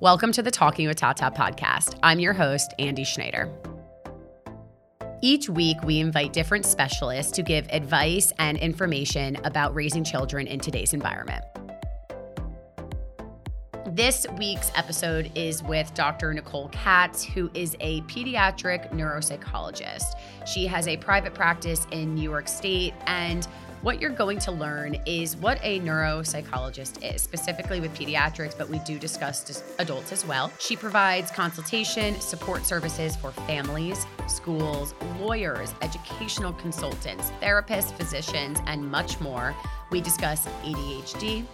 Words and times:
Welcome 0.00 0.30
to 0.34 0.42
the 0.42 0.52
Talking 0.52 0.86
with 0.86 0.98
Tata 0.98 1.32
podcast. 1.32 1.98
I'm 2.04 2.20
your 2.20 2.32
host, 2.32 2.72
Andy 2.78 3.02
Schneider. 3.02 3.52
Each 5.22 5.48
week, 5.48 5.76
we 5.82 5.98
invite 5.98 6.32
different 6.32 6.66
specialists 6.66 7.32
to 7.32 7.42
give 7.42 7.66
advice 7.70 8.32
and 8.38 8.56
information 8.58 9.34
about 9.42 9.74
raising 9.74 10.04
children 10.04 10.46
in 10.46 10.60
today's 10.60 10.92
environment. 10.92 11.44
This 13.88 14.24
week's 14.38 14.70
episode 14.76 15.32
is 15.34 15.64
with 15.64 15.92
Dr. 15.94 16.32
Nicole 16.32 16.68
Katz, 16.68 17.24
who 17.24 17.50
is 17.52 17.76
a 17.80 18.02
pediatric 18.02 18.92
neuropsychologist. 18.92 20.12
She 20.46 20.68
has 20.68 20.86
a 20.86 20.96
private 20.98 21.34
practice 21.34 21.88
in 21.90 22.14
New 22.14 22.22
York 22.22 22.46
State 22.46 22.94
and 23.08 23.48
what 23.82 24.00
you're 24.00 24.10
going 24.10 24.38
to 24.40 24.50
learn 24.50 24.96
is 25.06 25.36
what 25.36 25.58
a 25.62 25.80
neuropsychologist 25.80 27.14
is, 27.14 27.22
specifically 27.22 27.80
with 27.80 27.94
pediatrics, 27.94 28.56
but 28.56 28.68
we 28.68 28.78
do 28.80 28.98
discuss 28.98 29.62
adults 29.78 30.12
as 30.12 30.26
well. 30.26 30.50
She 30.58 30.76
provides 30.76 31.30
consultation, 31.30 32.20
support 32.20 32.64
services 32.64 33.14
for 33.14 33.30
families, 33.30 34.06
schools, 34.26 34.94
lawyers, 35.20 35.74
educational 35.82 36.52
consultants, 36.54 37.30
therapists, 37.40 37.92
physicians, 37.96 38.58
and 38.66 38.90
much 38.90 39.20
more. 39.20 39.54
We 39.90 40.00
discuss 40.00 40.46
ADHD, 40.64 41.46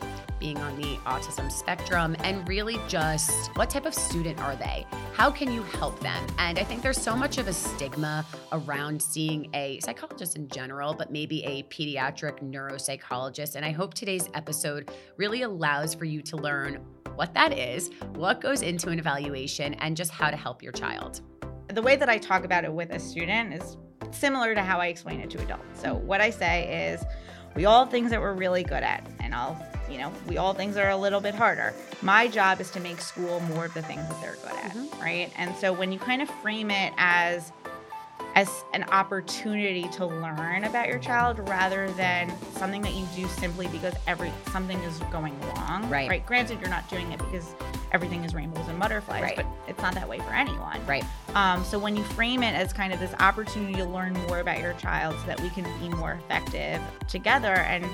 being 0.44 0.58
on 0.58 0.76
the 0.76 0.98
autism 1.06 1.50
spectrum, 1.50 2.14
and 2.18 2.46
really 2.46 2.78
just 2.86 3.48
what 3.56 3.70
type 3.70 3.86
of 3.86 3.94
student 3.94 4.38
are 4.40 4.54
they? 4.56 4.86
How 5.14 5.30
can 5.30 5.50
you 5.50 5.62
help 5.62 5.98
them? 6.00 6.22
And 6.38 6.58
I 6.58 6.64
think 6.64 6.82
there's 6.82 7.00
so 7.00 7.16
much 7.16 7.38
of 7.38 7.48
a 7.48 7.52
stigma 7.54 8.26
around 8.52 9.00
seeing 9.00 9.48
a 9.54 9.80
psychologist 9.80 10.36
in 10.36 10.48
general, 10.48 10.92
but 10.92 11.10
maybe 11.10 11.42
a 11.44 11.62
pediatric 11.74 12.42
neuropsychologist. 12.42 13.56
And 13.56 13.64
I 13.64 13.70
hope 13.70 13.94
today's 13.94 14.28
episode 14.34 14.90
really 15.16 15.42
allows 15.42 15.94
for 15.94 16.04
you 16.04 16.20
to 16.20 16.36
learn 16.36 16.74
what 17.14 17.32
that 17.32 17.56
is, 17.56 17.88
what 18.12 18.42
goes 18.42 18.60
into 18.60 18.90
an 18.90 18.98
evaluation, 18.98 19.72
and 19.74 19.96
just 19.96 20.10
how 20.10 20.30
to 20.30 20.36
help 20.36 20.62
your 20.62 20.72
child. 20.72 21.22
The 21.68 21.80
way 21.80 21.96
that 21.96 22.10
I 22.10 22.18
talk 22.18 22.44
about 22.44 22.64
it 22.64 22.72
with 22.74 22.90
a 22.90 22.98
student 22.98 23.54
is 23.54 23.78
similar 24.10 24.54
to 24.54 24.60
how 24.60 24.78
I 24.78 24.88
explain 24.88 25.20
it 25.20 25.30
to 25.30 25.42
adults. 25.42 25.80
So, 25.80 25.94
what 25.94 26.20
I 26.20 26.28
say 26.28 26.90
is, 26.92 27.02
we 27.56 27.64
all 27.64 27.84
have 27.84 27.90
things 27.90 28.10
that 28.10 28.20
we're 28.20 28.34
really 28.34 28.62
good 28.62 28.82
at, 28.82 29.08
and 29.20 29.34
I'll 29.34 29.54
you 29.90 29.98
know, 29.98 30.12
we 30.26 30.36
all 30.36 30.54
things 30.54 30.76
are 30.76 30.90
a 30.90 30.96
little 30.96 31.20
bit 31.20 31.34
harder. 31.34 31.74
My 32.02 32.28
job 32.28 32.60
is 32.60 32.70
to 32.72 32.80
make 32.80 33.00
school 33.00 33.40
more 33.40 33.66
of 33.66 33.74
the 33.74 33.82
things 33.82 34.06
that 34.08 34.20
they're 34.20 34.36
good 34.36 34.52
at, 34.52 34.72
mm-hmm. 34.72 35.02
right? 35.02 35.32
And 35.36 35.54
so 35.56 35.72
when 35.72 35.92
you 35.92 35.98
kind 35.98 36.22
of 36.22 36.28
frame 36.42 36.70
it 36.70 36.92
as 36.96 37.52
as 38.34 38.64
an 38.72 38.82
opportunity 38.84 39.88
to 39.88 40.06
learn 40.06 40.64
about 40.64 40.88
your 40.88 40.98
child 40.98 41.38
rather 41.48 41.90
than 41.92 42.32
something 42.54 42.82
that 42.82 42.92
you 42.94 43.06
do 43.14 43.28
simply 43.28 43.68
because 43.68 43.94
every 44.06 44.32
something 44.50 44.78
is 44.80 44.98
going 45.12 45.38
wrong. 45.42 45.88
Right. 45.88 46.08
Right. 46.08 46.26
Granted, 46.26 46.60
you're 46.60 46.70
not 46.70 46.88
doing 46.90 47.12
it 47.12 47.18
because 47.18 47.54
everything 47.92 48.24
is 48.24 48.34
rainbows 48.34 48.66
and 48.66 48.78
butterflies, 48.78 49.22
right. 49.22 49.36
but 49.36 49.46
it's 49.68 49.80
not 49.80 49.94
that 49.94 50.08
way 50.08 50.18
for 50.18 50.32
anyone. 50.32 50.84
Right. 50.84 51.04
Um, 51.34 51.64
so 51.64 51.78
when 51.78 51.96
you 51.96 52.02
frame 52.02 52.42
it 52.42 52.54
as 52.54 52.72
kind 52.72 52.92
of 52.92 52.98
this 52.98 53.14
opportunity 53.20 53.74
to 53.74 53.84
learn 53.84 54.14
more 54.28 54.40
about 54.40 54.58
your 54.58 54.72
child 54.74 55.14
so 55.20 55.26
that 55.26 55.40
we 55.40 55.50
can 55.50 55.64
be 55.78 55.88
more 55.96 56.18
effective 56.24 56.82
together 57.06 57.54
and 57.54 57.86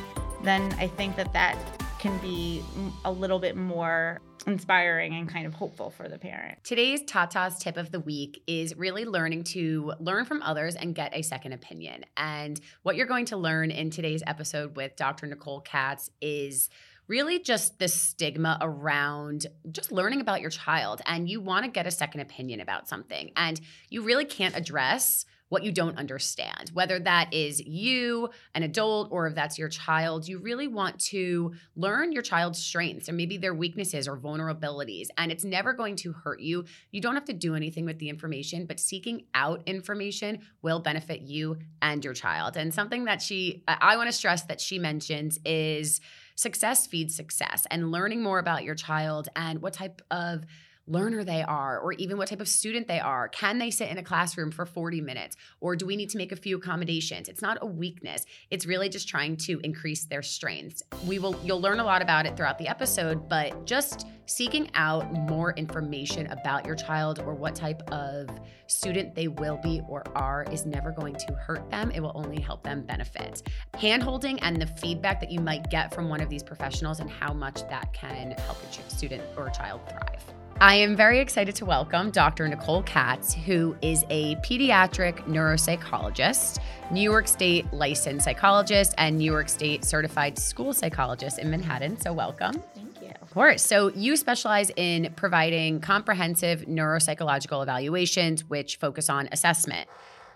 then 0.43 0.73
I 0.79 0.87
think 0.87 1.17
that 1.17 1.33
that 1.33 1.59
can 1.99 2.17
be 2.19 2.63
a 3.05 3.13
little 3.13 3.39
bit 3.39 3.57
more 3.57 4.21
inspiring 4.47 5.15
and 5.15 5.29
kind 5.29 5.47
of 5.47 5.53
hopeful 5.53 5.91
for 5.91 6.09
the 6.09 6.19
parent. 6.19 6.59
Today's 6.65 7.03
Tata's 7.03 7.59
tip 7.59 7.77
of 7.77 7.91
the 7.91 8.01
week 8.01 8.43
is 8.47 8.75
really 8.75 9.05
learning 9.05 9.45
to 9.45 9.93
learn 10.01 10.25
from 10.25 10.41
others 10.43 10.77
and 10.77 10.95
get 10.95 11.15
a 11.15 11.23
second 11.23 11.53
opinion. 11.53 12.07
And 12.17 12.59
what 12.83 12.97
you're 12.97 13.07
going 13.07 13.27
to 13.27 13.37
learn 13.37 13.71
in 13.71 13.91
today's 13.91 14.23
episode 14.27 14.77
with 14.77 14.97
Dr. 14.97 15.27
Nicole 15.27 15.61
Katz 15.61 16.11
is 16.23 16.71
really 17.07 17.41
just 17.41 17.79
the 17.79 17.89
stigma 17.89 18.57
around 18.61 19.47
just 19.73 19.93
learning 19.93 20.21
about 20.21 20.41
your 20.41 20.51
child 20.51 21.03
and 21.07 21.29
you 21.29 21.41
want 21.41 21.65
to 21.65 21.71
get 21.71 21.87
a 21.87 21.91
second 21.91 22.21
opinion 22.21 22.61
about 22.61 22.89
something 22.89 23.33
and 23.37 23.61
you 23.89 24.01
really 24.03 24.25
can't 24.25 24.57
address 24.57 25.27
what 25.51 25.65
you 25.65 25.73
don't 25.73 25.99
understand, 25.99 26.71
whether 26.73 26.99
that 27.01 27.35
is 27.35 27.61
you, 27.61 28.31
an 28.55 28.63
adult, 28.63 29.09
or 29.11 29.27
if 29.27 29.35
that's 29.35 29.59
your 29.59 29.69
child. 29.69 30.27
You 30.27 30.39
really 30.39 30.69
want 30.69 30.99
to 31.07 31.53
learn 31.77 32.13
your 32.13 32.23
child's 32.23 32.59
strengths 32.59 33.09
or 33.09 33.13
maybe 33.13 33.37
their 33.37 33.53
weaknesses 33.53 34.09
or 34.09 34.17
vulnerabilities. 34.17 35.09
And 35.19 35.31
it's 35.31 35.45
never 35.45 35.73
going 35.73 35.97
to 35.97 36.13
hurt 36.13 36.41
you. 36.41 36.65
You 36.93 37.01
don't 37.01 37.15
have 37.15 37.25
to 37.27 37.33
do 37.33 37.57
anything 37.57 37.85
with 37.85 37.99
the 37.99 38.09
information, 38.09 38.65
but 38.65 38.79
seeking 38.79 39.25
out 39.35 39.63
information 39.67 40.39
will 40.63 40.79
benefit 40.79 41.23
you 41.23 41.59
and 41.83 42.05
your 42.05 42.15
child. 42.15 42.57
And 42.57 42.73
something 42.73 43.05
that 43.07 43.21
she, 43.21 43.65
I 43.67 43.97
want 43.97 44.09
to 44.09 44.17
stress 44.17 44.43
that 44.45 44.61
she 44.61 44.79
mentions 44.79 45.41
is 45.45 46.01
success 46.37 46.87
feeds 46.87 47.15
success 47.15 47.67
and 47.73 47.91
learning 47.91 48.23
more 48.23 48.39
about 48.39 48.63
your 48.63 48.77
child 48.77 49.29
and 49.35 49.61
what 49.61 49.73
type 49.73 50.01
of 50.13 50.45
learner 50.87 51.25
they 51.25 51.43
are, 51.43 51.79
or 51.79 51.93
even 51.95 52.17
what 52.17 52.29
type 52.29 52.41
of 52.41 52.49
student 52.49 52.89
they 52.89 53.01
are. 53.01 53.29
Can 53.29 53.59
they 53.59 53.71
sit 53.71 53.91
in 53.91 53.99
a 53.99 54.03
classroom 54.03 54.51
for 54.51 54.67
40 54.67 55.01
minutes, 55.01 55.37
or 55.61 55.77
do 55.77 55.87
we 55.87 55.97
need 55.97 56.11
to 56.11 56.19
make 56.19 56.33
a 56.33 56.37
few 56.37 56.57
accommodations? 56.57 57.29
It's 57.29 57.43
not 57.43 57.59
a 57.61 57.67
weakness. 57.67 58.25
It's 58.51 58.67
really 58.67 58.89
just 58.89 59.09
trying 59.09 59.37
to 59.39 59.61
increase 59.63 60.05
their 60.05 60.23
strengths. 60.23 60.83
We 61.07 61.19
will 61.19 61.39
you'll 61.45 61.61
learn 61.61 61.81
a 61.81 61.85
lot 61.85 62.03
about 62.03 62.27
it 62.27 62.37
throughout 62.37 62.59
the 62.59 62.69
episode, 62.69 63.29
but 63.29 63.67
just 63.67 64.07
seeking 64.27 64.71
out 64.75 65.13
more 65.13 65.53
information 65.55 66.27
about 66.29 66.65
your 66.65 66.77
child 66.77 67.19
or 67.19 67.35
what 67.35 67.55
type 67.55 67.83
of 67.91 68.29
student 68.69 69.13
they 69.15 69.27
will 69.27 69.57
be 69.57 69.81
or 69.89 70.05
are 70.15 70.47
is 70.53 70.65
never 70.65 70.93
going 70.93 71.15
to 71.15 71.33
hurt 71.35 71.69
them. 71.71 71.91
It 71.91 72.01
will 72.01 72.13
only 72.15 72.41
help 72.41 72.63
them 72.63 72.83
benefit. 72.83 73.43
Handholding 73.75 74.39
and 74.43 74.63
the 74.63 74.67
feedback 74.67 75.21
that 75.21 75.33
you 75.33 75.41
might 75.41 75.69
get 75.69 75.93
from 75.93 76.09
one 76.09 76.21
of 76.21 76.31
these 76.31 76.45
professionals 76.45 77.01
and 77.01 77.11
how 77.11 77.33
much 77.33 77.69
that 77.69 77.93
can 77.93 78.33
help 78.33 78.59
your 78.63 78.89
student 78.89 79.23
or 79.37 79.51
child 79.51 79.81
thrive. 79.89 80.23
I 80.63 80.75
am 80.75 80.95
very 80.95 81.21
excited 81.21 81.57
to 81.57 81.65
welcome 81.65 82.11
Dr. 82.11 82.47
Nicole 82.47 82.83
Katz, 82.83 83.33
who 83.33 83.75
is 83.81 84.05
a 84.11 84.37
pediatric 84.37 85.15
neuropsychologist, 85.25 86.59
New 86.91 87.01
York 87.01 87.29
State 87.29 87.73
licensed 87.73 88.27
psychologist, 88.27 88.95
and 88.99 89.17
New 89.17 89.25
York 89.25 89.49
State 89.49 89.87
certified 89.87 90.39
school 90.39 90.75
psychologist 90.75 91.39
in 91.39 91.51
Manhattan. 91.51 91.99
So, 91.99 92.13
welcome. 92.13 92.63
Thank 92.75 93.01
you. 93.01 93.11
Of 93.23 93.31
course. 93.33 93.63
So, 93.63 93.91
you 93.93 94.17
specialize 94.17 94.71
in 94.77 95.15
providing 95.17 95.81
comprehensive 95.81 96.67
neuropsychological 96.67 97.63
evaluations, 97.63 98.45
which 98.45 98.77
focus 98.77 99.09
on 99.09 99.31
assessment, 99.33 99.89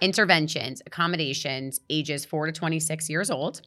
interventions, 0.04 0.82
accommodations, 0.84 1.80
ages 1.88 2.26
4 2.26 2.46
to 2.46 2.52
26 2.52 3.08
years 3.08 3.30
old. 3.30 3.62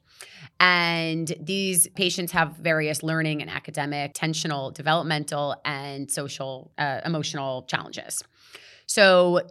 And 0.59 1.33
these 1.39 1.87
patients 1.89 2.31
have 2.31 2.53
various 2.57 3.01
learning 3.01 3.41
and 3.41 3.49
academic, 3.49 4.13
tensional, 4.13 4.71
developmental, 4.73 5.55
and 5.65 6.09
social, 6.09 6.71
uh, 6.77 7.01
emotional 7.03 7.63
challenges. 7.63 8.23
So 8.85 9.41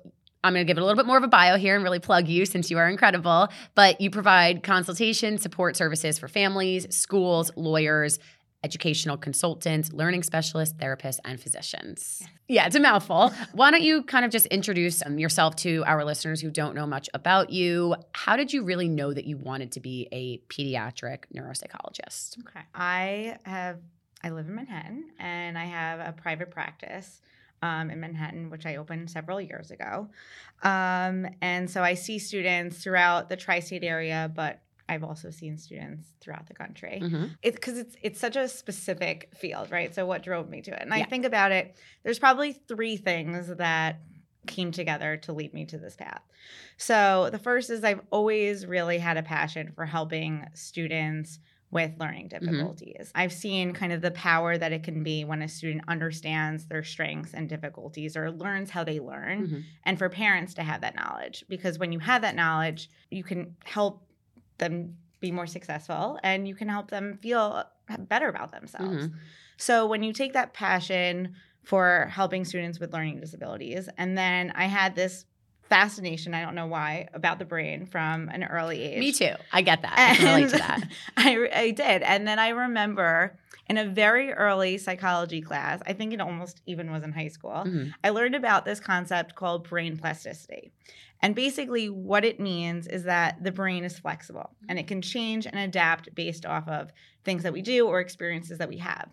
I'm 0.45 0.53
going 0.53 0.65
to 0.65 0.71
give 0.71 0.79
it 0.79 0.81
a 0.81 0.85
little 0.85 0.97
bit 0.97 1.07
more 1.07 1.19
of 1.19 1.25
a 1.25 1.29
bio 1.29 1.57
here 1.57 1.75
and 1.75 1.83
really 1.83 1.99
plug 1.99 2.29
you 2.29 2.47
since 2.47 2.71
you 2.71 2.79
are 2.79 2.89
incredible. 2.89 3.49
But 3.75 4.01
you 4.01 4.11
provide 4.11 4.63
consultation, 4.63 5.39
support 5.39 5.77
services 5.77 6.21
for 6.21 6.29
families, 6.29 6.87
schools, 6.95 7.51
lawyers, 7.57 8.21
educational 8.65 9.17
consultants, 9.17 9.93
learning 9.93 10.23
specialists, 10.23 10.75
therapists, 10.79 11.19
and 11.25 11.41
physicians. 11.41 12.19
Yes. 12.21 12.31
Yeah, 12.49 12.67
it's 12.67 12.77
a 12.77 12.81
mouthful. 12.81 13.33
Why 13.53 13.71
don't 13.71 13.83
you 13.83 14.03
kind 14.03 14.25
of 14.25 14.31
just 14.31 14.47
introduce 14.47 15.05
um, 15.05 15.19
yourself 15.19 15.57
to 15.57 15.85
our 15.87 16.05
listeners 16.05 16.41
who 16.41 16.51
don't 16.51 16.75
know 16.75 16.87
much 16.87 17.09
about 17.15 17.51
you? 17.51 17.95
How 18.13 18.37
did 18.37 18.53
you 18.53 18.65
really 18.65 18.89
know 18.89 19.13
that 19.13 19.25
you 19.25 19.37
wanted 19.37 19.73
to 19.73 19.81
be 19.81 20.09
a 20.13 20.39
pediatric 20.49 21.25
neuropsychologist? 21.35 22.39
Okay. 22.41 22.61
I 22.75 23.39
have 23.45 23.79
I 24.23 24.31
live 24.31 24.49
in 24.49 24.55
Manhattan 24.55 25.11
and 25.19 25.57
I 25.59 25.65
have 25.65 26.01
a 26.01 26.13
private 26.13 26.51
practice 26.51 27.21
um, 27.63 27.91
in 27.91 28.01
Manhattan, 28.01 28.51
which 28.51 28.67
I 28.67 28.77
opened 28.77 29.11
several 29.11 29.41
years 29.41 29.71
ago. 29.71 30.09
Um, 30.63 31.29
and 31.41 31.71
so 31.71 31.83
I 31.83 31.95
see 31.95 32.19
students 32.19 32.79
throughout 32.79 33.29
the 33.29 33.37
tri-state 33.37 33.85
area, 33.85 34.31
but 34.35 34.61
I've 34.89 35.05
also 35.05 35.31
seen 35.31 35.59
students 35.59 36.09
throughout 36.21 36.47
the 36.47 36.55
country. 36.55 37.01
Mm-hmm. 37.03 37.25
It's 37.43 37.57
because 37.57 37.79
it's 37.79 37.97
it's 38.03 38.21
such 38.21 38.37
a 38.37 38.49
specific 38.49 39.31
field, 39.35 39.71
right? 39.71 39.95
So 39.95 40.07
what 40.07 40.23
drove 40.23 40.49
me 40.49 40.63
to 40.63 40.73
it? 40.73 40.79
And 40.81 40.91
yeah. 40.91 40.97
I 40.97 41.05
think 41.05 41.25
about 41.25 41.53
it, 41.53 41.77
there's 42.05 42.19
probably 42.19 42.53
three 42.53 42.97
things 42.97 43.49
that 43.49 44.01
came 44.47 44.71
together 44.71 45.17
to 45.17 45.33
lead 45.33 45.53
me 45.53 45.65
to 45.67 45.79
this 45.79 45.97
path. 45.97 46.23
So 46.77 47.31
the 47.33 47.39
first 47.39 47.69
is 47.71 47.83
I've 47.83 48.03
always 48.11 48.65
really 48.65 48.99
had 48.99 49.17
a 49.17 49.23
passion 49.23 49.73
for 49.75 49.85
helping 49.85 50.47
students 50.55 51.41
with 51.73 51.93
learning 51.99 52.29
mm-hmm. 52.29 52.47
difficulties. 52.47 53.09
Mm-hmm. 53.09 53.19
I've 53.21 53.33
seen 53.33 53.73
kind 53.73 53.93
of 53.93 54.01
the 54.01 54.13
power 54.13 54.57
that 54.57 54.73
it 54.73 54.85
can 54.85 55.03
be 55.03 55.25
when 55.25 55.43
a 55.43 55.49
student 55.49 55.85
understands 55.89 56.67
their 56.67 56.85
strengths 56.85 57.35
and 57.35 57.49
difficulties 57.49 58.17
or 58.17 58.31
learns 58.31 58.71
how 58.71 58.85
they 58.85 59.01
learn, 59.01 59.47
mm-hmm. 59.47 59.61
and 59.85 59.99
for 59.99 60.09
parents 60.09 60.55
to 60.55 60.63
have 60.63 60.83
that 60.83 60.95
knowledge. 60.95 61.45
Because 61.49 61.79
when 61.79 61.91
you 61.91 61.99
have 61.99 62.23
that 62.23 62.37
knowledge, 62.37 62.89
you 63.11 63.25
can 63.25 63.57
help 63.65 64.06
them 64.59 64.97
be 65.21 65.31
more 65.33 65.47
successful 65.47 66.19
and 66.23 66.47
you 66.47 66.55
can 66.55 66.69
help 66.69 66.91
them 66.91 67.19
feel 67.23 67.65
better 68.01 68.29
about 68.29 68.53
themselves. 68.53 69.07
Mm-hmm. 69.07 69.17
So 69.57 69.87
when 69.87 70.03
you 70.03 70.13
take 70.13 70.35
that 70.35 70.53
passion 70.53 71.35
for 71.63 72.09
helping 72.11 72.45
students 72.45 72.79
with 72.79 72.93
learning 72.93 73.21
disabilities, 73.21 73.89
and 73.97 74.17
then 74.17 74.53
I 74.55 74.65
had 74.67 74.95
this 74.95 75.25
fascination, 75.69 76.35
I 76.35 76.43
don't 76.43 76.55
know 76.55 76.67
why, 76.67 77.09
about 77.15 77.39
the 77.39 77.45
brain 77.45 77.87
from 77.87 78.29
an 78.29 78.45
early 78.45 78.83
age. 78.83 78.99
Me 79.01 79.13
too. 79.13 79.35
I 79.53 79.63
get 79.63 79.83
that. 79.83 79.95
I 79.97 80.15
can 80.17 80.27
relate 80.27 80.51
to 80.51 80.59
that. 80.59 80.89
I, 81.17 81.49
I 81.55 81.71
did. 81.71 82.03
And 82.03 82.27
then 82.27 82.39
I 82.39 82.51
remember 82.51 83.39
in 83.69 83.77
a 83.79 83.85
very 83.85 84.33
early 84.33 84.79
psychology 84.79 85.41
class, 85.41 85.81
I 85.87 85.93
think 85.93 86.13
it 86.13 86.21
almost 86.21 86.63
even 86.67 86.91
was 86.93 87.03
in 87.03 87.13
high 87.13 87.29
school, 87.29 87.65
Mhm. 87.67 87.93
I 88.05 88.11
learned 88.11 88.35
about 88.37 88.65
this 88.65 88.79
concept 88.81 89.35
called 89.35 89.69
brain 89.69 89.97
plasticity. 89.97 90.71
And 91.21 91.35
basically, 91.35 91.89
what 91.89 92.25
it 92.25 92.39
means 92.39 92.87
is 92.87 93.05
that 93.05 93.43
the 93.43 93.51
brain 93.51 93.85
is 93.85 93.99
flexible 93.99 94.51
and 94.69 94.79
it 94.79 94.87
can 94.87 95.01
change 95.03 95.47
and 95.47 95.59
adapt 95.59 96.15
based 96.15 96.45
off 96.45 96.69
of 96.69 96.93
things 97.25 97.43
that 97.43 97.53
we 97.53 97.63
do 97.63 97.87
or 97.89 98.01
experiences 98.01 98.59
that 98.59 98.69
we 98.69 98.77
have. 98.79 99.09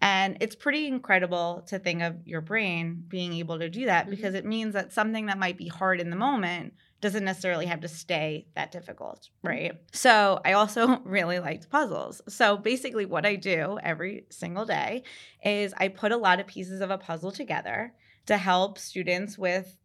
And 0.00 0.38
it's 0.40 0.56
pretty 0.56 0.86
incredible 0.86 1.62
to 1.68 1.78
think 1.78 2.02
of 2.02 2.16
your 2.26 2.40
brain 2.40 3.04
being 3.06 3.34
able 3.34 3.58
to 3.58 3.68
do 3.68 3.84
that 3.86 4.06
Mhm. 4.06 4.10
because 4.10 4.34
it 4.34 4.46
means 4.46 4.72
that 4.74 4.92
something 4.92 5.26
that 5.26 5.38
might 5.38 5.58
be 5.58 5.68
hard 5.68 6.00
in 6.00 6.08
the 6.10 6.16
moment 6.16 6.74
doesn't 7.02 7.24
necessarily 7.24 7.66
have 7.66 7.80
to 7.80 7.88
stay 7.88 8.46
that 8.54 8.70
difficult, 8.72 9.28
right? 9.42 9.72
So 9.92 10.40
I 10.44 10.52
also 10.52 10.98
really 11.04 11.38
liked 11.38 11.70
puzzles. 11.70 12.22
So 12.28 12.56
basically, 12.56 13.04
what 13.06 13.26
I 13.26 13.36
do 13.36 13.78
every 13.82 14.26
single 14.30 14.64
day 14.66 15.02
is 15.44 15.74
I 15.76 15.88
put 15.88 16.12
a 16.12 16.16
lot 16.16 16.40
of 16.40 16.46
pieces 16.46 16.80
of 16.80 16.90
a 16.90 16.98
puzzle 16.98 17.32
together 17.32 17.92
to 18.26 18.36
help 18.36 18.78
students 18.78 19.36
with 19.38 19.76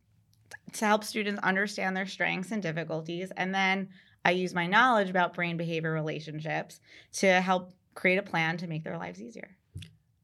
to 0.74 0.86
help 0.86 1.04
students 1.04 1.40
understand 1.42 1.96
their 1.96 2.06
strengths 2.06 2.52
and 2.52 2.62
difficulties 2.62 3.32
and 3.38 3.54
then 3.54 3.90
I 4.24 4.32
use 4.32 4.54
my 4.54 4.68
knowledge 4.68 5.10
about 5.10 5.34
brain 5.34 5.56
behavior 5.58 5.92
relationships 5.92 6.80
to 7.14 7.42
help 7.42 7.74
create 7.94 8.18
a 8.18 8.24
plan 8.24 8.58
to 8.58 8.68
make 8.68 8.84
their 8.84 8.98
lives 8.98 9.22
easier. 9.22 9.56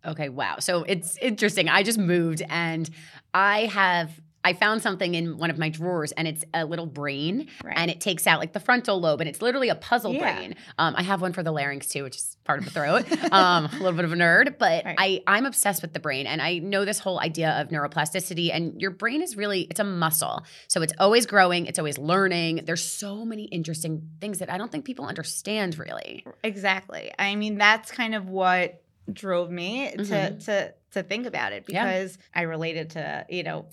Okay, 0.05 0.29
wow. 0.29 0.57
So 0.59 0.83
it's 0.83 1.17
interesting. 1.17 1.69
I 1.69 1.83
just 1.83 1.99
moved 1.99 2.41
and 2.49 2.89
I 3.33 3.65
have 3.67 4.11
I 4.43 4.53
found 4.53 4.81
something 4.81 5.13
in 5.13 5.37
one 5.37 5.51
of 5.51 5.59
my 5.59 5.69
drawers 5.69 6.11
and 6.13 6.27
it's 6.27 6.43
a 6.51 6.65
little 6.65 6.87
brain 6.87 7.47
Right. 7.63 7.77
and 7.77 7.91
it 7.91 8.01
takes 8.01 8.25
out 8.25 8.39
like 8.39 8.53
the 8.53 8.59
frontal 8.59 8.99
lobe 8.99 9.21
and 9.21 9.29
it's 9.29 9.39
literally 9.39 9.69
a 9.69 9.75
puzzle 9.75 10.15
Yeah. 10.15 10.33
brain. 10.35 10.55
Um, 10.79 10.95
I 10.97 11.03
have 11.03 11.21
one 11.21 11.31
for 11.31 11.43
the 11.43 11.51
larynx 11.51 11.89
too, 11.89 12.01
which 12.01 12.15
is 12.15 12.37
part 12.43 12.57
of 12.57 12.65
the 12.65 12.71
throat. 12.71 13.05
um, 13.31 13.65
a 13.65 13.69
little 13.73 13.91
bit 13.91 14.03
of 14.03 14.11
a 14.13 14.15
nerd, 14.15 14.57
but 14.57 14.83
Right. 14.83 14.95
I 14.97 15.21
I'm 15.27 15.45
obsessed 15.45 15.83
with 15.83 15.93
the 15.93 15.99
brain 15.99 16.25
and 16.25 16.41
I 16.41 16.57
know 16.57 16.85
this 16.85 16.97
whole 16.97 17.19
idea 17.19 17.51
of 17.61 17.67
neuroplasticity 17.67 18.49
and 18.51 18.81
your 18.81 18.89
brain 18.89 19.21
is 19.21 19.37
really 19.37 19.61
it's 19.69 19.79
a 19.79 19.83
muscle. 19.83 20.43
So 20.69 20.81
it's 20.81 20.93
always 20.97 21.27
growing, 21.27 21.67
it's 21.67 21.77
always 21.77 21.99
learning. 21.99 22.61
There's 22.65 22.83
so 22.83 23.23
many 23.23 23.43
interesting 23.43 24.09
things 24.19 24.39
that 24.39 24.49
I 24.51 24.57
don't 24.57 24.71
think 24.71 24.85
people 24.85 25.05
understand 25.05 25.77
really. 25.77 26.25
Exactly. 26.43 27.11
I 27.19 27.35
mean, 27.35 27.59
that's 27.59 27.91
kind 27.91 28.15
of 28.15 28.27
what 28.27 28.81
drove 29.13 29.49
me 29.51 29.91
to 29.91 29.97
Mhm. 29.97 30.45
to 30.45 30.73
to 30.91 31.03
think 31.03 31.25
about 31.25 31.53
it 31.53 31.63
Yeah. 31.67 31.85
because 31.85 32.17
I 32.35 32.41
related 32.43 32.89
to, 32.91 33.25
you 33.29 33.43
know, 33.43 33.65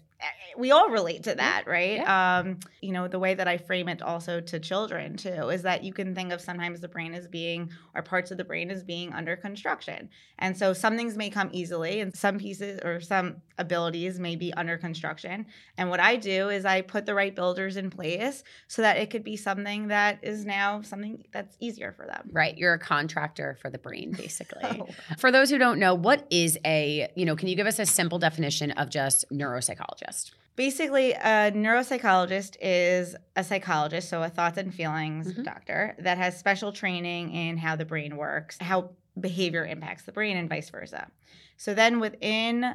we 0.57 0.71
all 0.71 0.89
relate 0.89 1.25
to 1.25 1.35
that, 1.35 1.65
right? 1.67 2.01
Um, 2.01 2.59
you 2.81 2.93
know, 2.93 3.09
the 3.09 3.19
way 3.19 3.35
that 3.35 3.47
I 3.47 3.59
frame 3.59 3.89
it 3.89 4.03
also 4.03 4.41
to 4.41 4.59
children 4.59 5.17
too 5.17 5.51
is 5.51 5.63
that 5.63 5.85
you 5.85 5.93
can 5.93 6.15
think 6.15 6.33
of 6.33 6.41
sometimes 6.41 6.81
the 6.81 6.89
brain 6.89 7.15
as 7.15 7.27
being 7.27 7.71
or 7.95 8.03
parts 8.03 8.31
of 8.31 8.39
the 8.39 8.45
brain 8.45 8.71
as 8.71 8.83
being 8.83 9.13
under 9.13 9.37
construction. 9.37 10.09
And 10.39 10.57
so 10.57 10.73
some 10.73 10.97
things 10.97 11.17
may 11.17 11.31
come 11.31 11.51
easily 11.53 12.01
and 12.01 12.15
some 12.15 12.39
pieces 12.39 12.81
or 12.85 13.01
some 13.01 13.43
abilities 13.59 14.19
may 14.19 14.37
be 14.37 14.53
under 14.55 14.79
construction. 14.79 15.47
And 15.77 15.91
what 15.91 16.01
I 16.01 16.17
do 16.17 16.49
is 16.49 16.65
I 16.65 16.81
put 16.81 17.07
the 17.07 17.15
right 17.15 17.35
builders 17.35 17.77
in 17.77 17.91
place 17.91 18.45
so 18.69 18.83
that 18.83 18.97
it 18.97 19.11
could 19.11 19.25
be 19.25 19.37
something 19.37 19.89
that 19.89 20.21
is 20.23 20.45
now 20.45 20.83
something 20.83 21.25
that's 21.33 21.57
easier 21.61 21.93
for 21.93 22.07
them. 22.07 22.31
Right. 22.33 22.57
You're 22.57 22.75
a 22.75 22.79
contractor 22.79 23.59
for 23.61 23.71
the 23.71 23.79
brain, 23.79 24.13
basically. 24.13 24.63
Oh. 24.81 24.87
For 25.19 25.33
those 25.33 25.51
who 25.51 25.59
don't 25.59 25.79
know, 25.79 25.95
what 25.95 26.27
is 26.31 26.59
a, 26.65 27.11
you 27.17 27.25
know, 27.25 27.35
can 27.37 27.49
you 27.49 27.57
give 27.57 27.67
us 27.67 27.79
a 27.79 27.87
simple 27.87 28.19
definition 28.19 28.71
of 28.73 28.91
just 28.91 29.25
neuropsychologist? 29.33 30.33
Basically, 30.59 31.13
a 31.13 31.53
neuropsychologist 31.53 32.57
is 32.61 33.15
a 33.37 33.45
psychologist, 33.45 34.09
so 34.09 34.25
a 34.25 34.29
thoughts 34.29 34.59
and 34.59 34.75
feelings 34.75 35.33
Mhm. 35.33 35.45
doctor 35.45 35.95
that 36.01 36.19
has 36.19 36.37
special 36.37 36.73
training 36.73 37.33
in 37.33 37.57
how 37.59 37.77
the 37.77 37.85
brain 37.85 38.17
works, 38.17 38.59
how 38.61 38.91
behavior 39.21 39.65
impacts 39.65 40.03
the 40.03 40.11
brain, 40.11 40.37
and 40.37 40.49
vice 40.49 40.69
versa. 40.69 41.13
So 41.59 41.75
then 41.75 42.01
within 42.01 42.75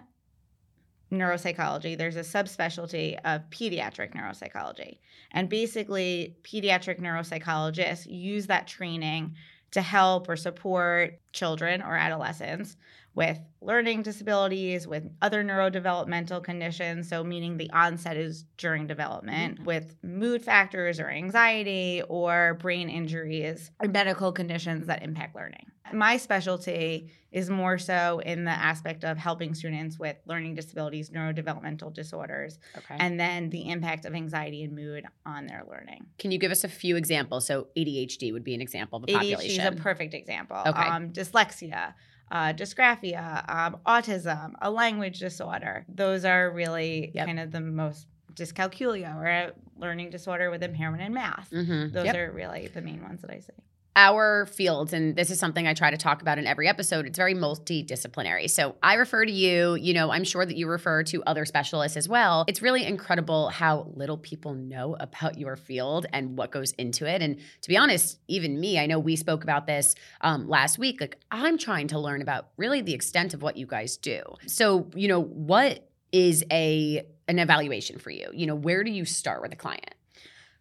neuropsychology, 1.12 1.98
there's 1.98 2.16
a 2.16 2.22
subspecialty 2.22 3.20
of 3.26 3.50
pediatric 3.50 4.14
neuropsychology. 4.16 5.00
And 5.32 5.50
basically, 5.50 6.38
pediatric 6.44 7.02
neuropsychologists 7.02 8.10
use 8.10 8.48
that 8.48 8.66
training 8.66 9.36
to 9.72 9.82
help 9.82 10.30
or 10.30 10.38
support 10.38 11.20
children 11.34 11.82
or 11.82 11.98
adolescents 11.98 12.78
with 13.16 13.40
learning 13.62 14.02
disabilities, 14.02 14.88
with 14.88 15.08
other 15.22 15.44
neurodevelopmental 15.44 16.44
conditions. 16.44 17.08
So, 17.08 17.24
meaning 17.24 17.58
the 17.58 17.70
onset 17.72 18.18
is 18.18 18.46
during 18.58 18.88
development, 18.88 19.64
with 19.66 19.96
mood 20.04 20.44
factors 20.44 21.00
or 21.00 21.10
anxiety 21.10 22.02
or 22.10 22.56
brain 22.60 22.90
injuries 22.90 23.72
or 23.82 23.88
medical 23.88 24.32
conditions 24.32 24.88
that 24.88 25.04
impact 25.04 25.36
learning. 25.36 25.68
My 25.92 26.18
specialty 26.18 27.12
is 27.32 27.50
more 27.50 27.78
so 27.78 28.20
in 28.20 28.46
the 28.46 28.52
aspect 28.52 29.04
of 29.04 29.18
helping 29.18 29.54
students 29.54 30.00
with 30.00 30.16
learning 30.26 30.56
disabilities, 30.56 31.10
neurodevelopmental 31.12 31.94
disorders, 31.94 32.58
Okay. 32.78 32.96
and 33.00 33.20
then 33.20 33.50
the 33.50 33.70
impact 33.70 34.06
of 34.06 34.16
anxiety 34.16 34.64
and 34.64 34.74
mood 34.74 35.04
on 35.26 35.46
their 35.46 35.64
learning. 35.70 36.06
can 36.18 36.32
you 36.32 36.40
give 36.40 36.52
us 36.52 36.64
a 36.64 36.68
few 36.70 36.96
examples? 36.96 37.46
So 37.46 37.68
ADHD 37.78 38.32
would 38.34 38.44
be 38.44 38.56
an 38.56 38.62
example 38.62 38.98
of 39.00 39.06
the 39.06 39.14
ADHD 39.14 39.34
population. 39.36 39.74
is 39.74 39.80
a 39.80 39.84
perfect 39.84 40.14
example. 40.16 40.58
Okay. 40.66 40.82
Um, 40.82 41.10
dyslexia, 41.10 41.94
uh, 42.32 42.54
dysgraphia, 42.54 43.48
um, 43.50 43.78
autism, 43.86 44.54
a 44.62 44.70
language 44.72 45.20
disorder. 45.20 45.86
Those 45.88 46.26
are 46.26 46.50
really 46.52 47.12
Yep. 47.14 47.26
kind 47.28 47.40
of 47.40 47.52
the 47.52 47.62
most 47.62 48.08
dyscalculia 48.34 49.16
or 49.16 49.28
a 49.28 49.52
learning 49.78 50.10
disorder 50.10 50.50
with 50.50 50.64
impairment 50.64 51.04
in 51.04 51.14
math. 51.14 51.50
Mhm. 51.52 51.92
Those 51.94 52.06
Yep. 52.06 52.16
are 52.16 52.32
really 52.32 52.68
the 52.68 52.82
main 52.82 53.02
ones 53.04 53.22
that 53.22 53.32
I 53.32 53.40
see. 53.40 53.54
Our 53.96 54.46
fields, 54.48 54.94
and 54.94 55.16
this 55.16 55.30
is 55.30 55.40
something 55.40 55.68
I 55.68 55.74
try 55.74 55.92
to 55.92 55.98
talk 55.98 56.22
about 56.22 56.38
in 56.38 56.48
every 56.48 56.68
episode, 56.68 57.06
it's 57.06 57.18
very 57.18 57.36
multidisciplinary. 57.36 58.50
So 58.50 58.76
I 58.82 58.96
refer 58.96 59.26
to 59.26 59.32
you, 59.32 59.76
you 59.76 59.94
know, 59.94 60.12
I'm 60.12 60.24
sure 60.24 60.46
that 60.46 60.58
you 60.58 60.68
refer 60.68 61.04
to 61.04 61.24
other 61.26 61.46
specialists 61.46 61.96
as 61.96 62.10
well. 62.10 62.46
It's 62.48 62.62
really 62.62 62.86
incredible 62.86 63.50
how 63.50 63.92
little 63.94 64.18
people 64.18 64.56
know 64.56 64.96
about 65.00 65.38
your 65.38 65.56
field 65.56 66.06
and 66.12 66.38
what 66.38 66.52
goes 66.52 66.72
into 66.74 67.06
it. 67.06 67.22
And 67.22 67.38
to 67.62 67.70
be 67.70 67.78
honest, 67.78 68.20
even 68.28 68.60
me, 68.60 68.80
I 68.80 68.88
know 68.88 68.98
we 69.00 69.16
spoke 69.16 69.44
about 69.44 69.68
this 69.68 69.96
um, 70.22 70.48
last 70.48 70.80
week. 70.80 71.00
Like, 71.00 71.18
I'm 71.30 71.58
trying 71.58 71.88
to 71.90 72.00
learn 72.00 72.22
about 72.22 72.50
really 72.58 72.82
the 72.82 72.94
extent 72.94 73.34
of 73.34 73.42
what 73.42 73.58
you 73.58 73.68
guys 73.68 73.98
do. 73.98 74.24
So, 74.48 74.90
you 74.96 75.08
know, 75.08 75.22
what 75.22 75.88
is 76.12 76.44
a 76.52 77.06
an 77.28 77.40
evaluation 77.40 78.00
for 78.00 78.10
you? 78.10 78.30
You 78.34 78.48
know, 78.48 78.56
where 78.56 78.84
do 78.84 78.92
you 78.92 79.06
start 79.06 79.42
with 79.42 79.54
a 79.54 79.56
client? 79.56 79.94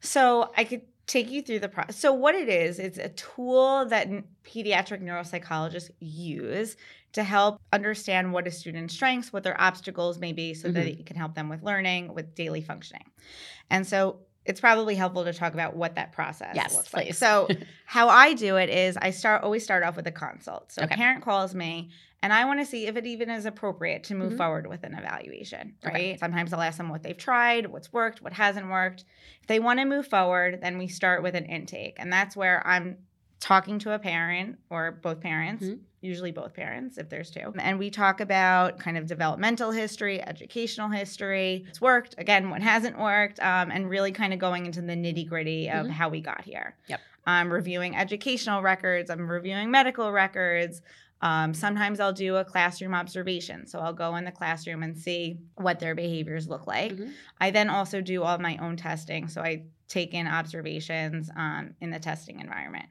So 0.00 0.50
I 0.56 0.64
could 0.64 0.82
take 1.06 1.30
you 1.30 1.42
through 1.42 1.58
the 1.60 1.68
process. 1.68 1.96
So 1.98 2.12
what 2.12 2.34
it 2.34 2.48
is, 2.48 2.78
it's 2.78 2.98
a 2.98 3.08
tool 3.10 3.86
that 3.86 4.08
pediatric 4.44 5.02
neuropsychologists 5.02 5.90
use 6.00 6.76
to 7.12 7.22
help 7.24 7.58
understand 7.72 8.32
what 8.32 8.46
a 8.46 8.50
student's 8.50 8.94
strengths, 8.94 9.32
what 9.32 9.42
their 9.42 9.60
obstacles 9.60 10.18
may 10.18 10.32
be, 10.32 10.54
so 10.54 10.70
that 10.70 10.86
Mhm. 10.86 11.00
it 11.00 11.06
can 11.06 11.16
help 11.16 11.34
them 11.34 11.48
with 11.48 11.62
learning, 11.62 12.14
with 12.14 12.34
daily 12.34 12.62
functioning. 12.62 13.04
And 13.70 13.86
so 13.86 14.20
it's 14.44 14.60
probably 14.60 14.94
helpful 14.94 15.24
to 15.24 15.32
talk 15.32 15.54
about 15.54 15.76
what 15.76 15.94
that 15.96 16.12
process 16.12 16.54
Yes, 16.54 16.74
looks 16.74 16.94
like. 16.94 17.14
So 17.14 17.48
how 17.86 18.08
I 18.08 18.34
do 18.34 18.56
it 18.56 18.70
is 18.70 18.96
I 18.96 19.10
start 19.10 19.42
always 19.44 19.62
start 19.62 19.82
off 19.84 19.96
with 19.96 20.06
a 20.06 20.12
consult. 20.12 20.72
So 20.72 20.82
Okay. 20.82 20.94
a 20.94 20.96
parent 20.96 21.22
calls 21.22 21.54
me 21.54 21.90
and 22.22 22.32
I 22.32 22.44
want 22.44 22.60
to 22.60 22.66
see 22.66 22.86
if 22.86 22.96
it 22.96 23.06
even 23.06 23.28
is 23.30 23.44
appropriate 23.46 24.04
to 24.04 24.14
move 24.14 24.34
Mhm. 24.34 24.36
forward 24.38 24.66
with 24.68 24.84
an 24.84 24.94
evaluation, 24.94 25.74
right? 25.84 25.94
Okay. 25.94 26.16
Sometimes 26.18 26.52
I'll 26.52 26.60
ask 26.62 26.78
them 26.78 26.88
what 26.88 27.02
they've 27.02 27.16
tried, 27.16 27.66
what's 27.66 27.92
worked, 27.92 28.22
what 28.22 28.32
hasn't 28.32 28.68
worked. 28.70 29.04
If 29.40 29.48
they 29.48 29.58
want 29.58 29.80
to 29.80 29.84
move 29.84 30.06
forward, 30.06 30.60
then 30.62 30.78
we 30.78 30.86
start 30.88 31.22
with 31.22 31.34
an 31.34 31.44
intake. 31.46 31.96
And 31.98 32.12
that's 32.12 32.36
where 32.36 32.66
I'm 32.66 32.98
talking 33.40 33.80
to 33.80 33.92
a 33.92 33.98
parent 33.98 34.56
or 34.70 34.92
both 34.92 35.20
parents, 35.20 35.64
Mhm. 35.64 35.80
usually 36.00 36.30
both 36.30 36.54
parents 36.54 36.96
if 36.96 37.08
there's 37.08 37.28
two. 37.28 37.52
And 37.58 37.76
we 37.76 37.90
talk 37.90 38.20
about 38.20 38.78
kind 38.78 38.96
of 38.96 39.06
developmental 39.06 39.72
history, 39.72 40.22
educational 40.22 40.90
history, 40.90 41.64
what's 41.66 41.80
worked, 41.80 42.14
again, 42.18 42.50
what 42.50 42.62
hasn't 42.62 42.96
worked, 42.98 43.40
um, 43.40 43.72
and 43.72 43.90
really 43.90 44.12
kind 44.12 44.32
of 44.32 44.38
going 44.38 44.66
into 44.66 44.80
the 44.80 44.92
nitty 44.94 45.28
gritty 45.28 45.68
of 45.68 45.86
Mhm. 45.86 45.90
how 45.90 46.08
we 46.08 46.20
got 46.20 46.44
here. 46.44 46.76
Yep. 46.86 47.00
I'm 47.26 47.52
reviewing 47.52 47.96
educational 47.96 48.62
records, 48.62 49.10
I'm 49.10 49.28
reviewing 49.28 49.72
medical 49.72 50.12
records. 50.12 50.80
Um, 51.22 51.54
sometimes 51.54 52.00
I'll 52.00 52.12
do 52.12 52.36
a 52.36 52.44
classroom 52.44 52.94
observation. 52.94 53.66
So 53.66 53.78
I'll 53.78 53.92
go 53.92 54.16
in 54.16 54.24
the 54.24 54.32
classroom 54.32 54.82
and 54.82 54.98
see 54.98 55.38
what 55.54 55.78
their 55.78 55.94
behaviors 55.94 56.48
look 56.48 56.66
like. 56.66 56.92
Mhm. 56.92 57.12
I 57.40 57.50
then 57.52 57.70
also 57.70 58.00
do 58.00 58.24
all 58.24 58.38
my 58.38 58.56
own 58.58 58.76
testing. 58.76 59.28
So 59.28 59.40
I 59.40 59.62
take 59.88 60.14
in 60.14 60.26
observations 60.26 61.30
um, 61.36 61.74
in 61.80 61.90
the 61.90 62.00
testing 62.00 62.40
environment. 62.40 62.86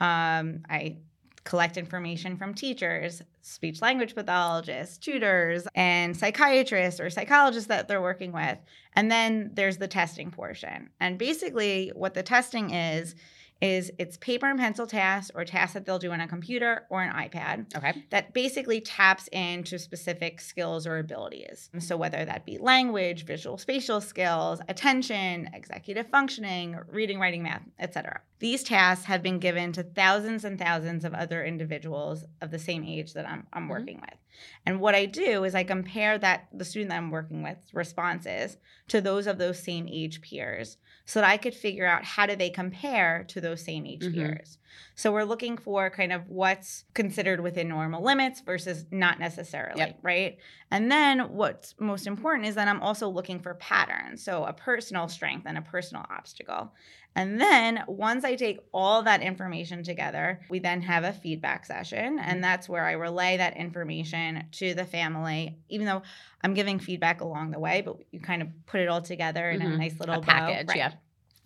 Um, 0.00 0.62
I 0.68 0.96
collect 1.44 1.76
information 1.76 2.36
from 2.36 2.52
teachers, 2.52 3.22
speech 3.40 3.80
language 3.80 4.14
pathologists, 4.14 4.98
tutors, 4.98 5.66
and 5.74 6.16
psychiatrists 6.16 7.00
or 7.00 7.08
psychologists 7.08 7.68
that 7.68 7.88
they're 7.88 8.02
working 8.02 8.32
with. 8.32 8.58
And 8.94 9.10
then 9.10 9.52
there's 9.54 9.78
the 9.78 9.88
testing 9.88 10.30
portion. 10.30 10.90
And 11.00 11.16
basically, 11.16 11.90
what 11.94 12.14
the 12.14 12.22
testing 12.22 12.74
is, 12.74 13.14
is 13.60 13.90
it's 13.98 14.16
paper 14.18 14.46
and 14.46 14.58
pencil 14.58 14.86
tasks 14.86 15.32
or 15.34 15.44
tasks 15.44 15.74
that 15.74 15.84
they'll 15.84 15.98
do 15.98 16.12
on 16.12 16.20
a 16.20 16.28
computer 16.28 16.86
or 16.90 17.02
an 17.02 17.12
iPad 17.12 17.74
Okay. 17.76 18.04
that 18.10 18.32
basically 18.32 18.80
taps 18.80 19.28
into 19.28 19.78
specific 19.78 20.40
skills 20.40 20.86
or 20.86 20.98
abilities. 20.98 21.68
So, 21.80 21.96
whether 21.96 22.24
that 22.24 22.46
be 22.46 22.58
language, 22.58 23.24
visual 23.24 23.58
spatial 23.58 24.00
skills, 24.00 24.60
attention, 24.68 25.50
executive 25.52 26.06
functioning, 26.08 26.78
reading, 26.88 27.18
writing, 27.18 27.42
math, 27.42 27.62
etc. 27.80 28.20
These 28.38 28.62
tasks 28.62 29.06
have 29.06 29.22
been 29.22 29.40
given 29.40 29.72
to 29.72 29.82
thousands 29.82 30.44
and 30.44 30.58
thousands 30.58 31.04
of 31.04 31.12
other 31.14 31.44
individuals 31.44 32.24
of 32.40 32.52
the 32.52 32.58
same 32.60 32.84
age 32.84 33.14
that 33.14 33.28
I'm, 33.28 33.46
I'm 33.52 33.66
Mhm. 33.66 33.70
working 33.70 34.00
with. 34.00 34.18
And 34.64 34.80
what 34.80 34.94
I 34.94 35.06
do 35.06 35.42
is 35.42 35.56
I 35.56 35.64
compare 35.64 36.16
that 36.18 36.46
the 36.52 36.64
student 36.64 36.90
that 36.90 36.98
I'm 36.98 37.10
working 37.10 37.42
with 37.42 37.58
responses 37.72 38.56
to 38.86 39.00
those 39.00 39.26
of 39.26 39.38
those 39.38 39.60
same 39.60 39.88
age 39.88 40.20
peers 40.20 40.76
so 41.08 41.20
that 41.22 41.30
I 41.30 41.38
could 41.38 41.54
figure 41.54 41.86
out 41.86 42.04
how 42.04 42.26
do 42.26 42.36
they 42.36 42.50
compare 42.50 43.24
to 43.28 43.40
those 43.40 43.64
same 43.64 43.86
age 43.86 44.02
Mhm. 44.02 44.12
peers. 44.12 44.58
So 44.94 45.10
we're 45.10 45.24
looking 45.24 45.56
for 45.56 45.88
kind 45.88 46.12
of 46.12 46.28
what's 46.28 46.84
considered 46.94 47.40
within 47.40 47.66
normal 47.66 48.02
limits 48.04 48.42
versus 48.42 48.84
not 48.90 49.18
necessarily, 49.18 49.78
Yep. 49.78 50.00
right? 50.02 50.36
And 50.70 50.92
then 50.92 51.20
what's 51.32 51.74
most 51.80 52.06
important 52.06 52.46
is 52.46 52.56
that 52.56 52.68
I'm 52.68 52.82
also 52.82 53.08
looking 53.08 53.40
for 53.40 53.54
patterns. 53.54 54.22
So 54.22 54.44
a 54.44 54.52
personal 54.52 55.08
strength 55.08 55.46
and 55.46 55.56
a 55.56 55.62
personal 55.62 56.04
obstacle. 56.10 56.74
And 57.18 57.40
then 57.40 57.82
once 57.88 58.24
I 58.24 58.36
take 58.36 58.60
all 58.72 59.02
that 59.02 59.22
information 59.22 59.82
together, 59.82 60.40
we 60.48 60.60
then 60.60 60.80
have 60.82 61.02
a 61.02 61.12
feedback 61.12 61.66
session. 61.66 62.20
And 62.20 62.44
that's 62.44 62.68
where 62.68 62.84
I 62.84 62.92
relay 62.92 63.38
that 63.38 63.56
information 63.56 64.44
to 64.52 64.72
the 64.74 64.84
family, 64.84 65.58
even 65.68 65.84
though 65.84 66.02
I'm 66.44 66.54
giving 66.54 66.78
feedback 66.78 67.20
along 67.20 67.50
the 67.50 67.58
way, 67.58 67.80
but 67.80 67.96
you 68.12 68.20
kind 68.20 68.40
of 68.40 68.48
put 68.66 68.78
it 68.80 68.88
all 68.88 69.02
together 69.02 69.50
in 69.50 69.60
a 69.60 69.64
Mhm. 69.64 69.78
nice 69.78 69.98
little 69.98 70.14
A 70.14 70.20
package, 70.20 70.76
yeah. 70.76 70.92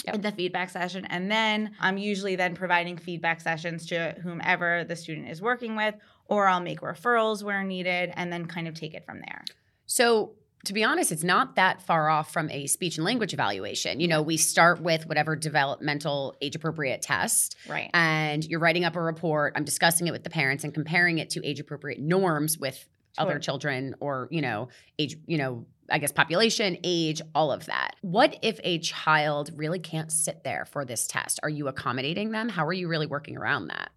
Yep. 0.05 0.15
In 0.17 0.21
the 0.21 0.33
feedback 0.33 0.69
session. 0.69 1.07
And 1.07 1.31
then 1.31 1.75
I'm 1.81 1.97
usually 1.97 2.37
then 2.37 2.55
providing 2.55 2.99
feedback 2.99 3.41
sessions 3.41 3.87
to 3.87 4.15
whomever 4.23 4.85
the 4.85 4.97
student 4.97 5.31
is 5.31 5.41
working 5.41 5.75
with, 5.75 5.95
or 6.27 6.49
I'll 6.49 6.61
make 6.61 6.81
referrals 6.81 7.43
where 7.43 7.63
needed 7.63 8.13
and 8.15 8.31
then 8.31 8.45
kind 8.45 8.69
of 8.69 8.75
take 8.75 8.93
it 8.93 9.07
from 9.07 9.21
there. 9.21 9.43
So, 9.87 10.35
to 10.65 10.73
be 10.73 10.85
honest, 10.85 11.11
it's 11.11 11.25
not 11.25 11.57
that 11.57 11.83
far 11.83 12.09
off 12.09 12.33
from 12.33 12.49
a 12.51 12.67
speech 12.67 12.97
and 12.97 13.05
language 13.05 13.33
evaluation. 13.35 13.99
You 14.01 14.09
know, 14.09 14.23
we 14.23 14.37
start 14.37 14.81
with 14.81 15.07
whatever 15.07 15.35
developmental 15.35 16.37
age 16.41 16.55
appropriate 16.55 17.03
test, 17.03 17.57
Right. 17.69 17.91
and 17.95 18.45
you're 18.45 18.61
writing 18.61 18.85
up 18.85 18.95
a 18.97 19.01
report. 19.01 19.55
I'm 19.57 19.65
discussing 19.65 20.07
it 20.07 20.13
with 20.13 20.25
the 20.25 20.31
parents 20.31 20.63
and 20.65 20.73
comparing 20.73 21.19
it 21.19 21.31
to 21.31 21.45
age 21.47 21.59
appropriate 21.61 21.99
norms 22.01 22.59
with 22.59 22.87
other 23.19 23.39
children 23.39 23.95
or, 24.01 24.29
you 24.31 24.41
know, 24.41 24.69
age, 24.99 25.17
you 25.27 25.37
know, 25.37 25.67
I 25.91 25.99
guess 25.99 26.13
population, 26.13 26.79
age, 26.83 27.21
all 27.35 27.53
of 27.53 27.67
that. 27.67 27.97
What 28.01 28.39
if 28.41 28.59
a 28.65 28.79
child 28.79 29.51
really 29.55 29.79
can't 29.81 30.11
sit 30.11 30.45
there 30.45 30.65
for 30.65 30.85
this 30.87 31.07
test? 31.07 31.39
Are 31.43 31.51
you 31.51 31.69
accommodating 31.69 32.31
them? 32.31 32.49
How 32.49 32.65
are 32.67 32.73
you 32.73 32.89
really 32.89 33.07
working 33.07 33.37
around 33.37 33.67
that? 33.67 33.91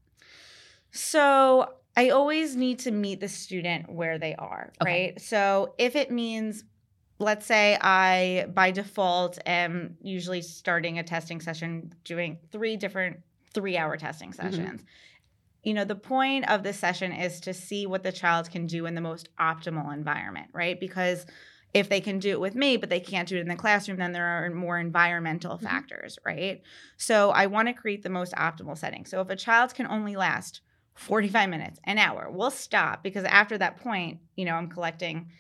So 0.92 1.70
I 1.96 2.10
always 2.10 2.56
need 2.56 2.80
to 2.80 2.92
meet 2.92 3.20
the 3.22 3.30
student 3.30 3.92
where 3.92 4.18
they 4.20 4.36
are, 4.36 4.74
Okay. 4.82 5.12
right? 5.12 5.22
So 5.22 5.76
if 5.78 5.96
it 5.96 6.12
means, 6.12 6.64
let's 7.20 7.46
say 7.46 7.78
I 7.80 8.48
by 8.54 8.72
default 8.72 9.40
am 9.46 9.96
usually 10.02 10.42
starting 10.42 11.00
a 11.00 11.04
testing 11.04 11.40
session 11.40 11.94
doing 12.04 12.40
three 12.52 12.76
different 12.78 13.18
three 13.54 13.78
hour 13.78 13.96
testing 13.96 14.34
Mm-hmm. 14.34 14.36
sessions. 14.36 14.84
You 15.64 15.74
know, 15.74 15.86
the 15.86 15.96
point 15.96 16.50
of 16.50 16.64
this 16.64 16.78
session 16.78 17.12
is 17.12 17.40
to 17.42 17.54
see 17.54 17.88
what 17.88 18.04
the 18.04 18.12
child 18.12 18.52
can 18.52 18.68
do 18.68 18.86
in 18.86 18.94
the 18.96 19.02
most 19.02 19.30
optimal 19.40 19.94
environment, 19.94 20.50
right? 20.54 20.80
Because 20.80 21.26
if 21.74 21.90
they 21.90 22.02
can 22.02 22.20
do 22.20 22.32
it 22.32 22.40
with 22.40 22.56
me, 22.56 22.78
but 22.78 22.90
they 22.90 23.00
can't 23.00 23.28
do 23.28 23.38
it 23.38 23.42
in 23.42 23.48
the 23.48 23.56
classroom, 23.56 23.98
then 23.98 24.12
there 24.12 24.26
are 24.26 24.50
more 24.52 24.78
environmental 24.80 25.58
Mhm. 25.58 25.62
factors, 25.64 26.20
right? 26.26 26.62
So 26.98 27.32
I 27.32 27.48
want 27.48 27.68
to 27.68 27.74
create 27.74 28.04
the 28.04 28.10
most 28.10 28.34
optimal 28.34 28.78
setting. 28.78 29.06
So 29.06 29.22
if 29.22 29.30
a 29.30 29.36
child 29.36 29.74
can 29.74 29.88
only 29.88 30.16
last 30.16 30.62
45 30.96 31.50
minutes, 31.50 31.80
an 31.84 31.98
hour, 31.98 32.30
we'll 32.32 32.52
stop 32.52 33.04
because 33.04 33.24
after 33.26 33.58
that 33.58 33.78
point, 33.78 34.20
you 34.36 34.46
know, 34.46 34.56
I'm 34.56 34.70
collecting 34.70 35.32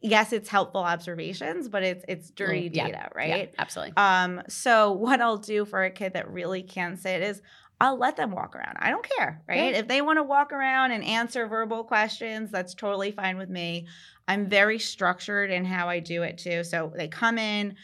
yes, 0.00 0.32
it's 0.32 0.48
helpful 0.48 0.80
observations, 0.82 1.68
but 1.68 1.82
it's 1.82 2.04
it's 2.06 2.30
dirty 2.30 2.70
Mm, 2.70 2.74
yeah, 2.76 2.86
data, 2.86 2.98
Yeah, 2.98 3.34
right? 3.34 3.54
absolutely. 3.58 3.94
Um, 3.96 4.42
so 4.48 4.92
what 4.92 5.20
I'll 5.20 5.38
do 5.38 5.64
for 5.64 5.82
a 5.82 5.90
kid 5.90 6.12
that 6.12 6.30
really 6.30 6.62
can't 6.62 6.98
sit 6.98 7.20
is 7.22 7.42
I'll 7.80 7.96
let 7.98 8.16
them 8.16 8.30
walk 8.32 8.54
around. 8.56 8.76
I 8.80 8.90
don't 8.90 9.08
care, 9.16 9.42
right? 9.48 9.72
Yeah. 9.72 9.80
If 9.80 9.88
they 9.88 10.02
want 10.02 10.18
to 10.18 10.22
walk 10.22 10.52
around 10.52 10.92
and 10.92 11.02
answer 11.04 11.46
verbal 11.46 11.84
questions, 11.84 12.50
that's 12.50 12.74
totally 12.74 13.10
fine 13.12 13.38
with 13.38 13.48
me. 13.48 13.86
I'm 14.26 14.48
very 14.48 14.78
structured 14.78 15.50
in 15.50 15.64
how 15.64 15.88
I 15.88 16.00
do 16.00 16.22
it 16.22 16.38
too. 16.38 16.64
So 16.64 16.92
they 16.94 17.08
come 17.08 17.38
in, 17.38 17.76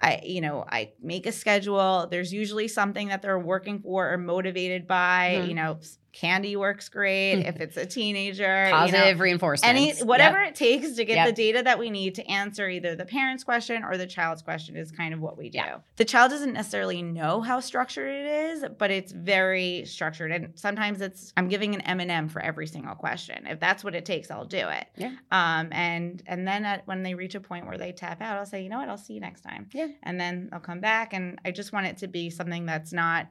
I, 0.00 0.20
you 0.24 0.40
know, 0.40 0.64
I 0.68 0.92
make 1.00 1.26
a 1.26 1.32
schedule. 1.32 2.06
There's 2.10 2.32
usually 2.32 2.68
something 2.68 3.08
that 3.08 3.22
they're 3.22 3.38
working 3.38 3.80
for 3.80 4.12
or 4.12 4.18
motivated 4.18 4.86
by. 4.86 5.40
Mhm. 5.42 5.48
You 5.48 5.54
know, 5.54 5.78
candy 6.16 6.56
works 6.56 6.88
great 6.88 7.34
if 7.34 7.56
it's 7.60 7.76
a 7.76 7.84
teenager. 7.98 8.64
you 8.64 8.70
know, 8.70 8.76
Positive 8.78 9.20
reinforcement. 9.20 9.68
any 9.76 9.92
whatever 10.02 10.38
it 10.40 10.54
takes 10.54 10.92
to 10.92 11.04
get 11.04 11.16
Yep. 11.16 11.26
the 11.26 11.32
data 11.32 11.62
that 11.62 11.78
we 11.78 11.90
need 11.90 12.14
to 12.14 12.26
answer 12.26 12.68
either 12.68 12.96
the 12.96 13.04
parent's 13.04 13.44
question 13.44 13.84
or 13.84 13.98
the 13.98 14.06
child's 14.06 14.40
question 14.42 14.76
is 14.76 14.90
kind 14.90 15.12
of 15.12 15.20
what 15.20 15.36
we 15.36 15.50
do. 15.50 15.58
Yeah. 15.58 15.78
The 15.96 16.06
child 16.06 16.30
doesn't 16.30 16.54
necessarily 16.54 17.02
know 17.02 17.42
how 17.42 17.60
structured 17.60 18.08
it 18.08 18.26
is, 18.26 18.64
but 18.78 18.90
it's 18.90 19.12
very 19.12 19.84
structured. 19.84 20.32
And 20.32 20.52
sometimes 20.58 21.00
it's 21.02 21.32
I'm 21.36 21.48
giving 21.48 21.74
an 21.74 21.82
M&M 21.82 22.28
for 22.28 22.40
every 22.40 22.66
single 22.66 22.94
question. 22.94 23.46
If 23.46 23.60
that's 23.60 23.84
what 23.84 23.94
it 23.94 24.06
takes, 24.06 24.30
I'll 24.30 24.46
do 24.46 24.68
it. 24.68 24.86
Yeah. 24.96 25.12
Um 25.30 25.68
and 25.72 26.22
and 26.26 26.48
then 26.48 26.64
at, 26.64 26.86
when 26.86 27.02
they 27.02 27.14
reach 27.14 27.34
a 27.34 27.40
point 27.40 27.66
where 27.66 27.76
they 27.78 27.92
tap 27.92 28.22
out, 28.22 28.38
I'll 28.38 28.46
say, 28.46 28.62
"You 28.62 28.70
know 28.70 28.78
what? 28.78 28.88
I'll 28.88 28.96
see 28.96 29.12
you 29.14 29.20
next 29.20 29.42
time." 29.42 29.68
Yeah. 29.72 29.88
And 30.02 30.18
then 30.18 30.48
i'll 30.52 30.60
come 30.60 30.80
back 30.80 31.12
and 31.12 31.38
I 31.44 31.50
just 31.50 31.72
want 31.72 31.86
it 31.86 31.98
to 31.98 32.08
be 32.08 32.30
something 32.30 32.64
that's 32.66 32.92
not 32.92 33.26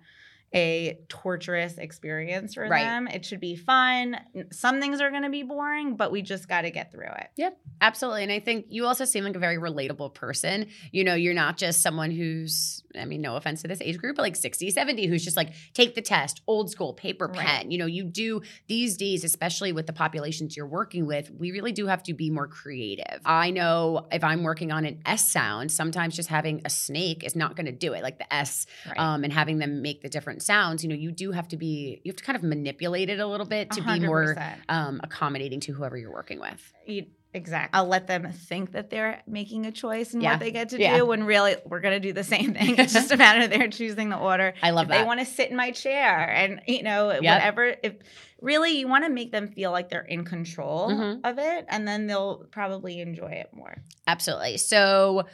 a 0.54 1.00
torturous 1.10 1.78
experience 1.78 2.54
for 2.54 2.68
Right. 2.68 2.84
them. 2.86 3.08
It 3.08 3.25
should 3.25 3.40
be 3.42 3.56
fun. 3.56 4.18
Some 4.52 4.80
things 4.80 5.02
are 5.02 5.10
going 5.10 5.24
to 5.24 5.30
be 5.30 5.44
boring, 5.44 5.96
but 5.98 6.12
we 6.12 6.22
just 6.22 6.48
got 6.48 6.62
to 6.62 6.72
get 6.72 6.92
through 6.94 7.08
it. 7.08 7.28
Yep, 7.36 7.58
absolutely. 7.82 8.24
And 8.24 8.32
I 8.32 8.40
think 8.40 8.68
you 8.70 8.86
also 8.86 9.04
seem 9.04 9.25
like 9.25 9.36
a 9.36 9.40
very 9.40 9.58
relatable 9.58 10.14
person. 10.14 10.68
You 10.92 11.04
know, 11.04 11.14
you're 11.16 11.34
not 11.34 11.58
just 11.58 11.82
someone 11.82 12.10
who's, 12.12 12.84
I 12.98 13.04
mean, 13.06 13.20
no 13.22 13.36
offense 13.36 13.64
to 13.64 13.68
this 13.68 13.82
age 13.82 13.98
group, 13.98 14.16
but 14.16 14.22
like 14.22 14.36
60, 14.38 14.70
70, 14.72 15.08
who's 15.08 15.25
just 15.25 15.36
like, 15.36 15.52
take 15.74 15.94
the 15.96 16.02
test, 16.02 16.42
old 16.48 16.70
school, 16.72 16.94
paper, 16.94 17.28
Right. 17.28 17.46
pen. 17.46 17.72
You 17.72 17.78
know, 17.78 17.86
you 17.86 18.06
do 18.06 18.42
these 18.68 18.96
days, 18.96 19.25
especially 19.25 19.74
with 19.74 19.88
the 19.88 19.94
populations 19.94 20.56
you're 20.56 20.68
working 20.68 21.06
with, 21.06 21.32
we 21.32 21.52
really 21.52 21.74
do 21.74 21.88
have 21.88 22.04
to 22.04 22.14
be 22.14 22.30
more 22.30 22.48
creative. 22.48 23.20
I 23.25 23.50
know 23.52 24.08
if 24.12 24.24
I'm 24.24 24.44
working 24.44 24.72
on 24.72 24.86
an 24.86 25.02
S 25.06 25.30
sound, 25.30 25.72
sometimes 25.72 26.16
just 26.16 26.30
having 26.30 26.62
a 26.64 26.70
snake 26.70 27.24
is 27.25 27.36
not 27.36 27.58
going 27.58 27.66
to 27.66 27.72
do 27.74 27.92
it, 27.94 28.04
like 28.04 28.20
the 28.20 28.34
S, 28.34 28.68
Right. 28.88 28.98
um, 28.98 29.24
and 29.25 29.34
having 29.34 29.58
them 29.58 29.82
make 29.82 30.02
the 30.02 30.08
different 30.10 30.44
sounds. 30.46 30.84
You 30.84 30.90
know, 30.90 30.96
you 30.96 31.12
do 31.12 31.32
have 31.32 31.48
to 31.50 31.58
be, 31.58 32.00
you 32.04 32.12
have 32.12 32.18
to 32.18 32.24
kind 32.24 32.36
of 32.36 32.44
manipulate 32.44 33.10
it 33.10 33.20
a 33.20 33.25
little 33.28 33.46
bit 33.48 33.72
to 33.72 33.82
be 33.82 34.00
more 34.00 34.36
um, 34.70 35.02
accommodating 35.04 35.60
to 35.62 35.74
whoever 35.74 35.98
you're 35.98 36.12
working 36.14 36.40
with. 36.40 36.74
You- 36.86 37.08
exactly. 37.34 37.78
I'll 37.78 37.88
let 37.88 38.08
them 38.08 38.32
think 38.32 38.72
that 38.72 38.90
they're 38.90 39.22
making 39.28 39.66
a 39.66 39.72
choice 39.74 40.14
in 40.14 40.22
Yeah. 40.22 40.32
what 40.32 40.40
they 40.40 40.52
get 40.52 40.70
to 40.70 40.80
Yeah. 40.80 40.98
do 41.00 41.06
when 41.06 41.25
really 41.25 41.58
we're 41.66 41.82
going 41.82 41.96
to 42.02 42.08
do 42.08 42.14
the 42.14 42.24
same 42.24 42.54
thing. 42.54 42.75
It's 42.80 42.94
just 42.94 43.12
a 43.12 43.18
matter 43.18 43.44
of 43.44 43.50
they're 43.50 43.68
choosing 43.68 44.08
the 44.08 44.18
order. 44.18 44.54
I 44.64 44.70
love 44.72 44.84
if 44.86 44.90
that. 44.92 45.00
they 45.00 45.04
want 45.04 45.20
to 45.20 45.25
sit 45.25 45.50
in 45.50 45.58
my 45.58 45.72
chair 45.72 46.30
and 46.30 46.62
you 46.66 46.82
know 46.84 47.12
Yep. 47.12 47.22
whatever 47.24 47.75
if 47.84 47.96
really 48.42 48.80
you 48.80 48.88
want 48.88 49.04
to 49.04 49.10
make 49.10 49.32
them 49.34 49.50
feel 49.50 49.72
like 49.72 49.90
they're 49.90 50.02
in 50.02 50.24
control 50.24 50.90
Mhm. 50.90 51.22
of 51.25 51.38
it 51.40 51.66
and 51.68 51.86
then 51.86 52.08
they'll 52.08 52.46
probably 52.52 53.02
enjoy 53.02 53.32
it 53.32 53.50
more. 53.54 53.75
Absolutely. 54.08 54.56
So 54.58 55.25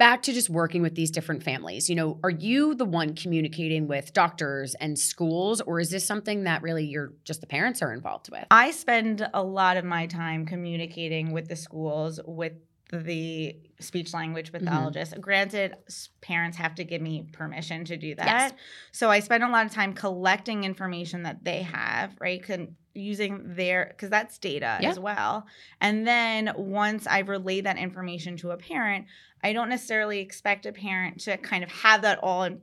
back 0.00 0.22
to 0.22 0.32
just 0.32 0.48
working 0.48 0.80
with 0.80 0.94
these 0.94 1.10
different 1.10 1.42
families. 1.42 1.90
You 1.90 1.94
know, 1.94 2.18
are 2.24 2.30
you 2.30 2.74
the 2.74 2.86
one 2.86 3.14
communicating 3.14 3.86
with 3.86 4.14
doctors 4.14 4.74
and 4.76 4.98
schools 4.98 5.60
or 5.60 5.78
is 5.78 5.90
this 5.90 6.06
something 6.06 6.44
that 6.44 6.62
really 6.62 6.86
you're 6.86 7.12
just 7.24 7.42
the 7.42 7.46
parents 7.46 7.82
are 7.82 7.92
involved 7.92 8.30
with? 8.30 8.46
I 8.50 8.70
spend 8.70 9.28
a 9.34 9.42
lot 9.42 9.76
of 9.76 9.84
my 9.84 10.06
time 10.06 10.46
communicating 10.46 11.32
with 11.32 11.48
the 11.48 11.54
schools 11.56 12.18
with 12.24 12.54
the 12.92 13.54
speech 13.78 14.12
language 14.14 14.50
Mm-hmm. 14.50 14.64
pathologist. 14.66 15.20
Granted, 15.20 15.76
parents 16.22 16.56
have 16.56 16.74
to 16.76 16.84
give 16.84 17.02
me 17.02 17.26
permission 17.30 17.84
to 17.84 17.96
do 17.98 18.14
that. 18.14 18.26
Yes. 18.26 18.52
So 18.92 19.10
I 19.10 19.20
spend 19.20 19.44
a 19.44 19.48
lot 19.50 19.66
of 19.66 19.70
time 19.72 19.92
collecting 19.92 20.64
information 20.64 21.22
that 21.24 21.44
they 21.44 21.60
have, 21.62 22.16
right? 22.20 22.42
Con- 22.42 22.74
using 22.92 23.42
their 23.54 23.86
because 23.90 24.10
that's 24.10 24.36
data 24.38 24.78
Yeah. 24.80 24.90
as 24.90 24.98
well. 24.98 25.46
And 25.80 26.04
then 26.04 26.52
once 26.56 27.06
I've 27.06 27.28
relayed 27.28 27.64
that 27.66 27.78
information 27.78 28.36
to 28.38 28.50
a 28.50 28.56
parent, 28.56 29.06
I 29.42 29.52
don't 29.52 29.68
necessarily 29.68 30.20
expect 30.20 30.66
a 30.66 30.72
parent 30.72 31.20
to 31.22 31.36
kind 31.38 31.64
of 31.64 31.70
have 31.70 32.02
that 32.02 32.18
all 32.22 32.44
in 32.44 32.60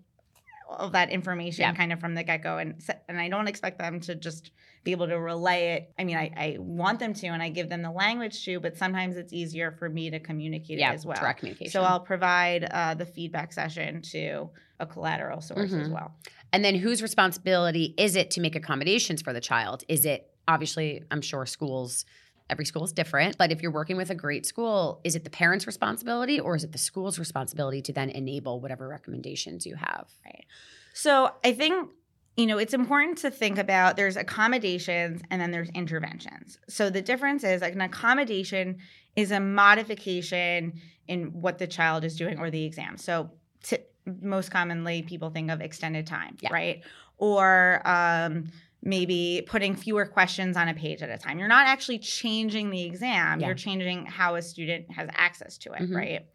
all 0.70 0.78
of 0.80 0.92
that 0.92 1.10
information 1.10 1.62
Yeah. 1.62 1.74
kind 1.74 1.94
of 1.94 2.00
from 2.02 2.14
the 2.14 2.24
get-go 2.24 2.58
and 2.58 2.82
and 3.08 3.18
I 3.20 3.30
don't 3.30 3.48
expect 3.48 3.80
them 3.80 4.02
to 4.02 4.16
just 4.16 4.52
be 4.84 4.92
able 4.92 5.08
to 5.08 5.18
relay 5.20 5.74
it. 5.76 5.94
I 5.98 6.04
mean, 6.04 6.18
I, 6.18 6.32
I 6.36 6.56
want 6.60 7.00
them 7.00 7.14
to 7.14 7.28
and 7.28 7.42
I 7.42 7.50
give 7.50 7.70
them 7.70 7.82
the 7.82 7.92
language 7.92 8.44
to, 8.46 8.60
but 8.60 8.78
sometimes 8.78 9.16
it's 9.18 9.32
easier 9.34 9.72
for 9.72 9.88
me 9.90 10.10
to 10.12 10.20
communicate 10.20 10.78
yeah, 10.80 10.92
it 10.92 10.96
as 10.96 11.06
well. 11.06 11.20
direct 11.20 11.40
communication. 11.40 11.72
So 11.72 11.84
I'll 11.84 12.02
provide 12.02 12.66
uh, 12.66 12.94
the 12.96 13.06
feedback 13.06 13.54
session 13.54 14.02
to 14.14 14.50
a 14.80 14.86
collateral 14.86 15.40
source 15.42 15.74
as 15.74 15.88
Mhm. 15.88 15.92
well. 15.92 16.16
and 16.54 16.64
then 16.66 16.76
whose 16.76 17.02
responsibility 17.02 17.94
is 17.98 18.16
it 18.16 18.32
to 18.32 18.42
make 18.42 18.56
accommodations 18.56 19.22
for 19.22 19.34
the 19.34 19.42
child? 19.42 19.84
Is 19.88 20.06
it 20.06 20.30
obviously, 20.50 21.04
I'm 21.12 21.22
sure 21.22 21.46
schools, 21.46 22.06
every 22.50 22.66
school 22.66 22.84
is 22.84 22.94
different, 22.94 23.38
but 23.38 23.52
if 23.52 23.62
you're 23.62 23.72
working 23.72 23.98
with 23.98 24.10
a 24.10 24.16
great 24.16 24.46
school, 24.46 25.02
is 25.04 25.16
it 25.16 25.24
the 25.24 25.30
parents' 25.30 25.68
responsibility 25.68 26.40
or 26.40 26.56
is 26.56 26.64
it 26.64 26.72
the 26.72 26.78
school's 26.78 27.20
responsibility 27.20 27.82
to 27.82 27.94
then 27.94 28.10
enable 28.10 28.60
whatever 28.62 28.88
recommendations 28.88 29.66
you 29.66 29.76
have? 29.76 30.08
Right. 30.26 30.46
So 30.94 31.32
I 31.44 31.54
think 31.54 31.90
you 32.38 32.46
know, 32.46 32.60
it's 32.60 32.76
important 32.76 33.18
to 33.18 33.32
think 33.32 33.58
about 33.58 33.98
there's 33.98 34.16
accommodations 34.16 35.22
and 35.32 35.42
then 35.42 35.50
there's 35.50 35.70
interventions. 35.70 36.60
So 36.70 36.92
the 36.92 37.02
difference 37.02 37.44
is 37.44 37.62
like 37.62 37.74
an 37.74 37.82
accommodation 37.82 38.78
is 39.16 39.32
a 39.32 39.40
modification 39.40 40.80
in 41.08 41.42
what 41.42 41.58
the 41.58 41.66
child 41.66 42.04
is 42.04 42.16
doing 42.16 42.38
or 42.40 42.52
the 42.52 42.64
exam. 42.64 42.98
So 42.98 43.32
t- 43.64 43.78
most 44.22 44.52
commonly 44.52 45.02
people 45.02 45.32
think 45.32 45.50
of 45.50 45.62
extended 45.62 46.06
time, 46.06 46.38
Yeah. 46.40 46.54
right? 46.54 46.84
Or 47.18 47.82
um, 47.86 48.52
maybe 48.84 49.44
putting 49.48 49.76
fewer 49.76 50.06
questions 50.06 50.56
on 50.56 50.68
a 50.68 50.74
page 50.74 51.02
at 51.02 51.10
a 51.10 51.18
time. 51.18 51.40
You're 51.40 51.48
not 51.48 51.68
actually 51.68 52.00
changing 52.00 52.70
the 52.70 52.84
exam, 52.84 53.40
Yeah. 53.40 53.48
you're 53.48 53.56
changing 53.56 54.06
how 54.06 54.36
a 54.36 54.42
student 54.42 54.92
has 54.92 55.10
access 55.14 55.58
to 55.60 55.74
it, 55.74 55.82
Mhm. 55.82 55.96
right? 55.96 56.26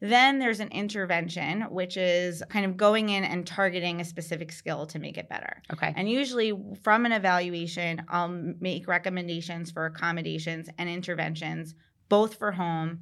Then 0.00 0.38
there's 0.38 0.60
an 0.60 0.68
intervention, 0.68 1.62
which 1.62 1.96
is 1.96 2.42
kind 2.48 2.64
of 2.64 2.76
going 2.76 3.08
in 3.08 3.24
and 3.24 3.44
targeting 3.46 4.00
a 4.00 4.04
specific 4.04 4.52
skill 4.52 4.86
to 4.86 4.98
make 5.00 5.18
it 5.18 5.28
better. 5.28 5.60
Okay. 5.72 5.92
And 5.96 6.08
usually, 6.08 6.52
from 6.82 7.04
an 7.04 7.10
evaluation, 7.12 8.02
I'll 8.08 8.28
make 8.28 8.86
recommendations 8.86 9.72
for 9.72 9.86
accommodations 9.86 10.68
and 10.78 10.88
interventions, 10.88 11.74
both 12.08 12.36
for 12.36 12.52
home 12.52 13.00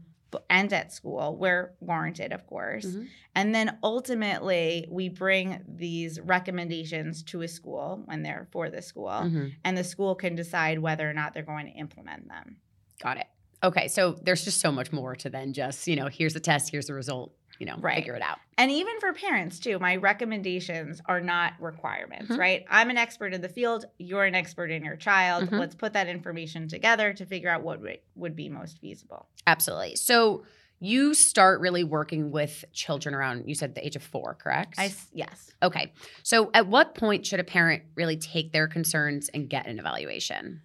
and 0.51 0.73
at 0.73 0.93
school, 0.93 1.37
where 1.37 1.75
warranted, 1.81 2.33
of 2.33 2.47
course. 2.47 2.87
Mhm. 2.87 3.09
And 3.35 3.55
then 3.55 3.79
ultimately, 3.83 4.87
we 4.91 5.09
bring 5.09 5.63
these 5.69 6.21
recommendations 6.21 7.23
to 7.25 7.43
a 7.43 7.49
school 7.49 8.03
when 8.07 8.23
they're 8.23 8.49
for 8.51 8.71
the 8.71 8.83
school, 8.83 9.09
Mhm. 9.11 9.53
and 9.65 9.77
the 9.77 9.85
school 9.85 10.15
can 10.15 10.35
decide 10.35 10.79
whether 10.79 11.09
or 11.09 11.13
not 11.13 11.35
they're 11.35 11.43
going 11.43 11.67
to 11.67 11.73
implement 11.73 12.29
them. 12.29 12.57
Got 13.01 13.19
it. 13.19 13.27
Okay. 13.63 13.89
So 13.89 14.13
there's 14.23 14.45
just 14.45 14.61
so 14.61 14.71
much 14.71 14.93
more 14.93 15.17
to 15.17 15.31
than 15.31 15.53
just, 15.53 15.87
you 15.87 15.97
know, 15.97 16.09
here's 16.09 16.35
the 16.35 16.41
test, 16.41 16.71
here's 16.71 16.87
the 16.87 16.95
result, 16.95 17.35
you 17.59 17.67
know, 17.67 17.77
Right. 17.79 17.97
figure 17.97 18.15
it 18.15 18.23
out. 18.23 18.39
And 18.59 18.71
even 18.71 18.99
for 19.01 19.13
parents, 19.13 19.59
too, 19.59 19.79
my 19.79 19.97
recommendations 19.97 21.01
are 21.07 21.21
not 21.21 21.55
requirements, 21.61 22.31
Mhm. 22.33 22.39
right? 22.39 22.65
I'm 22.71 22.91
an 22.91 22.97
expert 22.97 23.33
in 23.35 23.41
the 23.41 23.49
field, 23.49 23.85
you're 23.99 24.25
an 24.25 24.35
expert 24.35 24.71
in 24.71 24.85
your 24.85 24.97
child. 24.97 25.49
Mhm. 25.51 25.59
Let's 25.59 25.75
put 25.75 25.93
that 25.95 26.09
information 26.09 26.69
together 26.69 27.13
to 27.15 27.27
figure 27.27 27.51
out 27.51 27.63
what 27.63 27.81
would- 28.15 28.37
be 28.37 28.49
most 28.49 28.79
feasible. 28.81 29.29
Absolutely. 29.47 29.97
So 29.97 30.45
you 30.79 31.15
start 31.15 31.61
really 31.61 31.85
working 31.85 32.31
with 32.31 32.65
children 32.73 33.15
around, 33.15 33.49
you 33.49 33.55
said 33.55 33.75
the 33.75 33.87
age 33.87 33.97
of 33.97 34.03
four, 34.03 34.35
correct? 34.35 34.75
I 34.79 34.93
yes. 35.15 35.51
Okay. 35.63 35.95
So 36.23 36.51
at 36.53 36.67
what 36.67 36.95
point 36.95 37.25
should 37.25 37.41
a 37.41 37.45
parent 37.45 37.85
really 37.95 38.19
take 38.19 38.53
their 38.53 38.69
concerns 38.69 39.31
and 39.31 39.49
get 39.49 39.67
an 39.67 39.79
evaluation? 39.79 40.61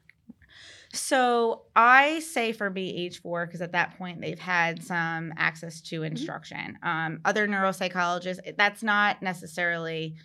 So 0.94 1.64
I 1.76 2.20
say 2.20 2.52
for 2.52 2.70
me 2.70 2.90
age 3.06 3.22
four 3.22 3.46
because 3.46 3.62
at 3.62 3.72
that 3.72 3.98
point 3.98 4.20
they've 4.22 4.40
had 4.40 4.84
some 4.84 5.34
access 5.38 5.82
to 5.84 6.04
instruction. 6.04 6.78
Um, 6.84 7.22
other 7.24 7.48
neuropsychologists, 7.48 8.56
that's 8.58 8.84
not 8.84 9.22
necessarily 9.22 10.16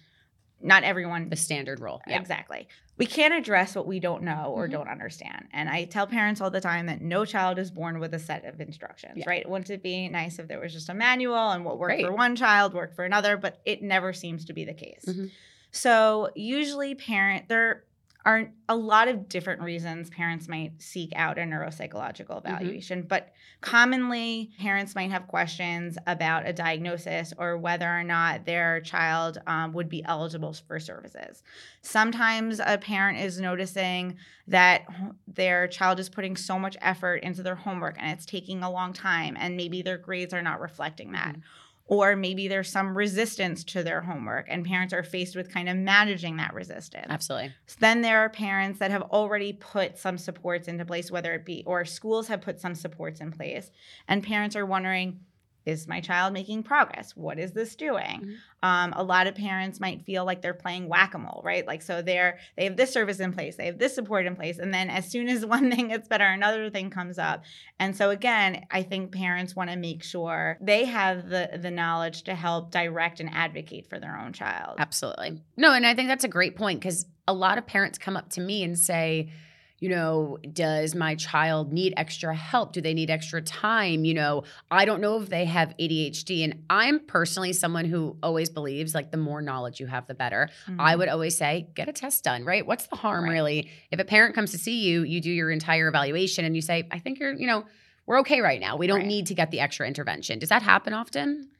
not 0.61 0.82
everyone 0.85 1.28
The 1.28 1.37
standard 1.37 1.80
role. 1.80 2.00
Yeah. 2.06 2.18
Exactly. 2.18 2.66
We 2.96 3.04
can't 3.04 3.35
address 3.35 3.75
what 3.76 3.87
we 3.87 4.00
don't 4.00 4.23
know 4.23 4.52
or 4.56 4.66
Mhm. 4.66 4.70
don't 4.73 4.88
understand. 4.88 5.49
And 5.52 5.68
I 5.68 5.85
tell 5.85 6.06
parents 6.06 6.40
all 6.40 6.50
the 6.50 6.62
time 6.62 6.87
that 6.87 7.02
no 7.02 7.26
child 7.26 7.58
is 7.58 7.70
born 7.70 7.99
with 8.00 8.14
a 8.14 8.18
set 8.18 8.46
of 8.46 8.58
instructions, 8.61 9.18
Yeah. 9.18 9.28
right? 9.28 9.49
Wouldn't 9.49 9.68
it 9.68 9.82
be 9.82 10.08
nice 10.08 10.38
if 10.38 10.49
there 10.49 10.58
was 10.58 10.73
just 10.73 10.88
a 10.88 10.94
manual 10.94 11.50
and 11.50 11.62
what 11.64 11.78
worked 11.78 11.90
Right. 11.92 12.06
for 12.06 12.12
one 12.14 12.35
child 12.37 12.73
worked 12.73 12.96
for 12.96 13.04
another, 13.04 13.37
but 13.37 13.61
it 13.66 13.82
never 13.82 14.14
seems 14.14 14.46
to 14.46 14.54
be 14.54 14.64
the 14.64 14.73
case. 14.75 15.04
Mhm. 15.06 15.30
So 15.73 16.30
usually 16.35 16.94
parent 16.94 17.49
there 17.50 17.85
are 18.26 18.50
a 18.68 18.76
lot 18.76 19.09
of 19.09 19.28
different 19.28 19.62
reasons 19.62 20.11
parents 20.11 20.49
might 20.49 20.73
seek 20.83 21.12
out 21.16 21.38
a 21.38 21.42
neuropsychological 21.42 22.45
Mm-hmm. 22.47 22.47
evaluation, 22.47 23.02
but 23.02 23.33
commonly 23.62 24.50
parents 24.59 24.95
might 24.95 25.11
have 25.11 25.28
questions 25.28 25.97
about 26.06 26.47
a 26.47 26.52
diagnosis 26.52 27.33
or 27.38 27.56
whether 27.56 27.88
or 27.88 28.04
not 28.04 28.45
their 28.45 28.80
child 28.80 29.38
um, 29.47 29.73
would 29.73 29.88
be 29.88 30.04
eligible 30.04 30.52
for 30.66 30.78
services. 30.80 31.42
Sometimes 31.83 32.61
a 32.64 32.78
parent 32.78 33.18
is 33.18 33.40
noticing 33.40 34.16
that 34.49 34.83
their 35.26 35.68
child 35.68 36.00
is 36.00 36.09
putting 36.09 36.37
so 36.37 36.59
much 36.59 36.76
effort 36.80 37.16
into 37.23 37.42
their 37.42 37.54
homework 37.54 37.97
and 37.99 38.11
it's 38.11 38.26
taking 38.26 38.62
a 38.62 38.71
long 38.71 38.92
time, 38.92 39.37
and 39.38 39.56
maybe 39.56 39.83
their 39.83 39.99
grades 39.99 40.35
are 40.35 40.42
not 40.42 40.61
reflecting 40.61 41.12
that. 41.12 41.37
Mhm. 41.37 41.42
Or 41.88 42.16
maybe 42.16 42.48
there's 42.48 42.68
some 42.68 42.96
resistance 42.96 43.62
to 43.64 43.84
their 43.84 44.00
homework, 44.00 44.46
and 44.48 44.64
parents 44.64 44.92
are 44.92 45.04
faced 45.04 45.36
with 45.36 45.52
kind 45.52 45.68
of 45.68 45.76
managing 45.76 46.36
that 46.38 46.52
resistance. 46.52 47.06
Absolutely. 47.08 47.52
So 47.66 47.76
then 47.78 48.02
there 48.02 48.18
are 48.18 48.28
parents 48.28 48.80
that 48.80 48.90
have 48.90 49.02
already 49.02 49.52
put 49.52 49.96
some 49.96 50.18
supports 50.18 50.66
into 50.66 50.84
place, 50.84 51.12
whether 51.12 51.32
it 51.34 51.44
be, 51.44 51.62
or 51.64 51.84
schools 51.84 52.26
have 52.26 52.40
put 52.40 52.60
some 52.60 52.74
supports 52.74 53.20
in 53.20 53.30
place, 53.30 53.70
and 54.08 54.22
parents 54.22 54.56
are 54.56 54.66
wondering, 54.66 55.20
is 55.66 55.88
my 55.88 56.00
child 56.00 56.32
making 56.32 56.62
progress? 56.62 57.16
What 57.16 57.38
is 57.38 57.52
this 57.52 57.74
doing? 57.74 58.22
Mhm. 58.22 58.34
Um, 58.62 58.92
a 58.96 59.02
lot 59.02 59.26
of 59.26 59.34
parents 59.34 59.80
might 59.80 60.02
feel 60.02 60.24
like 60.24 60.40
they're 60.40 60.54
playing 60.54 60.88
whack-a-mole, 60.88 61.42
right? 61.44 61.66
Like 61.66 61.82
so 61.82 62.00
they're 62.02 62.38
they 62.56 62.64
have 62.64 62.76
this 62.76 62.92
service 62.92 63.20
in 63.20 63.32
place, 63.32 63.56
they 63.56 63.66
have 63.66 63.78
this 63.78 63.94
support 63.94 64.26
in 64.26 64.36
place, 64.36 64.58
and 64.58 64.72
then 64.72 64.88
as 64.88 65.10
soon 65.10 65.28
as 65.28 65.44
one 65.56 65.70
thing 65.70 65.88
gets 65.88 66.08
better, 66.08 66.24
another 66.24 66.70
thing 66.70 66.88
comes 66.88 67.18
up. 67.18 67.44
And 67.78 67.94
so 67.96 68.10
again, 68.10 68.64
I 68.70 68.82
think 68.82 69.12
parents 69.12 69.54
want 69.54 69.70
to 69.70 69.76
make 69.76 70.02
sure 70.02 70.56
they 70.60 70.84
have 70.84 71.28
the 71.28 71.58
the 71.60 71.70
knowledge 71.70 72.22
to 72.24 72.34
help 72.34 72.70
direct 72.70 73.20
and 73.20 73.28
advocate 73.32 73.88
for 73.90 73.98
their 73.98 74.16
own 74.16 74.32
child. 74.32 74.76
Absolutely. 74.78 75.42
No, 75.56 75.72
and 75.72 75.84
I 75.84 75.94
think 75.94 76.08
that's 76.08 76.24
a 76.24 76.28
great 76.28 76.56
point 76.56 76.80
because 76.80 77.06
a 77.28 77.34
lot 77.34 77.58
of 77.58 77.66
parents 77.66 77.98
come 77.98 78.16
up 78.16 78.30
to 78.30 78.40
me 78.40 78.62
and 78.62 78.78
say, 78.78 79.30
you 79.78 79.89
know, 79.91 80.39
does 80.52 80.95
my 80.95 81.15
child 81.17 81.73
need 81.73 81.93
extra 81.99 82.34
help? 82.34 82.73
Do 82.73 82.80
they 82.80 82.95
need 82.95 83.10
extra 83.10 83.43
time? 83.43 84.04
You 84.06 84.15
know, 84.15 84.45
I 84.71 84.84
don't 84.86 85.00
know 85.02 85.21
if 85.21 85.28
they 85.28 85.45
have 85.45 85.75
ADHD. 85.78 86.45
And 86.45 86.65
I'm 86.71 87.00
personally 87.00 87.52
someone 87.52 87.84
who 87.84 88.17
always 88.23 88.49
believes 88.49 88.95
like 88.95 89.10
the 89.10 89.19
more 89.19 89.43
knowledge 89.43 89.78
you 89.78 89.86
have, 89.86 90.06
the 90.06 90.15
better. 90.15 90.49
I 90.78 90.95
Mhm. 90.95 90.99
would 90.99 91.08
always 91.08 91.36
say, 91.36 91.69
get 91.75 91.89
a 91.89 91.93
test 91.93 92.25
done, 92.25 92.45
right? 92.45 92.67
What's 92.67 92.86
the 92.86 92.97
harm 92.97 93.25
Right. 93.25 93.32
really? 93.32 93.71
If 93.91 94.00
a 94.00 94.04
parent 94.04 94.34
comes 94.34 94.50
to 94.52 94.58
see 94.58 94.80
you, 94.89 95.02
you 95.02 95.21
do 95.21 95.30
your 95.30 95.50
entire 95.50 95.89
evaluation 95.89 96.45
and 96.47 96.56
you 96.56 96.62
say, 96.62 96.89
I 96.91 96.99
think 96.99 97.19
you're, 97.19 97.34
you 97.34 97.47
know, 97.47 97.65
we're 98.06 98.21
okay 98.21 98.41
right 98.41 98.60
now. 98.60 98.76
We 98.76 98.86
don't 98.86 99.00
Right. 99.00 99.06
need 99.06 99.26
to 99.26 99.34
get 99.34 99.50
the 99.50 99.60
extra 99.60 99.86
intervention. 99.86 100.39
Does 100.39 100.49
that 100.49 100.62
happen 100.62 100.93
often? 100.95 101.50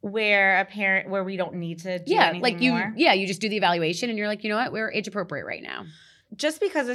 where 0.00 0.58
a 0.58 0.64
parent 0.64 1.08
where 1.08 1.22
we 1.22 1.36
don't 1.36 1.54
need 1.54 1.78
to 1.78 2.00
do 2.00 2.12
yeah, 2.12 2.32
like 2.40 2.60
you, 2.60 2.72
more. 2.72 2.92
yeah, 2.96 3.12
you 3.12 3.24
just 3.24 3.40
do 3.40 3.48
the 3.48 3.56
evaluation 3.56 4.08
and 4.10 4.18
you're 4.18 4.26
like, 4.26 4.42
you 4.42 4.50
know 4.50 4.56
what, 4.56 4.72
we're 4.72 4.90
age 4.90 5.06
appropriate 5.06 5.44
right 5.44 5.62
now. 5.62 5.84
just 6.34 6.60
because 6.60 6.88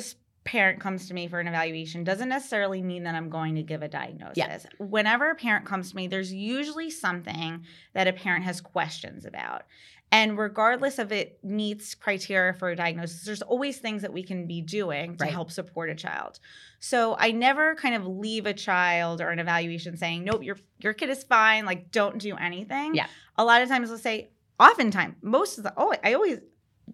parent 0.48 0.80
comes 0.80 1.08
to 1.08 1.14
me 1.14 1.28
for 1.28 1.40
an 1.40 1.48
evaluation 1.48 2.04
doesn't 2.04 2.30
necessarily 2.30 2.82
mean 2.82 3.04
that 3.04 3.14
I'm 3.16 3.30
going 3.30 3.56
to 3.56 3.64
give 3.64 3.84
a 3.84 3.88
diagnosis. 3.88 4.38
Yeah. 4.38 4.58
Whenever 4.80 5.30
a 5.30 5.36
parent 5.36 5.66
comes 5.66 5.90
to 5.92 5.96
me, 5.96 6.08
there's 6.08 6.34
usually 6.34 6.90
something 6.90 7.64
that 7.94 8.08
a 8.08 8.14
parent 8.14 8.44
has 8.46 8.62
questions 8.62 9.26
about. 9.26 9.64
And 10.10 10.38
regardless 10.38 11.00
of 11.00 11.12
it 11.12 11.38
meets 11.44 11.94
criteria 11.94 12.54
for 12.54 12.70
a 12.70 12.76
diagnosis, 12.78 13.26
there's 13.26 13.42
always 13.42 13.78
things 13.80 14.02
that 14.04 14.14
we 14.14 14.24
can 14.24 14.48
be 14.48 14.62
doing 14.62 15.18
to 15.18 15.26
Right. 15.26 15.34
help 15.34 15.52
support 15.52 15.90
a 15.90 15.96
child. 15.96 16.40
So 16.80 17.18
I 17.20 17.32
never 17.32 17.76
kind 17.76 17.94
of 17.94 18.08
leave 18.08 18.46
a 18.46 18.54
child 18.54 19.20
or 19.20 19.30
an 19.32 19.40
evaluation 19.40 19.98
saying, 19.98 20.24
"Nope, 20.24 20.44
your 20.44 20.58
your 20.80 20.94
kid 20.94 21.10
is 21.10 21.24
fine. 21.26 21.66
Like, 21.66 21.92
don't 21.92 22.20
do 22.20 22.38
anything." 22.38 22.96
Yeah. 22.96 23.08
A 23.38 23.44
lot 23.44 23.62
of 23.62 23.68
times, 23.68 23.92
I'll 23.92 23.98
say, 23.98 24.30
oftentimes, 24.60 25.16
most 25.22 25.58
of 25.58 25.64
the, 25.66 25.74
oh, 25.76 25.94
I 26.04 26.14
always, 26.14 26.40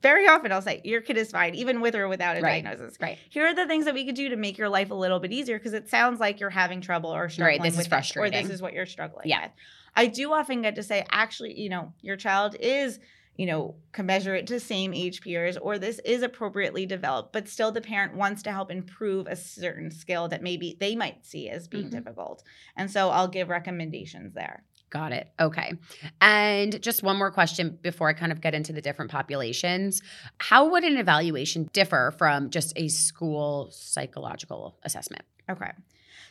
very 0.01 0.27
often, 0.27 0.51
I'll 0.51 0.61
say, 0.61 0.81
"Your 0.83 1.01
kid 1.01 1.17
is 1.17 1.31
fine, 1.31 1.55
even 1.55 1.81
with 1.81 1.95
or 1.95 2.07
without 2.07 2.37
a 2.37 2.41
Right. 2.41 2.63
diagnosis." 2.63 2.97
Right. 2.99 3.17
Here 3.29 3.45
are 3.47 3.53
the 3.53 3.67
things 3.67 3.85
that 3.85 3.93
we 3.93 4.05
could 4.05 4.15
do 4.15 4.29
to 4.29 4.35
make 4.35 4.57
your 4.57 4.69
life 4.69 4.91
a 4.91 4.95
little 4.95 5.19
bit 5.19 5.31
easier 5.31 5.57
because 5.57 5.73
it 5.73 5.87
sounds 5.89 6.19
like 6.19 6.39
you're 6.39 6.49
having 6.49 6.81
trouble 6.81 7.13
or 7.13 7.29
struggling 7.29 7.61
this 7.61 7.73
is 7.73 7.89
with 7.89 7.93
it, 8.15 8.17
or 8.17 8.29
this 8.29 8.49
is 8.49 8.61
what 8.61 8.73
you're 8.73 8.85
struggling 8.85 9.27
Yeah. 9.27 9.43
with. 9.43 9.51
I 9.95 10.07
do 10.07 10.33
often 10.33 10.61
get 10.63 10.75
to 10.75 10.83
say, 10.83 11.05
actually, 11.11 11.59
you 11.59 11.69
know, 11.69 11.93
your 12.01 12.15
child 12.17 12.55
is, 12.59 12.99
you 13.35 13.45
know, 13.45 13.75
commensurate 13.91 14.47
to 14.47 14.59
same 14.59 14.93
age 14.93 15.21
peers, 15.21 15.57
or 15.57 15.77
this 15.77 15.99
is 15.99 16.21
appropriately 16.23 16.85
developed, 16.85 17.31
but 17.33 17.47
still 17.47 17.71
the 17.71 17.81
parent 17.81 18.15
wants 18.15 18.41
to 18.43 18.51
help 18.51 18.71
improve 18.71 19.27
a 19.27 19.35
certain 19.35 19.91
skill 19.91 20.27
that 20.27 20.41
maybe 20.41 20.75
they 20.79 20.95
might 20.95 21.25
see 21.25 21.49
as 21.49 21.67
being 21.67 21.87
Mhm. 21.87 21.91
difficult. 21.91 22.43
And 22.75 22.89
so 22.89 23.09
I'll 23.09 23.27
give 23.27 23.49
recommendations 23.49 24.33
there. 24.33 24.63
Got 24.93 25.11
it. 25.11 25.27
Okay. 25.39 25.73
And 26.21 26.79
just 26.79 27.01
one 27.01 27.17
more 27.17 27.31
question 27.31 27.79
before 27.81 28.09
I 28.09 28.13
kind 28.13 28.31
of 28.31 28.41
get 28.41 28.53
into 28.53 28.73
the 28.73 28.81
different 28.81 29.09
populations. 29.09 30.03
How 30.37 30.69
would 30.69 30.83
an 30.83 30.97
evaluation 30.97 31.67
differ 31.73 32.13
from 32.19 32.51
just 32.51 32.73
a 32.75 32.89
school 32.89 33.69
psychological 33.71 34.77
assessment? 34.83 35.23
Okay. 35.49 35.71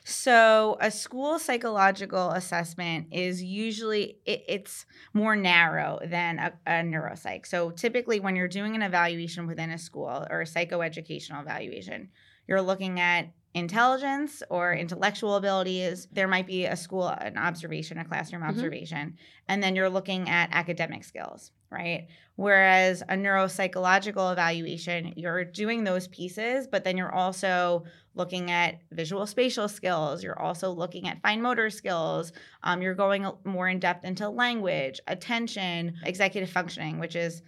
So 0.04 0.78
a 0.80 0.92
school 0.92 1.40
psychological 1.40 2.30
assessment 2.30 3.08
is 3.10 3.42
usually 3.42 4.18
it, 4.24 4.44
it's 4.46 4.86
more 5.12 5.34
narrow 5.34 5.98
than 6.04 6.38
a, 6.38 6.52
a 6.64 6.70
neuropsych. 6.82 7.46
So 7.46 7.72
typically, 7.72 8.20
when 8.20 8.36
you're 8.36 8.46
doing 8.46 8.76
an 8.76 8.82
evaluation 8.82 9.48
within 9.48 9.70
a 9.70 9.78
school 9.78 10.24
or 10.30 10.42
a 10.42 10.44
psychoeducational 10.44 11.42
evaluation, 11.42 12.10
you're 12.46 12.62
looking 12.62 13.00
at 13.00 13.32
intelligence 13.54 14.42
or 14.48 14.72
intellectual 14.72 15.36
abilities. 15.36 16.08
There 16.12 16.28
might 16.28 16.46
be 16.46 16.64
a 16.64 16.76
school 16.76 17.08
an 17.08 17.36
observation, 17.36 17.98
a 17.98 18.04
classroom 18.04 18.42
Mhm. 18.42 18.48
observation, 18.48 19.16
and 19.48 19.62
then 19.62 19.76
you're 19.76 19.90
looking 19.90 20.28
at 20.28 20.48
academic 20.52 21.04
skills, 21.04 21.52
right? 21.70 22.08
Whereas 22.36 23.02
a 23.02 23.14
neuropsychological 23.14 24.32
evaluation, 24.32 25.12
you're 25.16 25.44
doing 25.44 25.84
those 25.84 26.08
pieces, 26.08 26.66
but 26.66 26.84
then 26.84 26.96
you're 26.96 27.14
also 27.14 27.84
looking 28.14 28.50
at 28.50 28.76
visual 28.90 29.26
spatial 29.26 29.68
skills. 29.68 30.22
You're 30.22 30.40
also 30.40 30.70
looking 30.70 31.06
at 31.08 31.20
fine 31.22 31.42
motor 31.42 31.68
skills. 31.70 32.32
Um, 32.62 32.80
you're 32.82 32.94
going 32.94 33.26
more 33.44 33.68
in 33.68 33.78
depth 33.78 34.04
into 34.04 34.28
language, 34.30 35.00
attention, 35.06 35.94
executive 36.04 36.50
functioning, 36.50 36.98
which 36.98 37.16
is 37.16 37.42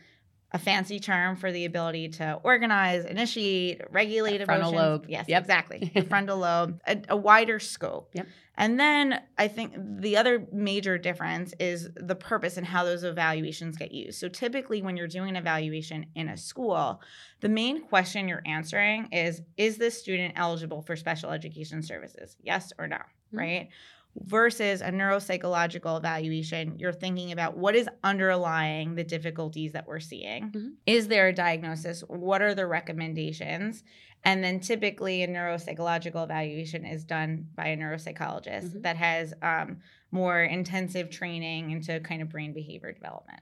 a 0.55 0.59
fancy 0.59 1.01
term 1.01 1.35
for 1.35 1.51
the 1.51 1.65
ability 1.65 2.09
to 2.09 2.39
organize, 2.45 3.05
initiate, 3.05 3.83
regulate 3.91 4.39
That 4.39 4.47
frontal 4.47 4.71
emotions. 4.71 4.89
lobe. 5.03 5.07
Yes, 5.09 5.25
Yep. 5.29 5.43
exactly. 5.43 5.91
The 5.93 6.03
frontal 6.09 6.39
lobe, 6.39 6.81
a, 6.87 7.03
a 7.09 7.17
wider 7.17 7.59
scope. 7.59 8.11
Yep. 8.15 8.29
And 8.57 8.79
then 8.79 9.21
I 9.37 9.49
think 9.49 9.75
the 9.77 10.17
other 10.17 10.47
major 10.53 10.97
difference 10.97 11.55
is 11.59 11.91
the 11.97 12.15
purpose 12.15 12.57
and 12.57 12.65
how 12.65 12.85
those 12.85 13.03
evaluations 13.03 13.77
get 13.77 13.91
used. 13.91 14.21
So 14.21 14.29
typically, 14.29 14.81
when 14.81 14.97
you're 14.97 15.09
doing 15.09 15.31
an 15.31 15.37
evaluation 15.37 16.07
in 16.15 16.29
a 16.29 16.37
school, 16.37 17.01
the 17.41 17.49
main 17.49 17.83
question 17.83 18.29
you're 18.29 18.43
answering 18.47 19.09
is 19.11 19.43
Is 19.57 19.77
this 19.77 19.99
student 19.99 20.35
eligible 20.37 20.83
for 20.83 20.95
special 20.95 21.31
education 21.33 21.83
services? 21.83 22.37
Yes 22.45 22.73
or 22.79 22.87
no, 22.87 22.97
mm-hmm. 22.97 23.39
right? 23.39 23.69
Versus 24.17 24.81
a 24.81 24.91
neuropsychological 24.91 25.99
evaluation, 25.99 26.79
you're 26.79 26.93
thinking 26.93 27.33
about 27.33 27.57
what 27.57 27.75
is 27.75 27.89
underlying 28.05 28.95
the 28.95 29.03
difficulties 29.03 29.73
that 29.73 29.87
we're 29.89 29.99
seeing. 29.99 30.51
Mhm. 30.53 30.73
Is 30.87 31.09
there 31.09 31.27
a 31.29 31.33
diagnosis? 31.33 32.03
What 32.07 32.41
are 32.41 32.55
the 32.55 32.67
recommendations? 32.67 33.83
And 34.25 34.43
then 34.43 34.61
typically 34.61 35.23
a 35.25 35.29
neuropsychological 35.29 36.23
evaluation 36.25 36.85
is 36.85 37.05
done 37.05 37.49
by 37.57 37.67
a 37.69 37.77
neuropsychologist 37.77 38.77
Mhm. 38.77 38.83
that 38.83 38.97
has 38.97 39.35
um, 39.43 39.81
more 40.13 40.43
intensive 40.43 41.11
training 41.11 41.73
into 41.73 41.99
kind 42.01 42.23
of 42.23 42.29
brain 42.29 42.53
behavior 42.53 42.93
development. 42.93 43.41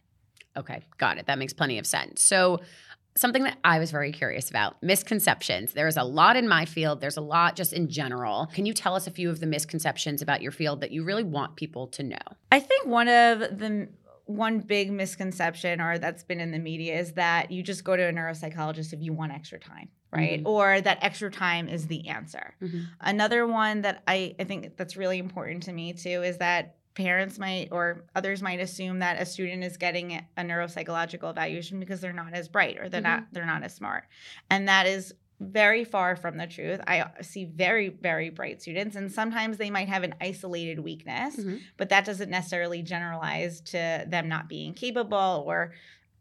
Okay, 0.57 0.81
got 0.99 1.19
it. 1.19 1.27
That 1.27 1.39
makes 1.39 1.53
plenty 1.53 1.79
of 1.79 1.87
sense. 1.87 2.23
So, 2.23 2.61
something 3.15 3.43
that 3.45 3.59
I 3.65 3.79
was 3.79 3.91
very 3.91 4.13
curious 4.13 4.49
about 4.51 4.83
misconceptions. 4.83 5.73
There's 5.73 5.97
a 5.97 6.05
lot 6.05 6.37
in 6.37 6.49
my 6.49 6.65
field, 6.65 7.01
there's 7.01 7.17
a 7.17 7.23
lot 7.23 7.57
just 7.57 7.73
in 7.73 7.89
general. 7.89 8.47
Can 8.55 8.67
you 8.67 8.73
tell 8.73 8.95
us 8.95 9.07
a 9.07 9.11
few 9.11 9.29
of 9.31 9.41
the 9.41 9.47
misconceptions 9.47 10.23
about 10.23 10.43
your 10.43 10.53
field 10.53 10.81
that 10.81 10.91
you 10.93 11.05
really 11.05 11.25
want 11.25 11.57
people 11.57 11.87
to 11.89 12.03
know? 12.03 12.17
I 12.51 12.61
think 12.61 12.87
one 12.87 13.09
of 13.09 13.41
the 13.59 13.89
one 14.27 14.61
big 14.61 14.91
misconception 14.91 15.81
or 15.81 15.99
that's 15.99 16.23
been 16.23 16.41
in 16.41 16.53
the 16.53 16.59
media 16.59 16.99
is 16.99 17.13
that 17.13 17.51
you 17.51 17.63
just 17.63 17.85
go 17.85 17.97
to 17.97 18.03
a 18.03 18.13
neuropsychologist 18.13 18.93
if 18.93 19.03
you 19.03 19.13
want 19.13 19.33
extra 19.33 19.59
time, 19.59 19.89
right? 20.11 20.43
Mhm. 20.43 20.47
Or 20.47 20.81
that 20.81 20.99
extra 21.03 21.31
time 21.31 21.69
is 21.69 21.89
the 21.89 22.09
answer. 22.09 22.55
Mhm. 22.63 22.87
Another 23.01 23.47
one 23.47 23.83
that 23.83 24.03
I, 24.07 24.35
I 24.39 24.45
think 24.45 24.77
that's 24.77 24.97
really 24.97 25.19
important 25.19 25.65
to 25.65 25.73
me 25.73 25.93
too 25.93 26.23
is 26.23 26.39
that 26.39 26.77
parents 26.95 27.39
might 27.39 27.69
or 27.73 28.05
others 28.15 28.43
might 28.43 28.61
assume 28.61 28.99
that 29.01 29.21
a 29.21 29.25
student 29.27 29.65
is 29.65 29.77
getting 29.77 30.13
a 30.37 30.43
neuropsychological 30.43 31.31
evaluation 31.31 31.81
because 31.81 32.01
they're 32.01 32.13
not 32.13 32.35
as 32.35 32.49
bright 32.49 32.79
or 32.79 32.89
they're 32.89 33.01
Mhm. 33.01 33.05
not 33.05 33.25
they're 33.33 33.47
not 33.47 33.63
as 33.63 33.75
smart. 33.75 34.05
And 34.51 34.69
that 34.69 34.87
is 34.87 35.15
very 35.41 35.85
far 35.85 36.15
from 36.15 36.37
the 36.37 36.47
truth. 36.47 36.81
I 36.87 37.05
see 37.21 37.47
very 37.47 37.89
very 37.89 38.31
bright 38.31 38.63
students 38.63 38.95
and 38.97 39.11
sometimes 39.11 39.57
they 39.57 39.71
might 39.71 39.89
have 39.89 40.03
an 40.05 40.15
isolated 40.21 40.79
weakness, 40.81 41.37
Mhm. 41.37 41.61
but 41.77 41.89
that 41.89 42.05
doesn't 42.05 42.31
necessarily 42.31 42.83
generalize 42.83 43.61
to 43.63 44.05
them 44.07 44.29
not 44.29 44.49
being 44.49 44.73
capable 44.75 45.45
or 45.47 45.73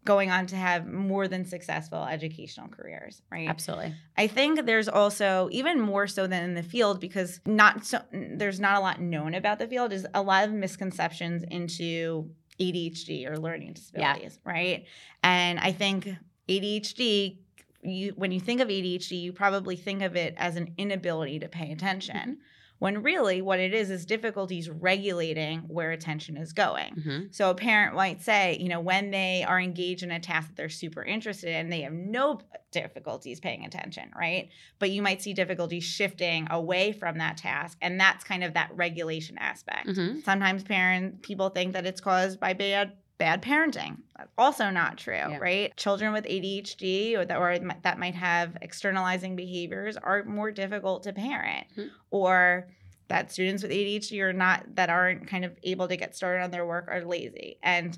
going 0.04 0.32
on 0.32 0.48
to 0.48 0.56
have 0.56 0.88
more 0.88 1.28
than 1.28 1.46
successful 1.46 2.04
educational 2.04 2.68
careers, 2.68 3.22
right? 3.32 3.48
Absolutely. 3.48 3.94
I 4.18 4.28
think 4.28 4.66
there's 4.66 4.88
also 4.88 5.48
even 5.52 5.80
more 5.80 6.08
so 6.08 6.28
than 6.28 6.44
in 6.44 6.54
the 6.56 6.64
field 6.64 7.00
because 7.00 7.40
not 7.46 7.86
so 7.86 8.02
there's 8.12 8.60
not 8.60 8.78
a 8.78 8.80
lot 8.80 9.00
known 9.00 9.36
about 9.36 9.60
the 9.60 9.68
field 9.68 9.94
is 9.94 10.08
a 10.14 10.22
lot 10.22 10.48
of 10.48 10.54
misconceptions 10.54 11.44
into 11.50 12.30
ADHD 12.60 13.30
or 13.30 13.38
learning 13.38 13.74
disabilities, 13.74 14.40
right? 14.44 14.86
And 15.24 15.60
I 15.60 15.72
think 15.72 16.10
ADHD 16.50 17.38
you 17.84 18.14
when 18.16 18.32
you 18.32 18.40
think 18.40 18.62
of 18.62 18.68
ADHD, 18.68 19.22
you 19.22 19.34
probably 19.34 19.76
think 19.76 20.02
of 20.02 20.16
it 20.16 20.34
as 20.38 20.56
an 20.56 20.74
inability 20.78 21.40
to 21.40 21.48
pay 21.48 21.72
attention. 21.72 22.16
Mm-hmm. 22.16 22.34
When 22.82 23.04
really 23.04 23.44
what 23.44 23.60
it 23.60 23.76
is 23.76 23.91
is 23.91 24.08
difficulties 24.08 24.67
regulating 24.67 25.60
where 25.67 25.91
attention 25.91 26.36
is 26.36 26.52
going. 26.52 26.96
Mhm. 26.96 27.36
So 27.36 27.52
a 27.52 27.54
parent 27.54 27.94
might 27.96 28.24
say, 28.24 28.58
you 28.60 28.70
know, 28.70 28.80
when 28.80 29.12
they 29.12 29.44
are 29.48 29.60
engaged 29.62 30.02
in 30.02 30.10
a 30.10 30.20
task 30.20 30.48
that 30.48 30.56
they're 30.56 30.67
super 30.67 31.04
interested 31.04 31.50
in, 31.52 31.70
they 31.70 31.82
have 31.82 31.94
no 31.94 32.41
difficulties 32.72 33.39
paying 33.39 33.65
attention, 33.65 34.10
right? 34.17 34.50
But 34.80 34.89
you 34.89 35.04
might 35.04 35.22
see 35.22 35.34
difficulties 35.34 35.84
shifting 35.84 36.48
away 36.50 36.91
from 36.91 37.20
that 37.20 37.38
task, 37.38 37.78
and 37.84 38.00
that's 38.00 38.24
kind 38.24 38.44
of 38.44 38.56
that 38.56 38.72
regulation 38.76 39.38
aspect. 39.38 39.86
Mhm. 39.88 40.24
Sometimes 40.26 40.63
parents, 40.63 41.20
people 41.22 41.50
think 41.50 41.74
that 41.74 41.86
it's 41.86 42.02
caused 42.02 42.39
by 42.39 42.54
bad 42.54 42.94
bad 43.22 43.44
parenting. 43.44 43.98
That's 44.18 44.32
also 44.36 44.72
not 44.72 44.98
true, 44.98 45.38
right? 45.38 45.78
Children 45.78 46.12
with 46.12 46.26
ADHD 46.26 47.16
or 47.16 47.24
that 47.24 47.38
or 47.38 47.60
might- 47.62 47.84
that 47.84 48.00
might 48.00 48.16
have 48.16 48.58
externalizing 48.64 49.36
behaviors 49.36 49.96
are 49.96 50.24
more 50.24 50.50
difficult 50.52 51.04
to 51.04 51.14
parent, 51.14 51.68
Mhm. 51.78 51.90
or 52.10 52.68
that 53.10 53.32
students 53.32 53.62
with 53.62 53.72
ADHD 53.72 54.22
are 54.22 54.34
not 54.34 54.76
that 54.76 54.90
aren't 54.90 55.28
kind 55.28 55.46
of 55.46 55.56
able 55.62 55.88
to 55.88 55.98
get 55.98 56.16
started 56.16 56.42
on 56.44 56.50
their 56.50 56.66
work 56.66 56.88
are 56.88 57.06
lazy. 57.06 57.60
And 57.62 57.96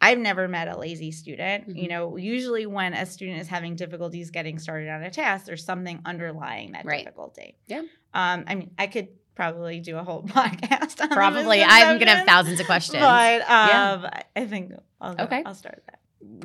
I've 0.00 0.18
never 0.18 0.46
met 0.46 0.68
a 0.68 0.78
lazy 0.78 1.10
student. 1.10 1.68
You 1.76 1.86
Mhm. 1.86 1.88
know, 1.88 2.16
usually 2.16 2.64
when 2.66 2.94
a 2.94 3.04
student 3.06 3.40
is 3.40 3.48
having 3.48 3.74
difficulties 3.74 4.30
getting 4.30 4.60
started 4.60 4.88
on 4.88 5.02
a 5.02 5.10
task, 5.10 5.46
there's 5.46 5.64
something 5.64 6.00
underlying 6.04 6.72
that 6.72 6.84
Right. 6.84 7.04
difficulty. 7.04 7.56
Yeah. 7.66 7.82
Um, 8.14 8.44
I 8.46 8.54
mean, 8.54 8.70
I 8.78 8.86
could 8.86 9.08
probably 9.34 9.80
do 9.80 9.96
a 9.96 10.02
whole 10.04 10.22
podcast 10.26 11.00
on 11.00 11.08
Probably. 11.10 11.62
I'm 11.62 11.96
going 11.98 12.08
to 12.08 12.14
have 12.16 12.26
thousands 12.26 12.60
of 12.60 12.66
questions. 12.66 13.00
But 13.00 13.40
um, 13.42 13.46
Yeah. 13.48 14.22
I 14.36 14.46
think 14.46 14.72
I'll 15.00 15.14
go, 15.14 15.24
Okay. 15.24 15.42
I'll 15.46 15.54
start 15.54 15.82
that. 15.86 15.98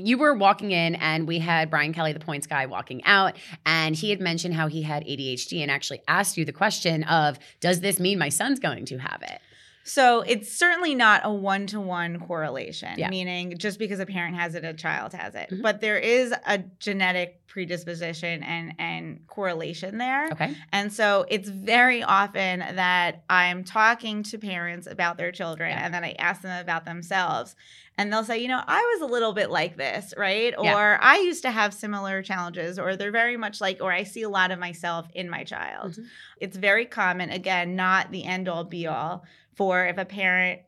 you 0.06 0.18
were 0.18 0.34
walking 0.34 0.72
in 0.72 0.96
and 0.96 1.28
we 1.28 1.40
had 1.40 1.70
Brian 1.70 1.94
Kelly, 1.94 2.14
the 2.14 2.20
points 2.20 2.48
guy, 2.48 2.66
walking 2.66 3.04
out, 3.06 3.36
and 3.66 3.96
he 3.96 4.10
had 4.10 4.22
mentioned 4.22 4.54
how 4.54 4.68
he 4.68 4.82
had 4.84 5.04
ADHD 5.06 5.62
and 5.62 5.70
actually 5.70 6.02
asked 6.08 6.38
you 6.38 6.46
the 6.46 6.54
question 6.54 7.04
of, 7.04 7.38
does 7.60 7.82
this 7.82 8.00
mean 8.00 8.18
my 8.18 8.30
son's 8.30 8.60
going 8.60 8.86
to 8.86 8.98
have 8.98 9.22
it? 9.22 9.40
So 9.88 10.22
it's 10.22 10.52
certainly 10.52 10.96
not 10.96 11.22
a 11.24 11.32
one 11.32 11.68
to 11.68 11.80
one 11.80 12.20
correlation, 12.20 12.90
Yeah. 12.98 13.10
meaning 13.10 13.56
just 13.60 13.78
because 13.78 14.00
a 14.00 14.06
parent 14.08 14.36
has 14.36 14.56
it, 14.56 14.66
a 14.66 14.74
child 14.74 15.14
has 15.14 15.36
it. 15.36 15.52
Mhm. 15.52 15.62
But 15.62 15.80
there 15.80 15.98
is 16.00 16.34
a 16.48 16.58
genetic 16.80 17.46
predisposition 17.46 18.42
and, 18.44 18.74
and 18.80 19.26
correlation 19.28 20.00
there. 20.00 20.26
Okay. 20.32 20.56
And 20.74 20.92
so 20.92 21.26
it's 21.30 21.48
very 21.50 22.02
often 22.02 22.60
that 22.60 23.24
I'm 23.30 23.64
talking 23.64 24.24
to 24.24 24.40
parents 24.40 24.88
about 24.88 25.18
their 25.18 25.32
children 25.32 25.70
Yeah. 25.70 25.86
and 25.86 25.94
then 25.94 26.04
I 26.04 26.16
ask 26.18 26.42
them 26.42 26.60
about 26.60 26.86
themselves. 26.86 27.56
And 27.98 28.12
they'll 28.12 28.26
say, 28.26 28.40
you 28.40 28.48
know, 28.50 28.62
I 28.66 28.82
was 29.00 29.08
a 29.10 29.14
little 29.14 29.32
bit 29.34 29.50
like 29.52 29.78
this, 29.78 30.14
right? 30.18 30.54
Or 30.58 30.66
Yeah. 30.66 30.98
I 31.00 31.20
used 31.20 31.44
to 31.44 31.52
have 31.52 31.74
similar 31.74 32.22
challenges, 32.24 32.78
or 32.78 32.98
they're 32.98 33.12
very 33.12 33.38
much 33.38 33.62
like, 33.62 33.78
or 33.82 33.94
I 33.94 34.04
see 34.04 34.24
a 34.24 34.30
lot 34.30 34.52
of 34.52 34.60
myself 34.60 35.08
in 35.14 35.30
my 35.30 35.44
child. 35.46 35.94
Mhm. 35.94 36.06
It's 36.42 36.58
very 36.58 36.86
common, 36.86 37.30
again, 37.30 37.76
not 37.78 38.12
the 38.12 38.26
end 38.26 38.50
all 38.50 38.66
be 38.66 38.86
all 38.88 39.24
for 39.56 39.86
if 39.86 39.98
a 39.98 40.06
parent, 40.06 40.62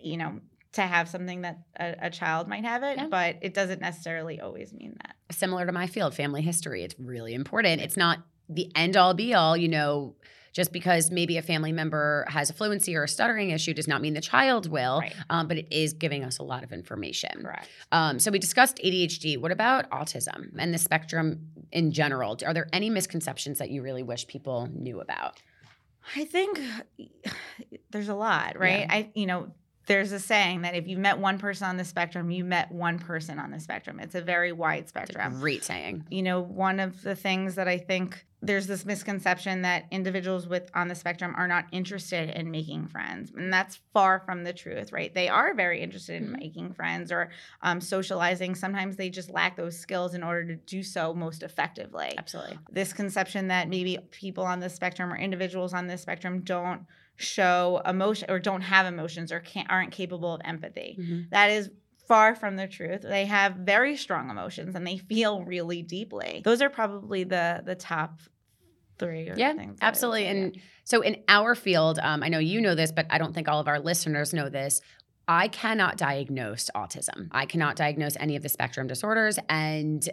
you 0.00 0.16
know, 0.16 0.40
to 0.72 0.82
have 0.82 1.08
something 1.08 1.42
that 1.42 1.58
a, 1.78 2.06
a 2.06 2.10
child 2.10 2.48
might 2.48 2.64
have 2.64 2.82
it, 2.82 2.96
Yeah. 2.96 3.08
but 3.08 3.36
it 3.42 3.52
doesn't 3.54 3.80
necessarily 3.80 4.40
always 4.40 4.72
mean 4.72 4.96
that. 5.02 5.16
Similar 5.34 5.66
to 5.66 5.72
my 5.72 5.86
field, 5.86 6.14
family 6.14 6.42
history. 6.42 6.82
It's 6.82 6.94
really 6.98 7.34
important. 7.34 7.82
It's 7.82 7.96
not 7.96 8.20
the 8.48 8.70
end 8.74 8.96
all 8.96 9.14
be 9.14 9.34
all, 9.34 9.56
you 9.56 9.68
know. 9.68 10.16
Just 10.54 10.70
because 10.70 11.10
maybe 11.10 11.38
a 11.38 11.42
family 11.42 11.72
member 11.72 12.26
has 12.28 12.50
a 12.50 12.52
fluency 12.52 12.94
or 12.94 13.04
a 13.04 13.08
stuttering 13.08 13.48
issue 13.48 13.72
does 13.72 13.88
not 13.88 14.02
mean 14.02 14.12
the 14.12 14.20
child 14.20 14.68
will, 14.70 14.98
Right. 15.00 15.14
um, 15.30 15.48
but 15.48 15.56
it 15.56 15.66
is 15.70 15.94
giving 15.94 16.24
us 16.24 16.36
a 16.36 16.42
lot 16.42 16.62
of 16.62 16.74
information. 16.74 17.30
Correct. 17.40 17.66
Um, 17.90 18.18
so 18.18 18.30
we 18.30 18.38
discussed 18.38 18.76
ADHD. 18.84 19.38
What 19.38 19.50
about 19.50 19.88
autism 19.88 20.50
and 20.58 20.74
the 20.74 20.76
spectrum 20.76 21.46
in 21.72 21.90
general? 21.90 22.36
Are 22.44 22.52
there 22.52 22.68
any 22.70 22.90
misconceptions 22.90 23.60
that 23.60 23.70
you 23.70 23.80
really 23.80 24.02
wish 24.02 24.26
people 24.26 24.68
knew 24.74 25.00
about? 25.00 25.40
I 26.16 26.24
think 26.24 26.60
there's 27.90 28.08
a 28.08 28.14
lot, 28.14 28.58
right? 28.58 28.80
Yeah. 28.80 28.86
I, 28.88 29.10
you 29.14 29.26
know, 29.26 29.52
there's 29.86 30.12
a 30.12 30.20
saying 30.20 30.62
that 30.62 30.74
if 30.74 30.86
you 30.86 30.96
met 30.96 31.18
one 31.18 31.38
person 31.38 31.66
on 31.66 31.76
the 31.76 31.84
spectrum, 31.84 32.30
you 32.30 32.44
met 32.44 32.70
one 32.70 32.98
person 32.98 33.38
on 33.38 33.50
the 33.50 33.58
spectrum. 33.60 33.98
It's 34.00 34.14
a 34.14 34.20
very 34.22 34.52
wide 34.52 34.80
It's 34.84 34.90
a 34.90 34.90
spectrum. 34.90 35.40
great 35.40 35.64
saying. 35.64 36.04
You 36.10 36.22
know, 36.22 36.40
one 36.40 36.78
of 36.80 37.02
the 37.02 37.16
things 37.16 37.56
that 37.56 37.66
I 37.68 37.78
think 37.78 38.24
there's 38.44 38.66
this 38.66 38.84
misconception 38.84 39.62
that 39.62 39.84
individuals 39.92 40.48
with 40.48 40.68
on 40.74 40.88
the 40.88 40.96
spectrum 40.96 41.32
are 41.36 41.46
not 41.46 41.66
interested 41.70 42.28
in 42.30 42.50
making 42.50 42.88
friends, 42.88 43.30
and 43.36 43.52
that's 43.52 43.78
far 43.92 44.18
from 44.20 44.42
the 44.42 44.52
truth, 44.52 44.90
right? 44.92 45.14
They 45.14 45.28
are 45.28 45.54
very 45.54 45.80
interested 45.80 46.20
in 46.22 46.28
Mhm. 46.28 46.38
making 46.40 46.72
friends 46.74 47.12
or 47.12 47.30
um, 47.62 47.80
socializing. 47.80 48.56
Sometimes 48.56 48.96
they 48.96 49.10
just 49.10 49.30
lack 49.30 49.56
those 49.56 49.78
skills 49.78 50.14
in 50.14 50.24
order 50.24 50.44
to 50.46 50.56
do 50.56 50.82
so 50.82 51.14
most 51.14 51.44
effectively 51.44 52.14
Absolutely. 52.18 52.58
this 52.70 52.92
conception 52.92 53.46
that 53.48 53.68
maybe 53.68 53.98
people 54.10 54.44
on 54.44 54.58
the 54.58 54.68
spectrum 54.70 55.12
or 55.12 55.16
individuals 55.16 55.72
on 55.72 55.86
the 55.86 55.96
spectrum 55.96 56.40
don't 56.40 56.84
show 57.16 57.80
emotion 57.86 58.30
or 58.30 58.38
don't 58.38 58.62
have 58.62 58.86
emotions 58.86 59.32
or 59.32 59.40
can't 59.40 59.70
aren't 59.70 59.92
capable 59.92 60.34
of 60.34 60.40
empathy. 60.44 60.96
Mhm. 61.00 61.30
That 61.30 61.50
is 61.50 61.70
far 62.08 62.34
from 62.34 62.56
the 62.56 62.66
truth. 62.66 63.02
They 63.02 63.26
have 63.26 63.54
very 63.56 63.96
strong 63.96 64.30
emotions 64.30 64.74
and 64.74 64.86
they 64.86 64.98
feel 64.98 65.44
really 65.44 65.82
deeply. 65.82 66.42
Those 66.44 66.60
are 66.62 66.70
probably 66.70 67.24
the 67.24 67.62
the 67.64 67.74
top 67.74 68.18
three. 68.98 69.30
Yeah, 69.34 69.54
things 69.54 69.78
that 69.78 69.84
I 69.84 69.86
would 69.86 69.88
absolutely. 69.88 70.26
And 70.26 70.60
so 70.84 71.00
in 71.00 71.22
our 71.28 71.54
field, 71.54 71.98
um, 72.02 72.22
I 72.22 72.28
know 72.28 72.38
you 72.38 72.60
know 72.60 72.74
this, 72.74 72.92
but 72.92 73.06
I 73.10 73.18
don't 73.18 73.34
think 73.34 73.48
all 73.48 73.60
of 73.60 73.68
our 73.68 73.80
listeners 73.80 74.32
know 74.32 74.48
this. 74.48 74.80
I 75.28 75.48
cannot 75.48 75.96
diagnose 75.96 76.68
autism. 76.74 77.28
I 77.30 77.46
cannot 77.46 77.76
diagnose 77.76 78.16
any 78.18 78.36
of 78.36 78.42
the 78.42 78.48
spectrum 78.48 78.88
disorders. 78.88 79.38
And 79.48 80.06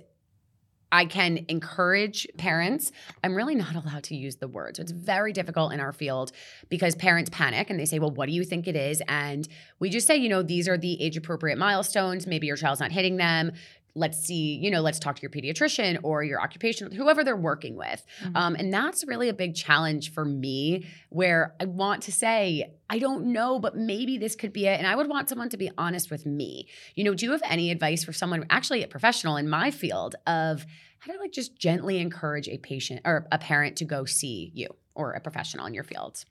I 0.91 1.05
can 1.05 1.45
encourage 1.47 2.27
parents. 2.37 2.91
I'm 3.23 3.35
really 3.35 3.55
not 3.55 3.75
allowed 3.75 4.03
to 4.05 4.15
use 4.15 4.37
the 4.37 4.47
word. 4.47 4.77
So 4.77 4.81
it's 4.81 4.91
very 4.91 5.33
difficult 5.33 5.71
in 5.73 5.79
our 5.79 5.93
field 5.93 6.31
because 6.67 6.95
parents 6.95 7.29
panic 7.29 7.69
and 7.69 7.79
they 7.79 7.85
say, 7.85 7.99
Well, 7.99 8.11
what 8.11 8.27
do 8.27 8.31
you 8.31 8.43
think 8.43 8.67
it 8.67 8.75
is? 8.75 9.01
And 9.07 9.47
we 9.79 9.89
just 9.89 10.07
say, 10.07 10.17
you 10.17 10.29
know, 10.29 10.41
these 10.41 10.67
are 10.67 10.77
the 10.77 11.01
age 11.01 11.17
appropriate 11.17 11.57
milestones. 11.57 12.25
Maybe 12.25 12.47
your 12.47 12.57
child's 12.57 12.79
not 12.79 12.91
hitting 12.91 13.17
them. 13.17 13.51
Let's 13.95 14.19
see, 14.19 14.55
you 14.55 14.69
know, 14.71 14.81
let's 14.81 14.99
talk 14.99 15.15
to 15.15 15.21
your 15.21 15.31
pediatrician 15.31 15.99
or 16.03 16.23
your 16.23 16.41
occupational, 16.41 16.93
whoever 16.93 17.23
they're 17.23 17.35
working 17.35 17.75
with. 17.75 18.05
Mhm. 18.23 18.35
Um, 18.35 18.55
and 18.55 18.73
that's 18.73 19.05
really 19.05 19.29
a 19.29 19.33
big 19.33 19.55
challenge 19.55 20.11
for 20.11 20.25
me 20.25 20.85
where 21.09 21.55
I 21.59 21.65
want 21.65 22.03
to 22.03 22.11
say, 22.11 22.73
I 22.89 22.99
don't 22.99 23.27
know, 23.27 23.59
but 23.59 23.75
maybe 23.75 24.17
this 24.17 24.35
could 24.35 24.53
be 24.53 24.67
it. 24.67 24.77
And 24.77 24.87
I 24.87 24.95
would 24.95 25.07
want 25.07 25.29
someone 25.29 25.49
to 25.49 25.57
be 25.57 25.71
honest 25.77 26.09
with 26.11 26.25
me. 26.25 26.67
You 26.95 27.03
know, 27.03 27.13
do 27.13 27.25
you 27.25 27.31
have 27.31 27.41
any 27.45 27.71
advice 27.71 28.03
for 28.03 28.13
someone, 28.13 28.45
actually 28.49 28.83
a 28.83 28.87
professional 28.87 29.37
in 29.37 29.49
my 29.49 29.71
field, 29.71 30.15
of 30.27 30.65
how 30.99 31.13
to 31.13 31.19
like 31.19 31.31
just 31.31 31.57
gently 31.57 31.99
encourage 31.99 32.47
a 32.47 32.57
patient 32.57 33.01
or 33.05 33.27
a 33.31 33.37
parent 33.37 33.75
to 33.77 33.85
go 33.85 34.05
see 34.05 34.51
you 34.53 34.67
or 34.95 35.13
a 35.13 35.19
professional 35.19 35.65
in 35.65 35.73
your 35.73 35.83
field? 35.83 36.23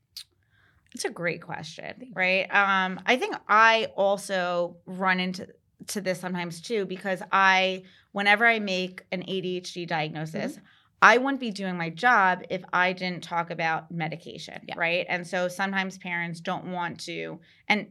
It's 0.94 1.04
a 1.04 1.10
great 1.10 1.42
question, 1.42 2.12
right? 2.14 2.44
Um, 2.44 3.00
I 3.04 3.16
think 3.16 3.36
I 3.46 3.88
also 3.94 4.78
run 4.86 5.20
into 5.20 5.46
to 5.86 6.00
this 6.00 6.20
sometimes 6.20 6.60
too 6.60 6.84
because 6.86 7.22
I, 7.32 7.84
whenever 8.12 8.44
I 8.46 8.58
make 8.58 9.02
an 9.12 9.22
ADHD 9.22 9.86
diagnosis, 9.86 10.52
Mm-hmm. 10.56 10.64
I 11.00 11.18
wouldn't 11.18 11.38
be 11.38 11.52
doing 11.52 11.76
my 11.76 11.90
job 11.90 12.42
if 12.50 12.64
I 12.72 12.92
didn't 12.92 13.22
talk 13.22 13.50
about 13.50 13.88
medication, 13.92 14.60
Yeah. 14.66 14.74
right? 14.76 15.06
And 15.08 15.24
so 15.24 15.46
sometimes 15.46 15.96
parents 15.96 16.40
don't 16.40 16.72
want 16.72 16.98
to, 17.04 17.38
and 17.68 17.86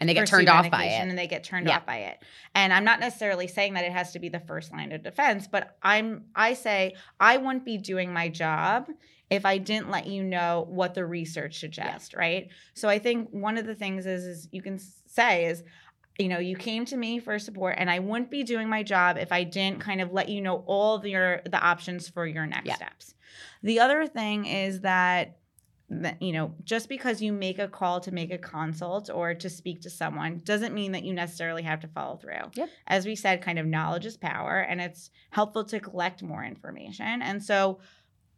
And 0.00 0.08
they 0.08 0.14
get 0.14 0.26
turned 0.26 0.48
off 0.48 0.70
by 0.70 0.84
it. 0.84 0.92
and 1.02 1.18
they 1.18 1.26
get 1.26 1.44
turned 1.44 1.66
Yeah. 1.66 1.76
off 1.76 1.84
by 1.84 1.98
it. 1.98 2.18
And 2.54 2.72
I'm 2.72 2.84
not 2.84 2.98
necessarily 2.98 3.46
saying 3.46 3.74
that 3.74 3.84
it 3.84 3.92
has 3.92 4.12
to 4.12 4.18
be 4.18 4.30
the 4.30 4.40
first 4.40 4.72
line 4.72 4.90
of 4.92 5.02
defense, 5.02 5.48
but 5.48 5.76
I'm 5.82 6.24
I 6.34 6.54
say 6.54 6.94
I 7.20 7.36
wouldn't 7.36 7.66
be 7.66 7.76
doing 7.76 8.10
my 8.10 8.30
job 8.30 8.88
if 9.28 9.44
I 9.44 9.58
didn't 9.58 9.90
let 9.90 10.06
you 10.06 10.22
know 10.24 10.64
what 10.70 10.94
the 10.94 11.04
research 11.04 11.60
suggests, 11.60 12.14
right? 12.14 12.48
So 12.72 12.88
I 12.88 12.98
think 12.98 13.28
one 13.32 13.58
of 13.58 13.66
the 13.66 13.74
things 13.74 14.06
is 14.06 14.24
is 14.24 14.48
you 14.50 14.62
can 14.62 14.78
say 15.06 15.44
is 15.44 15.62
you 16.20 16.28
know, 16.28 16.38
you 16.38 16.56
came 16.56 16.84
to 16.86 16.96
me 16.96 17.18
for 17.18 17.38
support 17.38 17.76
and 17.78 17.90
I 17.90 17.98
wouldn't 17.98 18.30
be 18.30 18.42
doing 18.42 18.68
my 18.68 18.82
job 18.82 19.16
if 19.16 19.32
I 19.32 19.44
didn't 19.44 19.80
kind 19.80 20.00
of 20.00 20.12
let 20.12 20.28
you 20.28 20.40
know 20.40 20.62
all 20.66 20.98
the, 20.98 21.10
your 21.10 21.40
the 21.44 21.58
options 21.58 22.08
for 22.08 22.26
your 22.26 22.46
next 22.46 22.66
Yeah. 22.66 22.76
steps. 22.76 23.14
The 23.62 23.80
other 23.80 24.06
thing 24.06 24.46
is 24.46 24.80
that 24.82 25.36
that 25.92 26.22
you 26.22 26.32
know 26.32 26.54
just 26.62 26.88
because 26.88 27.20
you 27.20 27.32
make 27.32 27.58
a 27.58 27.66
call 27.66 27.98
to 28.00 28.12
make 28.12 28.32
a 28.32 28.38
consult 28.38 29.10
or 29.12 29.34
to 29.34 29.50
speak 29.50 29.80
to 29.82 29.90
someone 29.90 30.40
doesn't 30.44 30.72
mean 30.72 30.92
that 30.92 31.02
you 31.02 31.12
necessarily 31.12 31.64
have 31.64 31.80
to 31.80 31.88
follow 31.88 32.16
through 32.16 32.48
Yep. 32.54 32.68
as 32.86 33.06
we 33.06 33.16
said 33.16 33.42
kind 33.42 33.58
of 33.58 33.66
knowledge 33.66 34.06
is 34.06 34.16
power 34.16 34.60
and 34.60 34.80
it's 34.80 35.10
helpful 35.30 35.64
to 35.64 35.80
collect 35.80 36.22
more 36.22 36.44
information 36.44 37.22
and 37.22 37.42
so 37.42 37.80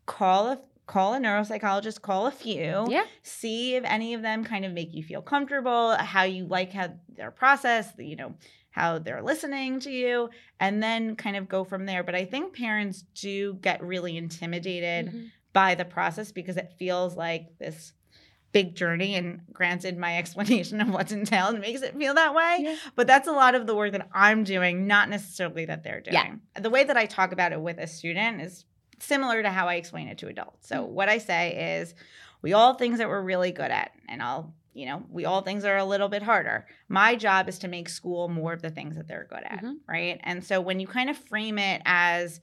call 0.07 0.49
a 0.49 0.61
call 0.87 1.15
a 1.15 1.19
neuropsychologist 1.19 2.01
call 2.03 2.27
a 2.27 2.31
few 2.31 2.87
Yeah. 2.89 3.05
see 3.23 3.77
if 3.77 3.85
any 3.85 4.15
of 4.15 4.23
them 4.23 4.45
kind 4.45 4.65
of 4.65 4.73
make 4.73 4.93
you 4.95 5.03
feel 5.03 5.23
comfortable 5.23 5.95
how 5.97 6.25
you 6.25 6.45
like 6.47 6.73
how 6.73 6.91
their 7.17 7.31
process 7.31 7.93
you 7.99 8.17
know 8.17 8.35
how 8.71 8.99
they're 8.99 9.23
listening 9.23 9.81
to 9.81 9.91
you 9.91 10.31
and 10.59 10.83
then 10.83 11.15
kind 11.15 11.37
of 11.37 11.49
go 11.49 11.63
from 11.65 11.87
there 11.87 12.03
but 12.03 12.15
i 12.15 12.25
think 12.25 12.55
parents 12.57 13.05
do 13.15 13.55
get 13.63 13.83
really 13.83 14.17
intimidated 14.17 15.07
Mhm. 15.15 15.31
by 15.53 15.75
the 15.75 15.85
process 15.85 16.33
because 16.33 16.57
it 16.57 16.73
feels 16.79 17.17
like 17.17 17.59
this 17.59 17.93
big 18.53 18.75
journey 18.75 19.15
and 19.15 19.41
granted 19.53 19.97
my 19.97 20.19
explanation 20.23 20.81
of 20.81 20.89
what's 20.91 21.13
entailed 21.13 21.59
makes 21.61 21.83
it 21.83 21.97
feel 21.97 22.15
that 22.15 22.35
way 22.35 22.57
Yeah. 22.61 22.77
but 22.97 23.07
that's 23.07 23.29
a 23.29 23.33
lot 23.33 23.55
of 23.55 23.67
the 23.67 23.75
work 23.75 23.93
that 23.93 24.09
i'm 24.13 24.43
doing 24.45 24.87
not 24.87 25.09
necessarily 25.09 25.65
that 25.67 25.85
they're 25.85 26.01
doing 26.01 26.15
Yeah. 26.55 26.61
the 26.61 26.71
way 26.71 26.83
that 26.85 26.97
i 26.97 27.07
talk 27.07 27.33
about 27.33 27.53
it 27.53 27.61
with 27.61 27.79
a 27.79 27.87
student 27.87 28.41
is 28.43 28.65
similar 29.03 29.43
to 29.43 29.51
how 29.51 29.67
i 29.69 29.75
explain 29.75 30.09
it 30.09 30.19
to 30.19 30.29
adults 30.29 30.69
so 30.69 30.77
Mm. 30.85 30.89
what 30.89 31.09
i 31.09 31.19
say 31.19 31.79
is 31.81 31.95
we 32.43 32.53
all 32.53 32.75
things 32.75 32.99
that 32.99 33.09
we're 33.09 33.23
really 33.23 33.53
good 33.53 33.71
at 33.71 33.93
and 34.09 34.23
i'll 34.23 34.55
you 34.75 34.87
know 34.87 35.05
we 35.11 35.25
all 35.27 35.43
things 35.43 35.65
are 35.65 35.77
a 35.77 35.85
little 35.85 36.09
bit 36.09 36.23
harder 36.23 36.67
my 36.89 37.15
job 37.17 37.49
is 37.49 37.59
to 37.61 37.69
make 37.69 37.89
school 37.89 38.29
more 38.29 38.53
of 38.53 38.63
the 38.63 38.71
things 38.71 38.97
that 38.97 39.07
they're 39.09 39.27
good 39.29 39.43
at 39.45 39.63
Mhm. 39.63 39.77
right 39.87 40.21
and 40.25 40.43
so 40.45 40.61
when 40.61 40.81
you 40.81 40.87
kind 40.87 41.11
of 41.11 41.17
frame 41.17 41.59
it 41.59 41.83
as 41.85 42.41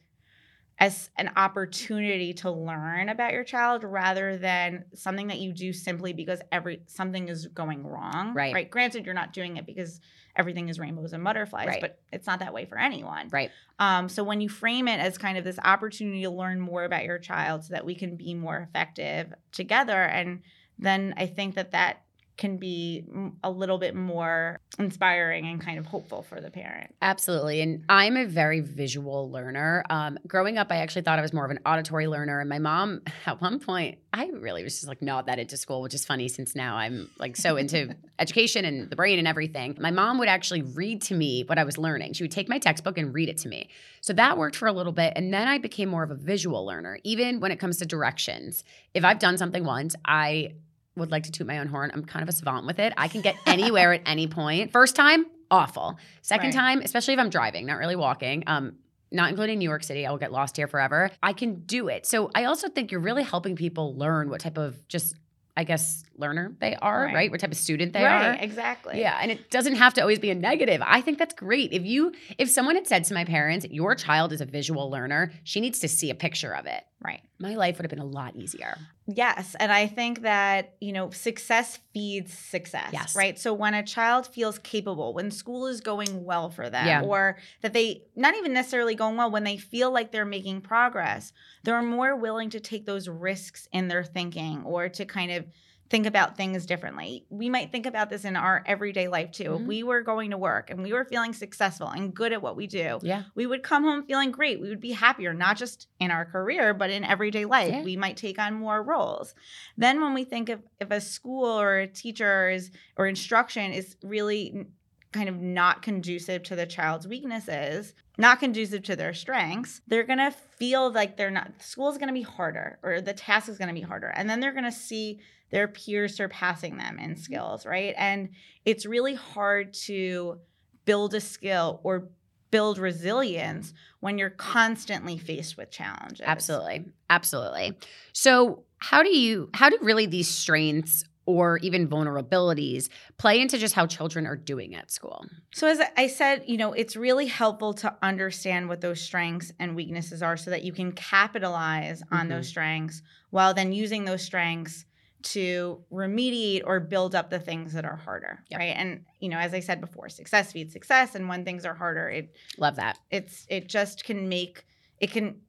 as 0.80 1.10
an 1.18 1.30
opportunity 1.36 2.34
to 2.34 2.50
learn 2.50 3.10
about 3.10 3.34
your 3.34 3.44
child 3.44 3.84
rather 3.84 4.38
than 4.38 4.86
something 4.96 5.28
that 5.28 5.40
you 5.40 5.52
do 5.52 5.74
simply 5.74 6.14
because 6.14 6.40
every 6.52 6.82
something 6.88 7.28
is 7.28 7.48
going 7.48 7.86
wrong 7.86 8.34
Right. 8.34 8.54
right 8.54 8.70
granted 8.72 9.06
you're 9.06 9.14
not 9.14 9.34
doing 9.34 9.58
it 9.58 9.66
because 9.66 10.00
everything 10.36 10.70
is 10.70 10.80
rainbows 10.80 11.12
and 11.12 11.24
butterflies 11.24 11.68
Right. 11.68 11.82
but 11.82 12.00
it's 12.14 12.26
not 12.28 12.40
that 12.40 12.54
way 12.54 12.66
for 12.66 12.78
anyone 12.78 13.28
Right. 13.30 13.52
um, 13.78 14.08
so 14.08 14.24
when 14.24 14.40
you 14.42 14.48
frame 14.50 14.88
it 14.88 15.00
as 15.00 15.18
kind 15.18 15.38
of 15.38 15.44
this 15.44 15.60
opportunity 15.64 16.22
to 16.24 16.30
learn 16.30 16.60
more 16.62 16.86
about 16.86 17.04
your 17.04 17.20
child 17.20 17.66
so 17.66 17.74
that 17.74 17.86
we 17.86 17.96
can 17.96 18.16
be 18.16 18.34
more 18.34 18.58
effective 18.58 19.34
together 19.52 20.02
and 20.04 20.42
then 20.78 21.14
i 21.18 21.26
think 21.26 21.56
that 21.56 21.72
that 21.72 22.04
can 22.40 22.58
be 22.58 23.04
a 23.44 23.52
little 23.52 23.78
bit 23.78 23.94
more 23.94 24.60
inspiring 24.80 25.46
and 25.46 25.62
kind 25.62 25.78
of 25.78 25.86
hopeful 25.86 26.24
for 26.24 26.40
the 26.40 26.50
parent 26.50 26.96
Absolutely. 27.02 27.62
And 27.62 27.84
I'm 27.90 28.16
a 28.18 28.26
very 28.26 28.62
visual 28.62 29.30
learner. 29.30 29.84
Um, 29.90 30.18
growing 30.28 30.58
up, 30.58 30.72
I 30.72 30.78
actually 30.78 31.02
thought 31.02 31.20
I 31.20 31.22
was 31.22 31.34
more 31.34 31.44
of 31.44 31.52
an 31.52 31.60
auditory 31.66 32.08
learner. 32.08 32.40
And 32.40 32.48
my 32.48 32.60
mom, 32.60 33.02
at 33.26 33.42
one 33.42 33.60
point, 33.60 33.98
I 34.14 34.28
really 34.28 34.64
was 34.64 34.76
just 34.76 34.88
like 34.88 35.02
not 35.02 35.26
that 35.26 35.38
into 35.38 35.58
school, 35.58 35.82
which 35.82 35.94
is 35.94 36.06
funny 36.06 36.28
since 36.28 36.56
now 36.56 36.78
I'm 36.78 37.10
like 37.20 37.36
so 37.36 37.58
into 37.58 37.96
education 38.20 38.64
and 38.64 38.90
the 38.90 38.96
brain 38.96 39.20
and 39.20 39.28
everything. 39.28 39.78
My 39.80 39.92
mom 39.92 40.18
would 40.20 40.30
actually 40.30 40.62
read 40.62 41.02
to 41.04 41.14
me 41.14 41.44
what 41.44 41.58
I 41.58 41.64
was 41.64 41.78
learning. 41.78 42.14
She 42.14 42.24
would 42.24 42.32
take 42.32 42.48
my 42.48 42.60
textbook 42.60 42.98
and 42.98 43.14
read 43.14 43.28
it 43.28 43.38
to 43.40 43.50
me. 43.50 43.70
So 44.02 44.14
that 44.14 44.38
worked 44.38 44.56
for 44.56 44.68
a 44.68 44.74
little 44.74 44.94
bit. 44.94 45.14
And 45.16 45.34
then 45.34 45.48
I 45.48 45.58
became 45.58 45.90
more 45.90 46.04
of 46.04 46.12
a 46.12 46.16
visual 46.16 46.66
learner, 46.66 47.00
even 47.04 47.40
when 47.40 47.52
it 47.52 47.60
comes 47.60 47.78
to 47.78 47.86
directions. 47.86 48.64
If 48.94 49.04
I've 49.04 49.20
done 49.20 49.38
something 49.38 49.64
once, 49.64 49.96
I 50.06 50.54
would 50.96 51.12
like 51.12 51.24
to 51.24 51.32
toot 51.32 51.48
my 51.48 51.60
own 51.60 51.68
horn. 51.68 51.92
I'm 51.94 52.04
kind 52.06 52.24
of 52.24 52.30
a 52.30 52.32
savant 52.32 52.66
with 52.66 52.80
it. 52.80 52.94
I 52.98 53.08
can 53.08 53.22
get 53.22 53.36
anywhere 53.46 53.94
at 53.94 54.02
any 54.06 54.28
point. 54.28 54.72
First 54.72 54.96
time, 54.96 55.26
awful. 55.52 55.98
Second 56.22 56.48
Right. 56.48 56.54
time, 56.54 56.82
especially 56.82 57.14
if 57.14 57.20
I'm 57.20 57.30
driving, 57.30 57.66
not 57.66 57.78
really 57.78 57.96
walking, 57.96 58.44
um, 58.48 58.76
not 59.12 59.30
including 59.30 59.60
New 59.60 59.68
York 59.70 59.84
City, 59.84 60.06
I 60.06 60.12
will 60.12 60.18
get 60.18 60.32
lost 60.32 60.56
here 60.58 60.68
forever. 60.68 61.10
I 61.24 61.34
can 61.34 61.62
do 61.62 61.88
it. 61.88 62.06
So 62.06 62.30
I 62.36 62.44
also 62.46 62.70
think 62.70 62.92
you're 62.92 63.00
really 63.02 63.24
helping 63.24 63.56
people 63.56 63.96
learn 63.96 64.30
what 64.30 64.42
type 64.42 64.58
of 64.58 64.88
just, 64.88 65.16
I 65.58 65.64
guess, 65.64 66.04
learner 66.16 66.54
they 66.60 66.76
are, 66.76 67.06
right? 67.06 67.14
Right. 67.16 67.32
What 67.32 67.40
type 67.40 67.52
of 67.52 67.58
student 67.58 67.94
they 67.94 68.04
right 68.04 68.38
are. 68.38 68.44
exactly 68.44 69.00
Yeah, 69.02 69.18
and 69.22 69.32
it 69.32 69.50
doesn't 69.50 69.76
have 69.76 69.94
to 69.96 70.02
always 70.02 70.20
be 70.20 70.30
a 70.30 70.36
negative. 70.36 70.82
I 70.86 71.02
think 71.02 71.18
that's 71.18 71.34
great. 71.34 71.74
If 71.74 71.86
you 71.86 72.14
if 72.38 72.50
someone 72.50 72.76
had 72.76 72.86
said 72.88 73.04
to 73.06 73.14
my 73.14 73.26
parents, 73.26 73.66
"Your 73.70 73.96
child 73.96 74.32
is 74.32 74.42
a 74.42 74.46
visual 74.46 74.90
learner, 74.92 75.32
she 75.44 75.60
needs 75.60 75.80
to 75.80 75.88
see 75.88 76.10
a 76.12 76.16
picture 76.16 76.54
of 76.54 76.66
it." 76.66 76.84
Right 77.02 77.22
My 77.40 77.56
life 77.56 77.78
would 77.78 77.84
have 77.86 77.90
been 77.90 78.00
a 78.00 78.06
lot 78.06 78.36
easier. 78.36 78.78
Yes. 79.08 79.56
And 79.60 79.72
I 79.72 79.88
think 79.88 80.22
that, 80.22 80.76
you 80.80 80.92
know, 80.94 81.10
success 81.10 81.80
feeds 81.94 82.32
success. 82.38 82.90
Yes. 82.94 83.16
Right. 83.16 83.40
So 83.40 83.54
when 83.54 83.74
a 83.74 83.82
child 83.84 84.28
feels 84.28 84.60
capable, 84.60 85.14
when 85.14 85.32
school 85.32 85.66
is 85.68 85.82
going 85.82 86.26
well 86.26 86.50
for 86.50 86.70
them, 86.70 86.86
Yeah. 86.86 87.02
or 87.02 87.38
that 87.62 87.74
they, 87.74 88.04
not 88.16 88.36
even 88.36 88.54
necessarily 88.54 88.94
going 88.96 89.16
well, 89.18 89.32
when 89.32 89.46
they 89.46 89.58
feel 89.58 89.92
like 89.92 90.12
they're 90.12 90.26
making 90.26 90.62
progress, 90.62 91.34
they're 91.64 91.82
more 91.82 92.16
willing 92.16 92.50
to 92.52 92.60
take 92.60 92.86
those 92.86 93.08
risks 93.08 93.68
in 93.72 93.88
their 93.88 94.04
thinking 94.04 94.64
or 94.64 94.90
to 94.90 95.06
kind 95.06 95.32
of 95.32 95.46
think 95.90 96.06
about 96.06 96.38
things 96.38 96.66
differently. 96.68 97.26
We 97.30 97.50
might 97.50 97.72
think 97.72 97.86
about 97.88 98.10
this 98.12 98.24
in 98.24 98.36
our 98.36 98.64
everyday 98.68 99.08
life 99.08 99.32
too. 99.32 99.56
If 99.56 99.62
Mhm. 99.62 99.66
we 99.66 99.84
were 99.84 100.02
going 100.02 100.30
to 100.32 100.38
work 100.38 100.70
and 100.70 100.84
we 100.84 100.94
were 100.94 101.04
feeling 101.04 101.34
successful 101.34 101.88
and 101.88 102.14
good 102.14 102.32
at 102.32 102.42
what 102.42 102.56
we 102.56 102.68
do, 102.68 103.00
Yeah. 103.02 103.24
we 103.34 103.48
would 103.48 103.64
come 103.64 103.84
home 103.84 104.04
feeling 104.06 104.30
great. 104.32 104.62
We 104.62 104.70
would 104.70 104.80
be 104.80 104.92
happier, 104.92 105.34
not 105.34 105.58
just 105.58 105.88
in 106.00 106.12
our 106.12 106.26
career, 106.26 106.74
but 106.76 106.92
in 106.92 107.04
everyday 107.04 107.46
life. 107.46 107.72
Yeah. 107.74 107.84
We 107.84 107.98
might 107.98 108.18
take 108.18 108.38
on 108.38 108.54
more 108.54 108.84
roles. 108.84 109.34
Then, 109.78 110.00
when 110.00 110.14
we 110.14 110.26
think 110.26 110.50
of 110.50 110.62
if 110.80 110.92
a 110.92 111.02
school 111.02 111.46
or 111.60 111.80
a 111.80 111.88
teachers 111.88 112.70
or 112.96 113.08
instruction 113.08 113.72
is 113.74 113.98
really 114.04 114.68
kind 115.12 115.28
of 115.30 115.40
not 115.40 115.82
conducive 115.82 116.44
to 116.44 116.56
the 116.56 116.66
child's 116.66 117.08
weaknesses, 117.08 117.94
not 118.18 118.40
conducive 118.40 118.84
to 118.84 118.96
their 118.96 119.14
strengths, 119.14 119.82
they're 119.88 120.04
going 120.04 120.20
to 120.20 120.32
feel 120.32 120.92
like 120.92 121.18
they're 121.18 121.32
not, 121.32 121.52
school 121.62 121.90
is 121.90 121.98
going 121.98 122.10
to 122.10 122.14
be 122.14 122.22
harder 122.22 122.78
or 122.84 123.02
the 123.02 123.14
task 123.14 123.50
is 123.50 123.58
going 123.58 123.70
to 123.70 123.74
be 123.74 123.82
harder. 123.82 124.08
And 124.08 124.30
then 124.30 124.40
they're 124.40 124.54
going 124.54 124.66
to 124.66 124.72
see 124.72 125.20
their 125.50 125.68
peers 125.68 126.16
surpassing 126.16 126.78
them 126.78 127.00
in 127.00 127.12
mm-hmm. 127.12 127.22
skills, 127.22 127.66
right? 127.66 127.96
And 127.98 128.30
it's 128.66 128.86
really 128.86 129.16
hard 129.16 129.74
to 129.86 130.40
build 130.86 131.14
a 131.14 131.22
skill 131.22 131.80
or 131.84 132.10
build 132.52 132.78
resilience 132.78 133.74
when 134.00 134.18
you're 134.18 134.30
constantly 134.30 135.18
faced 135.18 135.58
with 135.58 135.72
challenges. 135.72 136.22
Absolutely. 136.26 136.86
Absolutely. 137.10 137.78
So, 138.14 138.64
how 138.82 139.04
do 139.04 139.16
you 139.16 139.50
how 139.54 139.70
do 139.70 139.78
really 139.82 140.06
these 140.06 140.30
strengths 140.30 141.04
or 141.30 141.58
even 141.60 141.88
vulnerabilities 141.88 142.90
play 143.18 143.40
into 143.40 143.58
just 143.60 143.76
how 143.76 143.86
children 143.86 144.26
are 144.26 144.36
doing 144.36 144.74
at 144.74 144.90
school? 144.90 145.24
So 145.54 145.68
as 145.68 145.80
I 145.96 146.08
said, 146.08 146.44
you 146.48 146.58
know, 146.58 146.74
it's 146.74 146.96
really 146.96 147.28
helpful 147.28 147.74
to 147.76 147.96
understand 148.02 148.68
what 148.68 148.82
those 148.82 149.00
strengths 149.00 149.52
and 149.60 149.76
weaknesses 149.76 150.24
are 150.24 150.38
so 150.38 150.50
that 150.50 150.64
you 150.64 150.74
can 150.74 150.92
capitalize 150.92 152.02
on 152.12 152.26
Mhm. 152.26 152.30
those 152.30 152.48
strengths 152.48 153.04
while 153.30 153.54
then 153.54 153.72
using 153.72 154.06
those 154.06 154.24
strengths 154.24 154.86
to 155.22 155.84
remediate 155.92 156.64
or 156.66 156.80
build 156.80 157.14
up 157.14 157.30
the 157.30 157.40
things 157.40 157.74
that 157.74 157.86
are 157.86 157.98
harder, 157.98 158.44
Yep. 158.50 158.60
right? 158.60 158.76
And 158.76 159.06
you 159.20 159.30
know, 159.30 159.38
as 159.38 159.54
I 159.54 159.60
said 159.60 159.82
before, 159.82 160.10
success 160.10 160.52
feeds 160.52 160.74
success 160.74 161.14
and 161.14 161.30
when 161.30 161.46
things 161.46 161.64
are 161.66 161.76
harder, 161.76 162.10
it 162.10 162.36
Love 162.58 162.76
that. 162.78 162.98
it's 163.12 163.46
it 163.50 163.68
just 163.68 164.04
can 164.04 164.30
make 164.30 164.66
it 165.00 165.12
can 165.12 165.42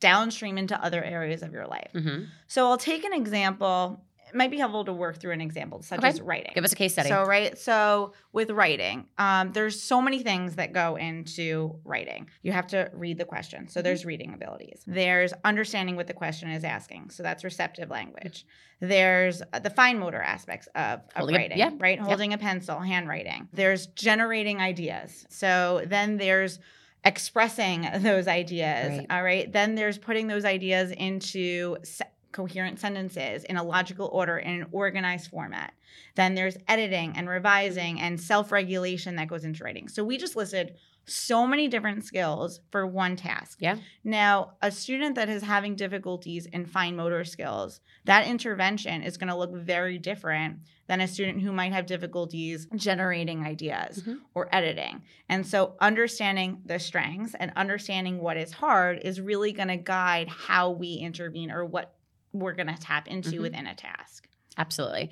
downstream 0.00 0.58
into 0.58 0.76
other 0.84 1.02
areas 1.02 1.42
of 1.42 1.52
your 1.52 1.66
life. 1.66 1.90
hmm 1.92 2.24
So 2.46 2.68
I'll 2.68 2.76
take 2.78 3.04
an 3.04 3.12
example. 3.14 4.04
Might 4.34 4.50
be 4.50 4.58
helpful 4.58 4.84
to 4.84 4.92
work 4.92 5.18
through 5.20 5.32
an 5.32 5.40
example, 5.40 5.82
such 5.82 5.98
Okay. 6.00 6.08
as 6.08 6.20
writing. 6.20 6.52
Give 6.54 6.64
us 6.64 6.72
a 6.72 6.76
case 6.76 6.92
study. 6.92 7.08
So 7.08 7.24
right, 7.24 7.56
so 7.58 8.12
with 8.32 8.50
writing, 8.50 9.06
um, 9.18 9.52
there's 9.52 9.80
so 9.82 10.00
many 10.02 10.22
things 10.22 10.56
that 10.56 10.72
go 10.72 10.96
into 10.96 11.78
writing. 11.84 12.28
You 12.42 12.52
have 12.52 12.66
to 12.68 12.90
read 12.92 13.18
the 13.18 13.24
question, 13.24 13.68
so 13.68 13.80
Mhm. 13.80 13.84
there's 13.84 14.04
reading 14.04 14.34
abilities. 14.34 14.82
There's 14.86 15.32
understanding 15.44 15.96
what 15.96 16.06
the 16.06 16.14
question 16.14 16.50
is 16.50 16.64
asking, 16.64 17.10
so 17.10 17.22
that's 17.22 17.44
receptive 17.44 17.90
language. 17.90 18.44
There's 18.80 19.40
uh, 19.52 19.58
the 19.60 19.70
fine 19.70 19.98
motor 19.98 20.20
aspects 20.20 20.66
of, 20.74 21.00
of 21.00 21.00
Holding 21.16 21.36
a- 21.36 21.38
writing, 21.38 21.58
yeah, 21.58 21.70
right? 21.78 21.98
Holding 21.98 22.32
a 22.32 22.38
pencil, 22.38 22.80
handwriting. 22.80 23.48
There's 23.52 23.86
generating 23.88 24.60
ideas. 24.60 25.26
So 25.30 25.82
then 25.86 26.16
there's 26.16 26.58
expressing 27.04 27.86
those 27.98 28.26
ideas. 28.28 28.98
Right. 28.98 29.06
All 29.10 29.22
right. 29.22 29.50
Then 29.52 29.74
there's 29.74 29.98
putting 29.98 30.26
those 30.26 30.44
ideas 30.44 30.90
into 30.90 31.76
coherent 32.34 32.78
sentences 32.78 33.44
in 33.44 33.56
a 33.56 33.62
logical 33.62 34.08
order 34.12 34.36
in 34.36 34.60
an 34.60 34.66
organized 34.72 35.30
format. 35.30 35.72
Then 36.16 36.34
there's 36.34 36.58
editing 36.68 37.14
and 37.16 37.28
revising 37.28 38.00
and 38.00 38.20
self 38.20 38.52
regulation 38.52 39.16
that 39.16 39.28
goes 39.28 39.44
into 39.44 39.64
writing. 39.64 39.88
So 39.88 40.04
we 40.04 40.18
just 40.18 40.36
listed 40.36 40.74
so 41.06 41.46
many 41.46 41.68
different 41.68 42.02
skills 42.02 42.60
for 42.70 42.86
one 42.86 43.14
task. 43.14 43.58
Yeah. 43.60 43.76
Now, 44.02 44.54
a 44.62 44.70
student 44.70 45.14
that 45.16 45.28
is 45.28 45.42
having 45.42 45.76
difficulties 45.76 46.46
in 46.46 46.64
fine 46.66 46.96
motor 46.96 47.24
skills, 47.24 47.80
that 48.06 48.26
intervention 48.26 49.02
is 49.02 49.18
going 49.18 49.28
to 49.28 49.36
look 49.36 49.54
very 49.54 49.98
different 49.98 50.60
than 50.86 51.02
a 51.02 51.08
student 51.08 51.42
who 51.42 51.52
might 51.52 51.72
have 51.72 51.86
difficulties 51.86 52.66
generating 52.74 53.44
ideas 53.44 54.02
Mhm. 54.02 54.20
or 54.34 54.48
editing. 54.50 55.02
And 55.28 55.46
so, 55.46 55.76
understanding 55.80 56.62
the 56.64 56.78
strengths 56.78 57.34
and 57.38 57.52
understanding 57.54 58.18
what 58.18 58.36
is 58.38 58.52
hard 58.52 59.00
is 59.04 59.20
really 59.20 59.52
going 59.52 59.68
to 59.68 59.76
guide 59.76 60.28
how 60.28 60.70
we 60.70 60.94
intervene 60.94 61.50
or 61.50 61.64
what 61.66 61.94
we're 62.34 62.52
going 62.52 62.66
to 62.66 62.76
tap 62.78 63.08
into 63.08 63.30
Mhm. 63.38 63.40
within 63.40 63.66
a 63.66 63.74
task. 63.74 64.28
Absolutely. 64.58 65.10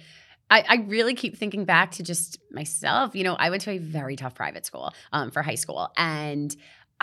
I, 0.51 0.65
I 0.69 0.75
really 0.87 1.15
keep 1.15 1.39
thinking 1.39 1.65
back 1.65 1.93
to 1.93 2.03
just 2.03 2.39
myself. 2.51 3.15
You 3.15 3.25
know, 3.25 3.35
I 3.35 3.49
went 3.49 3.63
to 3.63 3.71
a 3.71 3.79
very 3.79 4.17
tough 4.17 4.35
private 4.35 4.67
school 4.67 4.93
um, 5.13 5.31
for 5.31 5.41
high 5.43 5.55
school, 5.55 5.91
and 5.97 6.55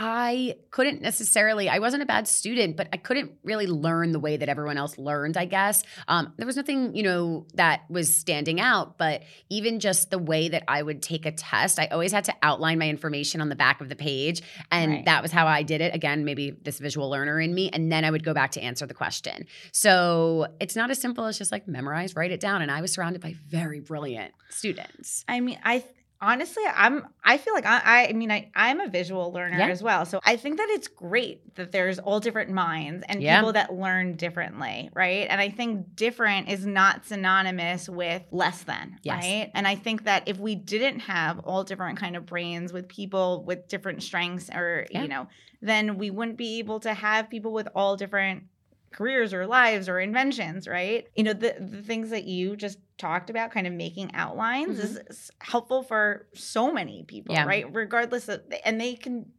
I 0.01 0.55
couldn't 0.71 1.01
necessarily, 1.01 1.67
I 1.67 1.79
wasn't 1.79 2.03
a 2.03 2.05
bad 2.05 2.25
student, 2.25 2.77
but 2.77 2.87
I 2.93 2.97
couldn't 2.97 3.33
really 3.43 3.67
learn 3.67 4.13
the 4.13 4.19
way 4.19 4.37
that 4.37 4.47
everyone 4.47 4.77
else 4.77 4.97
learned, 4.97 5.35
I 5.35 5.43
guess. 5.43 5.83
Um, 6.07 6.33
there 6.37 6.47
was 6.47 6.55
nothing, 6.55 6.95
you 6.95 7.03
know, 7.03 7.45
that 7.55 7.81
was 7.89 8.15
standing 8.15 8.61
out, 8.61 8.97
but 8.97 9.23
even 9.49 9.81
just 9.81 10.09
the 10.09 10.17
way 10.17 10.47
that 10.47 10.63
I 10.69 10.81
would 10.83 11.01
take 11.01 11.25
a 11.25 11.33
test, 11.33 11.79
I 11.79 11.87
always 11.87 12.13
had 12.13 12.23
to 12.25 12.33
outline 12.41 12.79
my 12.79 12.87
information 12.87 13.41
on 13.41 13.49
the 13.49 13.57
back 13.57 13.81
of 13.81 13.89
the 13.89 13.95
page. 13.97 14.41
And 14.71 14.91
Right. 14.93 15.05
that 15.05 15.21
was 15.21 15.33
how 15.33 15.47
I 15.47 15.63
did 15.63 15.81
it. 15.81 15.93
Again, 15.93 16.23
maybe 16.23 16.51
this 16.51 16.79
visual 16.79 17.09
learner 17.09 17.37
in 17.41 17.53
me. 17.53 17.69
And 17.69 17.91
then 17.91 18.05
I 18.05 18.11
would 18.11 18.23
go 18.23 18.33
back 18.33 18.51
to 18.51 18.61
answer 18.61 18.85
the 18.85 18.93
question. 18.93 19.47
So 19.73 20.47
it's 20.61 20.77
not 20.77 20.89
as 20.91 20.99
simple 21.01 21.25
as 21.25 21.37
just 21.37 21.51
like 21.51 21.67
memorize, 21.67 22.15
write 22.15 22.31
it 22.31 22.39
down. 22.39 22.61
And 22.61 22.71
I 22.71 22.79
was 22.79 22.93
surrounded 22.93 23.21
by 23.21 23.35
very 23.49 23.81
brilliant 23.81 24.33
students. 24.49 25.25
I 25.27 25.41
mean, 25.41 25.59
I 25.61 25.83
honestly, 26.21 26.63
I'm. 26.73 27.07
I 27.23 27.37
feel 27.37 27.53
like 27.53 27.65
I. 27.65 28.07
I 28.09 28.13
mean, 28.13 28.31
I. 28.31 28.49
I'm 28.55 28.79
a 28.79 28.87
visual 28.87 29.31
learner 29.31 29.57
Yeah. 29.57 29.67
as 29.67 29.81
well, 29.83 30.05
so 30.05 30.19
I 30.25 30.35
think 30.35 30.57
that 30.57 30.67
it's 30.69 30.87
great 30.87 31.55
that 31.55 31.71
there's 31.71 31.99
all 31.99 32.19
different 32.19 32.49
minds 32.51 33.03
and 33.07 33.21
Yeah. 33.21 33.39
people 33.39 33.53
that 33.53 33.73
learn 33.73 34.15
differently, 34.15 34.89
right? 34.93 35.27
And 35.29 35.39
I 35.41 35.49
think 35.49 35.95
different 35.95 36.49
is 36.49 36.65
not 36.65 37.05
synonymous 37.05 37.87
with 37.89 38.23
less 38.31 38.63
than, 38.63 38.97
Yes. 39.03 39.23
right? 39.23 39.51
And 39.53 39.67
I 39.67 39.75
think 39.75 40.03
that 40.05 40.27
if 40.27 40.37
we 40.39 40.55
didn't 40.55 40.99
have 41.01 41.39
all 41.39 41.63
different 41.63 41.97
kind 41.99 42.15
of 42.15 42.25
brains 42.25 42.71
with 42.73 42.87
people 42.87 43.43
with 43.43 43.67
different 43.67 44.03
strengths, 44.03 44.49
or 44.49 44.85
Yeah. 44.91 45.01
you 45.03 45.07
know, 45.07 45.27
then 45.61 45.97
we 45.97 46.09
wouldn't 46.09 46.37
be 46.37 46.59
able 46.59 46.79
to 46.81 46.93
have 46.93 47.29
people 47.29 47.51
with 47.53 47.67
all 47.75 47.95
different 47.97 48.43
careers 48.91 49.33
or 49.33 49.45
lives 49.47 49.87
or 49.89 49.99
inventions, 49.99 50.67
right? 50.67 51.07
You 51.15 51.23
know, 51.23 51.33
the, 51.33 51.55
the 51.59 51.81
things 51.81 52.09
that 52.09 52.23
you 52.25 52.55
just 52.55 52.77
talked 52.97 53.29
about, 53.29 53.51
kind 53.51 53.67
of 53.67 53.73
making 53.73 54.11
outlines, 54.13 54.79
is, 54.79 54.97
is 55.09 55.31
helpful 55.39 55.83
for 55.83 56.27
so 56.33 56.71
many 56.73 57.03
people, 57.03 57.35
Yeah. 57.35 57.45
right? 57.45 57.65
Regardless 57.73 58.27
of, 58.29 58.41
and 58.65 58.79
they 58.81 58.95
can, 58.95 59.31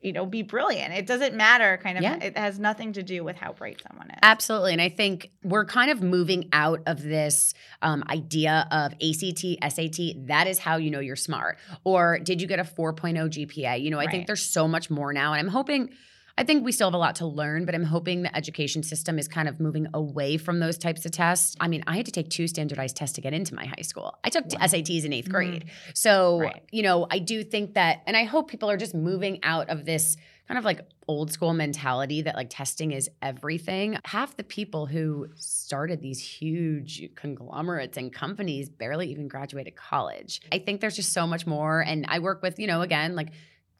you 0.00 0.12
know, 0.12 0.26
be 0.26 0.42
brilliant. 0.42 0.92
It 0.94 1.06
doesn't 1.06 1.34
matter, 1.36 1.78
kind 1.82 1.96
of, 1.96 2.02
Yeah. 2.02 2.18
it 2.20 2.36
has 2.36 2.58
nothing 2.58 2.92
to 2.94 3.02
do 3.02 3.22
with 3.24 3.36
how 3.36 3.52
bright 3.52 3.80
someone 3.88 4.10
is. 4.10 4.18
Absolutely. 4.22 4.72
And 4.72 4.82
I 4.82 4.88
think 4.88 5.30
we're 5.44 5.64
kind 5.64 5.90
of 5.92 6.02
moving 6.02 6.48
out 6.52 6.80
of 6.86 7.02
this 7.02 7.54
um, 7.82 8.02
idea 8.10 8.66
of 8.72 8.92
ACT, 8.94 9.44
SAT. 9.72 10.26
That 10.26 10.46
is 10.48 10.58
how 10.58 10.76
you 10.76 10.90
know 10.90 11.00
you're 11.00 11.14
smart. 11.16 11.58
Or 11.84 12.18
did 12.18 12.40
you 12.40 12.46
get 12.48 12.58
a 12.58 12.64
4.0 12.64 13.28
GPA? 13.30 13.80
You 13.80 13.90
know, 13.90 13.98
I 13.98 14.04
Right. 14.06 14.10
think 14.10 14.26
there's 14.26 14.42
so 14.42 14.66
much 14.68 14.90
more 14.90 15.12
now. 15.12 15.32
And 15.34 15.40
I'm 15.40 15.48
hoping. 15.52 15.90
I 16.38 16.44
think 16.44 16.64
we 16.64 16.72
still 16.72 16.86
have 16.88 16.94
a 16.94 16.98
lot 16.98 17.16
to 17.16 17.26
learn, 17.26 17.66
but 17.66 17.74
I'm 17.74 17.84
hoping 17.84 18.22
the 18.22 18.34
education 18.34 18.82
system 18.82 19.18
is 19.18 19.28
kind 19.28 19.48
of 19.48 19.60
moving 19.60 19.86
away 19.92 20.38
from 20.38 20.60
those 20.60 20.78
types 20.78 21.04
of 21.04 21.12
tests. 21.12 21.56
I 21.60 21.68
mean, 21.68 21.84
I 21.86 21.96
had 21.96 22.06
to 22.06 22.12
take 22.12 22.30
two 22.30 22.48
standardized 22.48 22.96
tests 22.96 23.14
to 23.16 23.20
get 23.20 23.34
into 23.34 23.54
my 23.54 23.66
high 23.66 23.82
school. 23.82 24.18
I 24.24 24.30
took 24.30 24.44
Wow. 24.46 24.58
SATs 24.66 25.04
in 25.04 25.12
8th 25.12 25.28
Mhm. 25.28 25.32
grade. 25.32 25.64
So, 25.94 26.40
Right. 26.40 26.62
you 26.72 26.82
know, 26.82 27.06
I 27.10 27.18
do 27.18 27.44
think 27.44 27.74
that, 27.74 28.02
and 28.06 28.16
I 28.16 28.24
hope 28.24 28.50
people 28.50 28.70
are 28.70 28.76
just 28.78 28.94
moving 28.94 29.40
out 29.42 29.68
of 29.68 29.84
this 29.84 30.16
kind 30.48 30.58
of 30.58 30.64
like 30.64 30.80
old 31.08 31.30
school 31.32 31.52
mentality 31.52 32.22
that 32.22 32.34
like 32.34 32.48
testing 32.50 32.92
is 32.92 33.08
everything. 33.20 33.98
Half 34.04 34.36
the 34.36 34.44
people 34.44 34.86
who 34.86 35.28
started 35.36 36.00
these 36.00 36.20
huge 36.20 37.08
conglomerates 37.14 37.96
and 37.96 38.12
companies 38.12 38.68
barely 38.68 39.10
even 39.10 39.28
graduated 39.28 39.76
college. 39.76 40.40
I 40.50 40.58
think 40.58 40.80
there's 40.80 40.96
just 40.96 41.12
so 41.12 41.26
much 41.26 41.46
more. 41.46 41.80
And 41.80 42.04
I 42.08 42.18
work 42.18 42.42
with, 42.42 42.58
you 42.58 42.66
know, 42.66 42.82
again, 42.82 43.14
like 43.14 43.28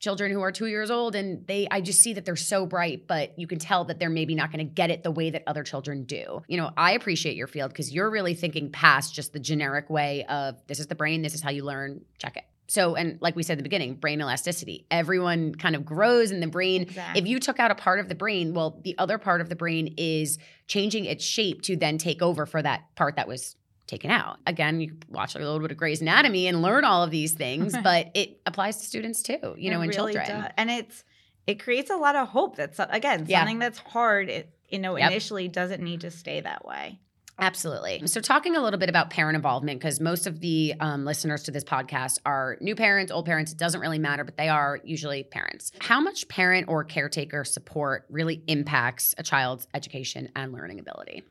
children 0.02 0.32
who 0.32 0.40
are 0.40 0.50
two 0.50 0.66
years 0.66 0.90
old 0.90 1.14
and 1.14 1.46
they 1.46 1.68
i 1.70 1.80
just 1.80 2.00
see 2.00 2.12
that 2.12 2.24
they're 2.24 2.34
so 2.34 2.66
bright 2.66 3.06
but 3.06 3.38
you 3.38 3.46
can 3.46 3.60
tell 3.60 3.84
that 3.84 4.00
they're 4.00 4.10
maybe 4.10 4.34
not 4.34 4.50
going 4.50 4.58
to 4.58 4.70
get 4.70 4.90
it 4.90 5.04
the 5.04 5.12
way 5.12 5.30
that 5.30 5.44
other 5.46 5.62
children 5.62 6.04
do. 6.04 6.42
You 6.48 6.56
know 6.58 6.70
i 6.76 6.92
appreciate 6.92 7.36
your 7.36 7.46
field 7.46 7.70
because 7.70 7.92
you're 7.92 8.10
really 8.10 8.34
thinking 8.34 8.70
past 8.70 9.14
just 9.14 9.32
the 9.32 9.38
generic 9.38 9.88
way 9.88 10.24
of 10.28 10.56
this 10.66 10.80
is 10.80 10.88
the 10.88 10.96
brain 10.96 11.22
this 11.22 11.34
is 11.34 11.42
how 11.42 11.50
you 11.50 11.64
learn 11.64 12.04
check 12.18 12.36
it. 12.36 12.44
So 12.66 12.96
and 12.96 13.18
like 13.20 13.36
we 13.36 13.44
said 13.44 13.54
in 13.54 13.58
the 13.58 13.62
beginning 13.62 13.94
brain 13.94 14.20
elasticity. 14.20 14.86
Everyone 14.90 15.54
kind 15.54 15.76
of 15.76 15.84
grows 15.84 16.32
in 16.32 16.40
the 16.40 16.48
brain. 16.48 16.82
Exactly. 16.82 17.20
if 17.20 17.28
you 17.28 17.38
took 17.38 17.60
out 17.60 17.70
a 17.70 17.76
part 17.76 18.00
of 18.00 18.08
the 18.08 18.16
brain 18.16 18.54
well 18.54 18.80
the 18.82 18.96
other 18.98 19.18
part 19.18 19.40
of 19.40 19.48
the 19.48 19.56
brain 19.56 19.94
is 19.98 20.38
changing 20.66 21.04
its 21.04 21.24
shape 21.24 21.62
to 21.62 21.76
then 21.76 21.96
take 21.96 22.22
over 22.22 22.44
for 22.44 22.60
that 22.60 22.82
part 22.96 23.16
that 23.16 23.28
was 23.28 23.54
taken 23.92 24.10
out 24.10 24.38
again 24.46 24.80
you 24.80 24.96
watch 25.10 25.34
a 25.34 25.38
little 25.38 25.60
bit 25.60 25.70
of 25.70 25.76
Grey's 25.76 26.00
Anatomy 26.00 26.46
and 26.46 26.62
learn 26.62 26.82
all 26.84 27.02
of 27.04 27.10
these 27.10 27.32
things 27.34 27.76
but 27.82 28.10
it 28.14 28.40
applies 28.46 28.78
to 28.78 28.84
students 28.86 29.22
too 29.22 29.54
you 29.58 29.70
know 29.70 29.80
It 29.80 29.84
in 29.84 29.90
really 29.90 30.14
children 30.14 30.26
does. 30.26 30.50
And 30.56 30.70
it's, 30.70 31.04
it 31.46 31.62
creates 31.62 31.90
a 31.90 31.96
lot 31.96 32.16
of 32.16 32.28
hope 32.28 32.56
That's 32.56 32.78
again, 32.78 33.26
Yeah. 33.28 33.40
something 33.40 33.58
that's 33.58 33.78
hard, 33.78 34.28
it, 34.30 34.48
you 34.70 34.78
know, 34.78 34.96
Yep. 34.96 35.10
initially 35.10 35.48
doesn't 35.48 35.82
need 35.82 36.00
to 36.02 36.10
stay 36.10 36.40
that 36.40 36.64
way. 36.64 36.98
Absolutely. 37.38 38.06
So, 38.06 38.20
talking 38.20 38.56
a 38.56 38.60
little 38.60 38.78
bit 38.78 38.88
about 38.88 39.10
parent 39.10 39.36
involvement, 39.36 39.80
because 39.80 40.00
most 40.00 40.26
of 40.26 40.40
the 40.40 40.74
um, 40.80 41.04
listeners 41.04 41.42
to 41.44 41.50
this 41.50 41.64
podcast 41.64 42.18
are 42.24 42.56
new 42.60 42.76
parents, 42.76 43.10
old 43.10 43.26
parents, 43.26 43.52
it 43.52 43.58
doesn't 43.58 43.80
really 43.80 43.98
matter, 43.98 44.22
but 44.22 44.36
they 44.36 44.48
are 44.48 44.78
usually 44.84 45.24
parents. 45.24 45.72
How 45.80 46.00
much 46.00 46.28
parent 46.28 46.68
or 46.68 46.84
caretaker 46.84 47.44
support 47.44 48.06
really 48.08 48.42
impacts 48.46 49.14
a 49.18 49.22
child's 49.22 49.66
education 49.74 50.30
and 50.36 50.52
learning 50.52 50.78
ability? 50.78 51.24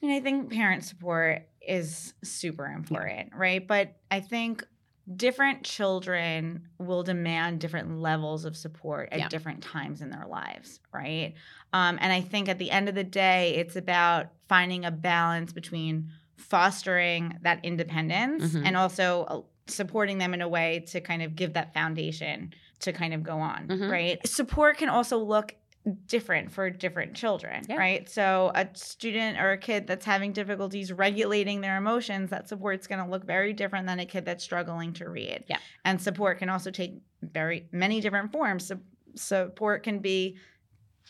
I 0.00 0.06
mean, 0.06 0.16
I 0.16 0.20
think 0.20 0.52
parent 0.52 0.84
support 0.84 1.42
is 1.68 2.14
super 2.24 2.66
important, 2.66 3.32
right? 3.36 3.66
But 3.66 3.96
I 4.10 4.20
think 4.20 4.64
different 5.16 5.62
children 5.64 6.68
will 6.78 7.02
demand 7.02 7.60
different 7.60 7.98
levels 7.98 8.44
of 8.44 8.56
support 8.56 9.08
at 9.12 9.18
Yeah. 9.18 9.28
different 9.28 9.62
times 9.62 10.02
in 10.02 10.10
their 10.10 10.26
lives, 10.26 10.80
right? 10.92 11.34
Um, 11.72 11.98
and 12.00 12.12
I 12.12 12.20
think 12.20 12.48
at 12.48 12.58
the 12.58 12.70
end 12.70 12.88
of 12.88 12.94
the 12.94 13.04
day, 13.04 13.54
it's 13.56 13.76
about 13.76 14.32
finding 14.48 14.84
a 14.84 14.90
balance 14.90 15.52
between 15.52 16.10
fostering 16.36 17.38
that 17.42 17.64
independence 17.64 18.54
Mhm. 18.54 18.66
and 18.66 18.76
also 18.76 19.24
uh, 19.24 19.40
supporting 19.66 20.18
them 20.18 20.34
in 20.34 20.40
a 20.42 20.48
way 20.48 20.80
to 20.88 21.00
kind 21.00 21.22
of 21.22 21.36
give 21.36 21.54
that 21.54 21.72
foundation 21.74 22.52
to 22.80 22.92
kind 22.92 23.12
of 23.12 23.22
go 23.22 23.38
on, 23.38 23.66
Mhm. 23.68 23.90
right? 23.90 24.26
Support 24.26 24.78
can 24.78 24.88
also 24.88 25.18
look 25.18 25.54
different 26.06 26.50
for 26.52 26.70
different 26.70 27.14
children, 27.14 27.62
Yeah. 27.68 27.76
right? 27.76 28.08
So 28.08 28.52
a 28.54 28.68
student 28.74 29.38
or 29.38 29.52
a 29.52 29.58
kid 29.58 29.86
that's 29.86 30.04
having 30.04 30.32
difficulties 30.32 30.92
regulating 30.92 31.60
their 31.60 31.76
emotions, 31.76 32.30
that 32.30 32.48
support's 32.48 32.86
going 32.86 33.04
to 33.04 33.10
look 33.10 33.24
very 33.24 33.52
different 33.52 33.86
than 33.86 33.98
a 34.00 34.06
kid 34.06 34.24
that's 34.24 34.44
struggling 34.44 34.92
to 34.94 35.08
read. 35.08 35.44
Yeah. 35.48 35.58
And 35.84 36.00
support 36.00 36.38
can 36.38 36.48
also 36.48 36.70
take 36.70 36.94
very 37.22 37.68
many 37.72 38.00
different 38.00 38.32
forms. 38.32 38.66
So 38.66 38.78
support 39.14 39.82
can 39.82 39.98
be 40.00 40.36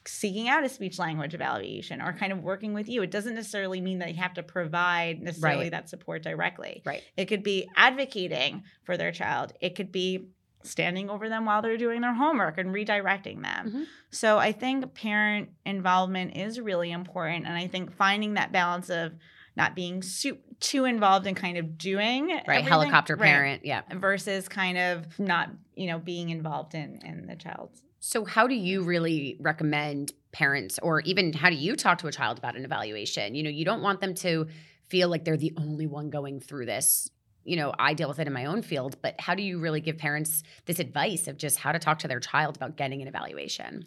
seeking 0.06 0.48
out 0.48 0.64
a 0.64 0.68
speech 0.68 0.98
language 0.98 1.34
evaluation 1.34 2.00
or 2.00 2.12
kind 2.12 2.32
of 2.32 2.42
working 2.42 2.72
with 2.72 2.88
you. 2.88 3.02
It 3.02 3.10
doesn't 3.10 3.34
necessarily 3.34 3.80
mean 3.80 3.98
that 3.98 4.08
you 4.14 4.16
have 4.22 4.34
to 4.34 4.42
provide 4.42 5.20
necessarily 5.20 5.64
Right. 5.64 5.72
that 5.72 5.88
support 5.90 6.22
directly. 6.22 6.82
Right. 6.86 7.02
It 7.16 7.26
could 7.26 7.42
be 7.42 7.68
advocating 7.76 8.62
for 8.84 8.96
their 8.96 9.12
child. 9.12 9.52
It 9.60 9.74
could 9.74 9.92
be 9.92 10.28
standing 10.68 11.10
over 11.10 11.28
them 11.28 11.44
while 11.46 11.62
they're 11.62 11.76
doing 11.76 12.00
their 12.00 12.14
homework 12.14 12.58
and 12.58 12.70
redirecting 12.74 13.42
them. 13.42 13.70
Mhm. 13.70 13.84
So 14.10 14.38
I 14.38 14.52
think 14.52 14.94
parent 14.94 15.50
involvement 15.66 16.36
is 16.36 16.60
really 16.60 16.90
important. 16.92 17.46
And 17.46 17.56
I 17.56 17.66
think 17.66 17.92
finding 17.92 18.34
that 18.34 18.52
balance 18.52 18.90
of 18.90 19.14
not 19.56 19.74
being 19.74 20.02
su- 20.02 20.38
too 20.60 20.84
involved 20.84 21.26
in 21.26 21.34
kind 21.34 21.58
of 21.58 21.76
doing 21.78 22.28
Right. 22.46 22.64
Helicopter 22.64 23.16
right, 23.16 23.28
parent. 23.28 23.64
Yeah. 23.64 23.82
versus 23.96 24.48
kind 24.48 24.78
of 24.78 25.18
not, 25.18 25.50
you 25.74 25.86
know, 25.88 25.98
being 25.98 26.30
involved 26.30 26.74
in 26.74 27.00
in 27.04 27.26
the 27.26 27.36
child's 27.36 27.82
So, 28.00 28.24
how 28.24 28.46
do 28.46 28.54
you 28.54 28.82
really 28.84 29.36
recommend 29.40 30.12
parents, 30.30 30.78
or 30.82 31.00
even 31.00 31.32
how 31.32 31.50
do 31.50 31.56
you 31.56 31.74
talk 31.74 31.98
to 31.98 32.06
a 32.06 32.12
child 32.12 32.38
about 32.38 32.54
an 32.56 32.64
evaluation? 32.64 33.34
You 33.34 33.42
know, 33.42 33.50
you 33.50 33.64
don't 33.64 33.82
want 33.82 34.00
them 34.00 34.14
to 34.16 34.46
feel 34.88 35.08
like 35.08 35.24
they're 35.24 35.36
the 35.36 35.52
only 35.56 35.86
one 35.86 36.08
going 36.08 36.38
through 36.40 36.66
this. 36.66 37.10
You 37.48 37.56
know, 37.56 37.74
I 37.78 37.94
deal 37.94 38.08
with 38.08 38.18
it 38.18 38.26
in 38.26 38.32
my 38.32 38.44
own 38.44 38.60
field, 38.62 38.96
but 39.00 39.18
how 39.18 39.34
do 39.34 39.42
you 39.42 39.58
really 39.58 39.80
give 39.80 39.96
parents 39.96 40.42
this 40.66 40.78
advice 40.78 41.28
of 41.28 41.38
just 41.38 41.58
how 41.58 41.72
to 41.72 41.78
talk 41.78 41.98
to 42.00 42.08
their 42.08 42.20
child 42.20 42.56
about 42.56 42.76
getting 42.76 43.00
an 43.00 43.08
evaluation? 43.08 43.86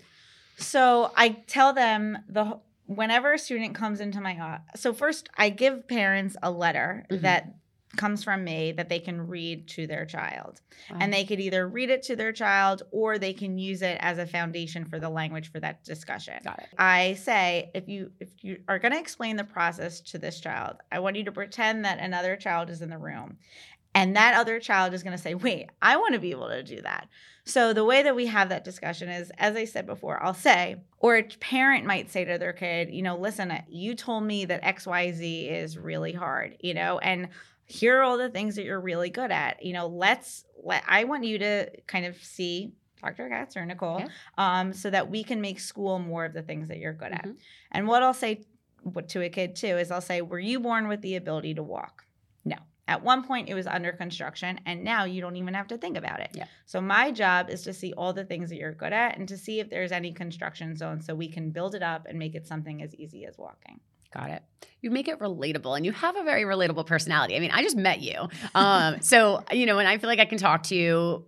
So 0.58 1.12
I 1.16 1.30
tell 1.48 1.72
them 1.72 2.18
the 2.28 2.60
whenever 2.88 3.34
a 3.34 3.38
student 3.40 3.76
comes 3.76 4.02
into 4.02 4.20
my 4.20 4.60
so 4.76 4.94
first 4.94 5.30
I 5.38 5.50
give 5.50 5.88
parents 5.88 6.36
a 6.42 6.52
letter 6.52 7.06
Mhm. 7.10 7.22
that 7.22 7.54
comes 7.98 8.24
from 8.24 8.44
me 8.44 8.72
that 8.72 8.90
they 8.90 9.00
can 9.00 9.28
read 9.28 9.68
to 9.70 9.88
their 9.88 10.06
child. 10.06 10.62
Wow. 10.90 10.98
And 11.02 11.14
they 11.14 11.26
could 11.26 11.40
either 11.40 11.68
read 11.68 11.90
it 11.90 12.04
to 12.04 12.16
their 12.16 12.32
child 12.32 12.84
or 12.92 13.18
they 13.18 13.34
can 13.34 13.58
use 13.58 13.82
it 13.82 13.98
as 14.00 14.18
a 14.18 14.26
foundation 14.26 14.86
for 14.86 15.00
the 15.00 15.10
language 15.10 15.52
for 15.52 15.60
that 15.60 15.84
discussion. 15.84 16.36
got 16.44 16.60
it. 16.60 16.70
I 16.78 17.16
say 17.16 17.72
if 17.74 17.88
you 17.88 18.12
if 18.20 18.30
you 18.42 18.62
are 18.68 18.80
going 18.80 18.94
to 18.94 19.00
explain 19.00 19.36
the 19.36 19.44
process 19.44 20.02
to 20.02 20.18
this 20.18 20.40
child, 20.40 20.78
I 20.92 21.00
want 21.00 21.18
you 21.18 21.24
to 21.26 21.32
pretend 21.32 21.86
that 21.86 22.00
another 22.00 22.36
child 22.36 22.70
is 22.70 22.82
in 22.82 22.90
the 22.90 22.98
room. 22.98 23.38
And 23.94 24.16
that 24.16 24.36
other 24.36 24.62
child 24.62 24.94
is 24.94 25.04
going 25.04 25.18
to 25.18 25.22
say, 25.22 25.36
"Wait, 25.36 25.70
I 25.82 25.98
want 25.98 26.14
to 26.14 26.20
be 26.20 26.32
able 26.32 26.48
to 26.48 26.64
do 26.64 26.82
that." 26.82 27.10
So 27.44 27.74
the 27.74 27.84
way 27.84 28.04
that 28.04 28.16
we 28.16 28.28
have 28.28 28.48
that 28.50 28.64
discussion 28.64 29.10
is 29.10 29.32
as 29.38 29.58
I 29.58 29.66
said 29.66 29.86
before, 29.86 30.24
I'll 30.24 30.34
say 30.34 30.78
or 31.00 31.18
a 31.18 31.24
parent 31.24 31.86
might 31.86 32.10
say 32.10 32.24
to 32.24 32.38
their 32.38 32.54
kid, 32.54 32.90
you 32.90 33.02
know, 33.02 33.18
"Listen, 33.18 33.52
you 33.68 33.96
told 33.96 34.24
me 34.24 34.46
that 34.46 34.64
XYZ 34.64 35.50
is 35.50 35.78
really 35.78 36.14
hard, 36.14 36.56
you 36.62 36.74
know, 36.74 37.00
and 37.00 37.28
here 37.72 38.00
are 38.00 38.04
all 38.04 38.18
the 38.18 38.30
things 38.30 38.56
that 38.56 38.64
you're 38.64 38.80
really 38.82 39.10
good 39.10 39.32
at. 39.32 39.64
You 39.64 39.74
know, 39.74 39.88
let's 39.88 40.46
let 40.64 40.84
I 40.88 41.06
want 41.06 41.24
you 41.24 41.38
to 41.40 41.70
kind 41.88 42.06
of 42.06 42.16
see 42.18 42.74
Dr. 43.02 43.30
Katz 43.30 43.58
or 43.58 43.66
Nicole, 43.66 44.00
Yeah. 44.02 44.08
um, 44.38 44.74
so 44.74 44.90
that 44.92 45.10
we 45.10 45.24
can 45.24 45.42
make 45.42 45.60
school 45.60 45.98
more 45.98 46.26
of 46.26 46.34
the 46.34 46.44
things 46.44 46.68
that 46.68 46.78
you're 46.78 46.94
good 46.94 47.12
at. 47.14 47.26
Mhm. 47.26 47.38
And 47.72 47.88
what 47.88 48.04
I'll 48.04 48.14
say 48.14 48.42
what- 48.84 49.10
to 49.10 49.22
a 49.22 49.30
kid 49.30 49.56
too 49.56 49.78
is 49.78 49.90
I'll 49.92 50.02
say, 50.02 50.22
Were 50.22 50.40
you 50.40 50.60
born 50.60 50.88
with 50.88 51.02
the 51.02 51.16
ability 51.16 51.54
to 51.56 51.64
walk? 51.64 52.06
No. 52.46 52.58
At 52.88 53.04
one 53.04 53.24
point, 53.24 53.48
it 53.48 53.54
was 53.54 53.68
under 53.68 53.92
construction, 53.92 54.60
and 54.66 54.84
now 54.84 55.06
you 55.06 55.22
don't 55.22 55.36
even 55.36 55.54
have 55.54 55.68
to 55.68 55.78
think 55.78 55.98
about 55.98 56.20
it. 56.20 56.32
Yeah. 56.34 56.46
So, 56.66 56.82
my 56.82 57.12
job 57.12 57.50
is 57.50 57.62
to 57.64 57.74
see 57.74 57.94
all 57.94 58.12
the 58.12 58.26
things 58.26 58.50
that 58.50 58.58
you're 58.58 58.74
good 58.74 58.92
at 58.92 59.18
and 59.18 59.28
to 59.30 59.38
see 59.38 59.60
if 59.60 59.70
there's 59.70 59.92
any 59.92 60.12
construction 60.12 60.76
zones 60.76 61.06
so 61.06 61.16
we 61.16 61.28
can 61.30 61.52
build 61.52 61.74
it 61.74 61.84
up 61.84 62.06
and 62.08 62.20
make 62.20 62.36
it 62.36 62.46
something 62.48 62.82
as 62.82 62.94
easy 62.96 63.26
as 63.26 63.38
walking. 63.38 63.80
Got 64.14 64.30
it. 64.30 64.44
You 64.82 64.92
make 64.92 65.08
it 65.08 65.20
relatable 65.20 65.76
and 65.76 65.86
you 65.86 65.92
have 65.92 66.18
a 66.18 66.24
very 66.24 66.44
relatable 66.44 66.86
personality. 66.86 67.36
I 67.36 67.40
mean, 67.40 67.52
I 67.52 67.64
just 67.64 67.78
met 67.78 68.02
you. 68.02 68.28
Um, 68.54 69.02
so, 69.02 69.44
you 69.52 69.66
know, 69.66 69.80
and 69.80 69.88
I 69.88 69.98
feel 69.98 70.10
like 70.10 70.20
I 70.20 70.26
can 70.26 70.38
talk 70.38 70.64
to 70.64 70.76
you 70.76 71.26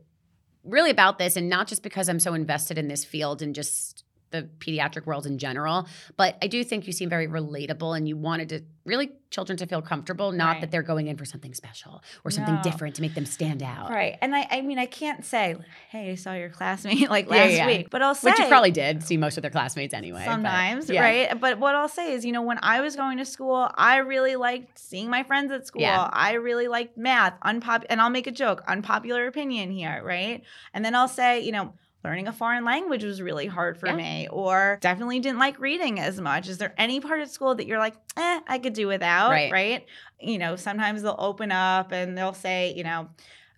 really 0.64 0.90
about 0.90 1.18
this 1.18 1.36
and 1.36 1.50
not 1.50 1.68
just 1.68 1.84
because 1.84 2.10
I'm 2.10 2.20
so 2.20 2.34
invested 2.34 2.78
in 2.78 2.88
this 2.88 3.06
field 3.06 3.42
and 3.42 3.54
just 3.56 4.03
the 4.34 4.50
pediatric 4.60 5.06
world 5.06 5.26
in 5.26 5.38
general, 5.38 5.88
but 6.18 6.38
I 6.42 6.48
do 6.48 6.64
think 6.66 6.86
you 6.88 6.92
seem 6.92 7.08
very 7.08 7.28
relatable 7.28 7.96
and 7.96 8.08
you 8.10 8.18
wanted 8.18 8.50
to 8.50 8.62
really 8.86 9.12
children 9.30 9.56
to 9.58 9.66
feel 9.66 9.82
comfortable, 9.82 10.32
not 10.34 10.54
Right. 10.54 10.62
that 10.62 10.72
they're 10.72 10.84
going 10.84 11.08
in 11.08 11.16
for 11.18 11.24
something 11.24 11.54
special 11.54 12.04
or 12.26 12.32
something 12.32 12.56
No. 12.56 12.62
different 12.62 12.96
to 12.96 13.02
make 13.02 13.14
them 13.14 13.26
stand 13.26 13.64
out. 13.64 13.90
Right. 13.90 14.18
And 14.22 14.36
I, 14.36 14.46
I 14.52 14.62
mean, 14.62 14.78
I 14.78 14.86
can't 14.88 15.24
say, 15.24 15.56
Hey, 15.90 16.12
I 16.12 16.16
saw 16.16 16.34
your 16.34 16.50
classmate 16.50 17.10
like 17.18 17.30
last 17.30 17.54
yeah. 17.54 17.66
week, 17.68 17.90
but 17.90 18.02
I'll 18.02 18.14
say, 18.16 18.32
Which 18.32 18.40
you 18.40 18.48
probably 18.48 18.72
did 18.72 19.02
see 19.04 19.16
most 19.16 19.38
of 19.38 19.42
their 19.44 19.52
classmates 19.52 19.94
anyway. 19.94 20.24
but- 20.26 20.32
sometimes 20.34 20.90
yeah. 20.90 21.02
right 21.02 21.40
but 21.40 21.60
what 21.60 21.76
i'll 21.76 21.88
say 21.88 22.14
is 22.14 22.26
you 22.26 22.32
know 22.32 22.42
when 22.42 22.58
i 22.64 22.82
was 22.82 22.96
going 22.96 23.18
to 23.20 23.26
school 23.26 23.70
i 23.76 23.98
really 23.98 24.36
liked 24.36 24.78
seeing 24.80 25.10
my 25.10 25.22
friends 25.24 25.52
at 25.52 25.66
school 25.68 25.82
Yeah. 25.84 26.10
i 26.12 26.34
really 26.34 26.68
liked 26.68 26.98
math 26.98 27.40
unpop 27.42 27.84
and 27.90 28.02
i'll 28.02 28.10
make 28.10 28.26
a 28.28 28.32
joke 28.32 28.62
unpopular 28.68 29.28
opinion 29.28 29.72
here 29.72 30.02
right 30.04 30.44
and 30.74 30.84
then 30.84 30.96
i'll 30.96 31.08
say 31.08 31.42
you 31.42 31.52
know 31.52 31.74
learning 32.04 32.28
a 32.28 32.34
foreign 32.34 32.66
language 32.66 33.04
was 33.04 33.22
really 33.22 33.48
hard 33.48 33.78
for 33.78 33.88
Yeah. 33.88 33.96
me 33.96 34.28
or 34.32 34.78
definitely 34.82 35.20
didn't 35.20 35.40
like 35.40 35.60
reading 35.60 36.00
as 36.00 36.20
much 36.20 36.48
is 36.50 36.58
there 36.58 36.74
any 36.78 37.00
part 37.00 37.22
of 37.22 37.30
school 37.30 37.56
that 37.56 37.66
you're 37.68 37.80
like 37.80 37.96
eh 38.18 38.40
i 38.48 38.60
could 38.60 38.74
do 38.74 38.88
without 38.88 39.30
Right. 39.32 39.52
right 39.52 39.86
you 40.20 40.38
know 40.38 40.56
sometimes 40.56 41.02
they'll 41.02 41.16
open 41.18 41.52
up 41.52 41.92
and 41.92 42.18
they'll 42.18 42.34
say 42.34 42.74
you 42.76 42.84
know 42.84 43.10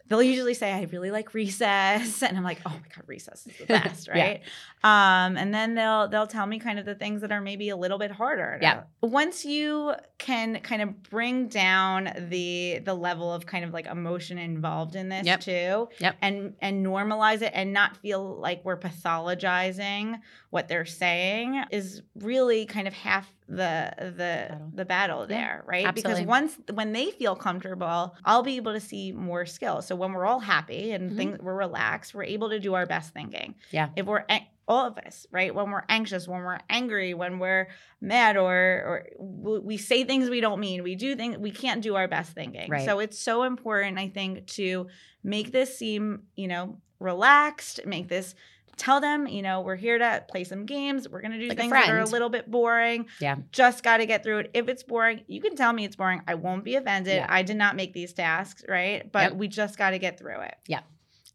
They'll 0.07 0.21
usually 0.21 0.53
say, 0.53 0.71
I 0.71 0.83
really 0.83 1.09
like 1.09 1.33
recess. 1.33 2.21
And 2.21 2.37
I'm 2.37 2.43
like, 2.43 2.61
oh 2.63 2.69
my 2.69 2.87
God, 2.95 3.05
recess 3.07 3.47
is 3.47 3.57
the 3.57 3.65
best, 3.81 4.07
right? 4.07 4.41
Um 4.83 5.37
and 5.37 5.53
then 5.53 5.73
they'll 5.75 6.07
they'll 6.07 6.27
tell 6.27 6.45
me 6.45 6.59
kind 6.59 6.77
of 6.77 6.85
the 6.85 6.93
things 6.95 7.21
that 7.21 7.31
are 7.31 7.41
maybe 7.41 7.69
a 7.69 7.75
little 7.77 7.97
bit 7.97 8.11
harder 8.11 8.59
Yeah. 8.61 8.83
once 9.01 9.45
you 9.45 9.93
can 10.17 10.59
kind 10.61 10.81
of 10.81 11.01
bring 11.03 11.47
down 11.47 12.09
the 12.29 12.79
the 12.83 12.93
level 12.93 13.33
of 13.33 13.45
kind 13.45 13.65
of 13.65 13.73
like 13.73 13.85
emotion 13.87 14.37
involved 14.37 14.95
in 14.95 15.09
this 15.09 15.25
Yep. 15.25 15.39
too 15.39 15.89
Yep. 15.99 16.15
and 16.21 16.53
and 16.61 16.85
normalize 16.85 17.41
it 17.41 17.51
and 17.55 17.73
not 17.73 17.97
feel 17.97 18.37
like 18.37 18.63
we're 18.63 18.77
pathologizing 18.77 20.19
what 20.49 20.67
they're 20.67 20.85
saying 20.85 21.63
is 21.71 22.01
really 22.15 22.65
kind 22.65 22.87
of 22.87 22.93
half 22.93 23.31
the 23.47 23.93
the 23.97 24.11
Battle. 24.17 24.71
the 24.73 24.85
battle 24.85 25.19
Yeah, 25.21 25.25
there 25.27 25.63
right 25.67 25.85
absolutely. 25.85 26.21
because 26.23 26.27
once 26.27 26.57
when 26.73 26.91
they 26.93 27.11
feel 27.11 27.35
comfortable 27.35 28.15
i'll 28.25 28.41
be 28.43 28.55
able 28.55 28.73
to 28.73 28.79
see 28.79 29.11
more 29.11 29.45
skill 29.45 29.81
so 29.81 29.95
when 29.95 30.13
we're 30.13 30.25
all 30.25 30.39
happy 30.39 30.91
and 30.91 31.11
Mhm. 31.11 31.15
things 31.17 31.39
we're 31.41 31.55
relaxed 31.55 32.15
we're 32.15 32.23
able 32.23 32.49
to 32.49 32.59
do 32.59 32.73
our 32.73 32.85
best 32.85 33.13
thinking 33.13 33.53
Yeah. 33.71 33.89
if 33.95 34.05
we're 34.07 34.23
all 34.67 34.87
of 34.87 34.97
us 34.97 35.27
right? 35.31 35.53
When 35.53 35.69
we're 35.71 35.83
anxious 35.89 36.27
when 36.27 36.41
we're 36.41 36.59
angry 36.69 37.13
when 37.13 37.39
we're 37.39 37.67
mad 38.01 38.35
or 38.37 38.49
or 38.49 39.07
we 39.19 39.77
say 39.77 40.03
things 40.03 40.29
we 40.29 40.41
don't 40.41 40.59
mean 40.59 40.81
we 40.83 40.95
do 40.95 41.15
things 41.15 41.37
we 41.37 41.51
can't 41.51 41.81
do 41.81 41.95
our 41.95 42.07
best 42.07 42.33
thinking. 42.33 42.69
Right. 42.69 42.85
so 42.85 42.99
it's 42.99 43.19
so 43.19 43.43
important 43.43 43.97
i 43.99 44.07
think 44.09 44.47
to 44.47 44.87
make 45.23 45.51
this 45.51 45.77
seem 45.77 46.23
you 46.35 46.47
know 46.47 46.77
relaxed 46.99 47.85
make 47.85 48.07
this 48.07 48.33
tell 48.77 48.99
them 48.99 49.27
you 49.27 49.41
know 49.41 49.61
we're 49.61 49.75
here 49.75 49.97
to 49.97 50.23
play 50.29 50.43
some 50.43 50.65
games 50.65 51.07
we're 51.07 51.21
going 51.21 51.31
to 51.31 51.39
do 51.39 51.47
Like 51.49 51.57
things 51.57 51.71
that 51.71 51.89
are 51.89 51.99
a 51.99 52.05
little 52.05 52.29
bit 52.29 52.49
boring. 52.51 53.05
Yeah. 53.21 53.35
just 53.51 53.83
got 53.83 53.97
to 53.97 54.05
get 54.05 54.21
through 54.23 54.39
it. 54.39 54.51
If 54.53 54.67
it's 54.67 54.83
boring 54.83 55.21
you 55.27 55.39
can 55.41 55.55
tell 55.55 55.71
me 55.71 55.85
it's 55.85 55.95
boring. 55.95 56.21
I 56.27 56.35
won't 56.35 56.63
be 56.65 56.75
offended. 56.75 57.15
Yeah. 57.15 57.27
i 57.29 57.41
did 57.41 57.55
not 57.55 57.75
make 57.75 57.93
these 57.93 58.13
tasks 58.13 58.63
right? 58.67 59.09
But 59.11 59.31
Yep. 59.31 59.33
we 59.35 59.47
just 59.47 59.77
got 59.77 59.91
to 59.91 59.99
get 59.99 60.17
through 60.19 60.41
it 60.41 60.55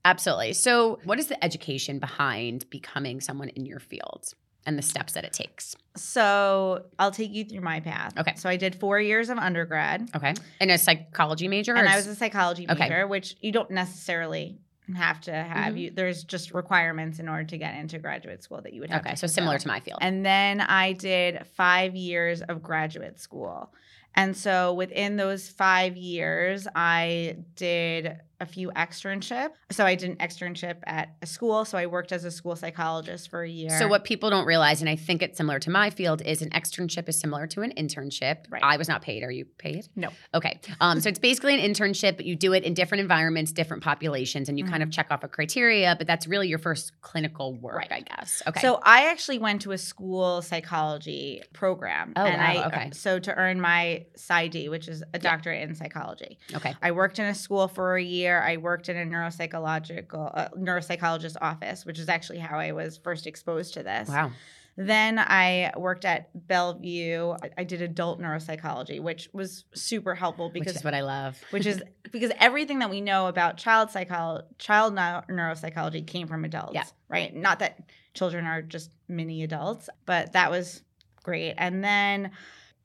Absolutely. 0.05 0.55
So, 0.55 0.98
what 1.05 1.18
is 1.18 1.26
the 1.26 1.42
education 1.44 1.98
behind 1.98 2.68
becoming 2.70 3.20
someone 3.20 3.48
in 3.51 3.66
your 3.66 3.80
field 3.80 4.32
and 4.66 4.78
the 4.78 4.82
steps 4.82 5.12
that 5.14 5.24
it 5.24 5.32
takes? 5.32 5.76
so 5.96 6.84
i'll 7.01 7.11
take 7.11 7.32
you 7.32 7.44
through 7.44 7.61
my 7.61 7.80
path 7.80 8.16
Okay. 8.16 8.32
so 8.36 8.48
i 8.48 8.57
did 8.57 8.76
four 8.76 9.01
years 9.01 9.28
of 9.28 9.36
undergrad 9.38 10.09
Okay. 10.14 10.32
And 10.61 10.70
a 10.70 10.78
psychology 10.78 11.48
major? 11.48 11.74
and 11.74 11.88
I 11.88 11.96
was 11.96 12.07
a 12.07 12.14
psychology 12.14 12.64
Okay. 12.70 12.84
major, 12.88 13.07
which 13.09 13.34
you 13.40 13.51
don't 13.51 13.72
necessarily 13.72 14.57
have 14.94 15.20
to 15.22 15.32
have. 15.32 15.74
Mhm. 15.74 15.80
You 15.80 15.90
there's 15.90 16.22
just 16.22 16.53
requirements 16.55 17.18
in 17.18 17.28
order 17.28 17.42
to 17.44 17.59
get 17.59 17.74
into 17.74 17.98
graduate 17.98 18.42
school 18.44 18.61
that 18.62 18.72
you 18.72 18.80
would 18.82 18.90
have. 18.90 19.05
okay. 19.05 19.16
So, 19.16 19.26
similar 19.26 19.59
to 19.59 19.66
my 19.68 19.80
field. 19.80 19.98
And 20.01 20.24
then 20.24 20.61
I 20.61 20.92
did 20.92 21.44
five 21.57 21.96
years 21.96 22.40
of 22.42 22.62
graduate 22.62 23.18
school. 23.20 23.72
And 24.14 24.36
so 24.36 24.74
within 24.74 25.16
those 25.16 25.48
five 25.48 25.96
years, 25.96 26.66
I 26.74 27.36
did 27.57 28.16
a 28.41 28.47
few 28.47 28.70
externship. 28.70 29.51
So 29.70 29.84
I 29.84 29.95
did 29.95 30.11
an 30.11 30.16
externship 30.16 30.76
at 30.84 31.11
a 31.22 31.26
school. 31.26 31.64
So 31.64 31.76
I 31.78 31.86
worked 31.86 32.12
as 32.12 32.24
a 32.24 32.30
school 32.30 32.57
psychologist 32.57 33.30
for 33.30 33.43
a 33.43 33.49
year. 33.49 33.70
So, 33.78 33.86
what 33.88 34.05
people 34.05 34.30
don't 34.30 34.47
realize, 34.47 34.80
and 34.80 34.88
I 34.88 34.97
think 34.97 35.22
it's 35.22 35.36
similar 35.36 35.59
to 35.61 35.70
my 35.70 35.91
field, 35.91 36.22
is 36.22 36.43
an 36.43 36.51
externship 36.51 37.09
is 37.09 37.18
similar 37.18 37.47
to 37.49 37.62
an 37.62 37.72
internship. 37.76 38.45
Right. 38.51 38.62
I 38.62 38.76
was 38.76 38.88
not 38.88 39.03
paid. 39.03 39.22
Are 39.22 39.30
you 39.30 39.45
paid? 39.59 39.88
No. 39.97 40.09
Okay. 40.34 40.61
Um, 40.80 41.01
so, 41.01 41.09
it's 41.09 41.18
basically 41.18 41.55
an 41.62 41.72
internship, 41.72 42.16
but 42.16 42.24
you 42.26 42.36
do 42.36 42.53
it 42.53 42.64
in 42.64 42.74
different 42.74 43.01
environments, 43.03 43.53
different 43.53 43.82
populations, 43.82 44.49
and 44.49 44.59
you 44.59 44.64
kind 44.64 44.82
of 44.82 44.88
Mm-hmm. 44.91 44.91
check 44.93 45.11
off 45.11 45.22
a 45.22 45.28
criteria, 45.28 45.95
but 45.99 46.07
that's 46.07 46.26
really 46.26 46.49
your 46.49 46.59
first 46.59 47.01
clinical 47.03 47.55
work, 47.55 47.76
Right. 47.76 47.93
I 47.93 48.01
guess. 48.01 48.43
Okay. 48.47 48.61
So 48.61 48.80
I 48.82 49.09
actually 49.11 49.38
went 49.38 49.62
to 49.62 49.72
a 49.72 49.78
school 49.78 50.41
psychology 50.43 51.43
program. 51.53 52.12
Oh, 52.16 52.24
and 52.24 52.38
wow, 52.41 52.62
I, 52.62 52.64
uh, 52.64 52.68
okay. 52.68 52.91
So 52.93 53.18
to 53.18 53.34
earn 53.36 53.61
my 53.61 54.07
PsyD, 54.16 54.70
which 54.70 54.88
is 54.88 55.03
a 55.14 55.18
doctorate 55.18 55.62
in 55.68 55.74
psychology. 55.74 56.38
okay. 56.55 56.74
I 56.82 56.93
worked 56.93 57.18
in 57.18 57.26
a 57.26 57.34
school 57.34 57.68
for 57.68 57.97
a 57.97 58.03
year. 58.03 58.29
I 58.38 58.56
worked 58.58 58.88
in 58.88 58.96
a 58.96 59.04
neuropsychological 59.04 60.30
uh, 60.34 60.48
neuropsychologist 60.56 61.36
office, 61.40 61.84
which 61.86 61.98
is 61.98 62.08
actually 62.08 62.38
how 62.38 62.58
I 62.58 62.72
was 62.72 62.96
first 62.98 63.26
exposed 63.26 63.74
to 63.74 63.82
this. 63.82 64.08
Wow. 64.08 64.32
Then 64.76 65.18
I 65.18 65.72
worked 65.76 66.04
at 66.04 66.30
Bellevue. 66.46 67.34
I- 67.58 67.64
did 67.64 67.82
adult 67.82 68.20
neuropsychology, 68.20 69.00
which 69.00 69.28
was 69.32 69.64
super 69.74 70.14
helpful 70.14 70.46
Which 70.46 70.54
because 70.54 70.76
is 70.76 70.84
what 70.84 70.94
I 70.94 71.02
love. 71.02 71.38
which 71.50 71.66
is 71.66 71.82
because 72.12 72.30
everything 72.38 72.78
that 72.78 72.88
we 72.88 73.00
know 73.00 73.26
about 73.26 73.56
child 73.56 73.90
psychology, 73.90 74.46
child 74.58 74.94
neuropsychology 74.94 76.06
came 76.06 76.26
from 76.28 76.44
adults, 76.44 76.74
Yeah. 76.74 76.84
right? 77.08 77.34
Not 77.34 77.58
that 77.58 77.80
children 78.14 78.46
are 78.46 78.62
just 78.62 78.90
mini 79.08 79.42
adults, 79.42 79.88
but 80.06 80.32
that 80.32 80.50
was 80.50 80.82
great. 81.24 81.54
And 81.58 81.84
then 81.84 82.30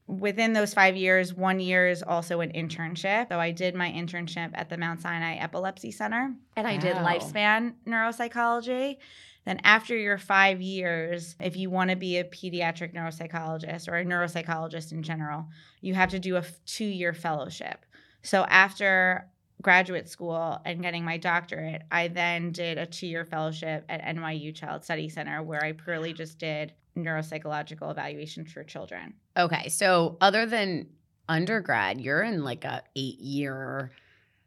within 0.08 0.54
those 0.54 0.74
five 0.74 0.96
years, 0.96 1.34
one 1.34 1.60
year 1.60 1.88
is 1.88 2.04
also 2.04 2.42
an 2.42 2.52
internship. 2.52 3.30
So 3.30 3.40
I 3.40 3.52
did 3.52 3.76
my 3.76 3.92
internship 3.92 4.52
at 4.54 4.70
the 4.70 4.78
Mount 4.78 5.02
Sinai 5.02 5.36
Epilepsy 5.36 5.92
Center, 5.92 6.34
and 6.56 6.68
I 6.68 6.78
did 6.78 6.96
lifespan 6.98 7.74
neuropsychology. 7.88 8.98
Then 9.46 9.62
after 9.64 9.96
your 9.96 10.18
five 10.18 10.62
years, 10.62 11.36
if 11.40 11.56
you 11.56 11.70
want 11.70 11.92
to 11.92 11.96
be 11.96 12.18
a 12.18 12.24
pediatric 12.24 12.96
neuropsychologist 12.96 13.88
or 13.88 13.96
a 13.98 14.06
neuropsychologist 14.06 14.92
in 14.92 15.04
general, 15.04 15.48
you 15.82 15.94
have 15.94 16.10
to 16.12 16.20
do 16.20 16.36
a 16.36 16.44
two-year 16.66 17.14
fellowship. 17.14 17.86
So 18.24 18.44
after 18.46 19.30
graduate 19.62 20.08
school 20.10 20.60
and 20.66 20.82
getting 20.82 21.04
my 21.04 21.18
doctorate, 21.18 21.82
I 21.92 22.08
then 22.10 22.52
did 22.52 22.78
a 22.78 22.86
two-year 22.86 23.26
fellowship 23.26 23.86
at 23.90 24.02
NYU 24.04 24.54
Child 24.54 24.84
Study 24.84 25.10
Center 25.10 25.42
where 25.42 25.64
I 25.64 25.72
purely 25.72 26.14
just 26.14 26.38
did 26.38 26.74
neuropsychological 26.98 27.90
evaluation 27.92 28.46
for 28.46 28.64
children. 28.64 29.14
Okay. 29.38 29.70
So, 29.70 30.18
other 30.22 30.46
than 30.46 30.88
undergrad, 31.28 32.00
you're 32.02 32.22
in 32.22 32.44
like 32.44 32.64
a 32.66 32.84
eight 32.96 33.20
year, 33.20 33.92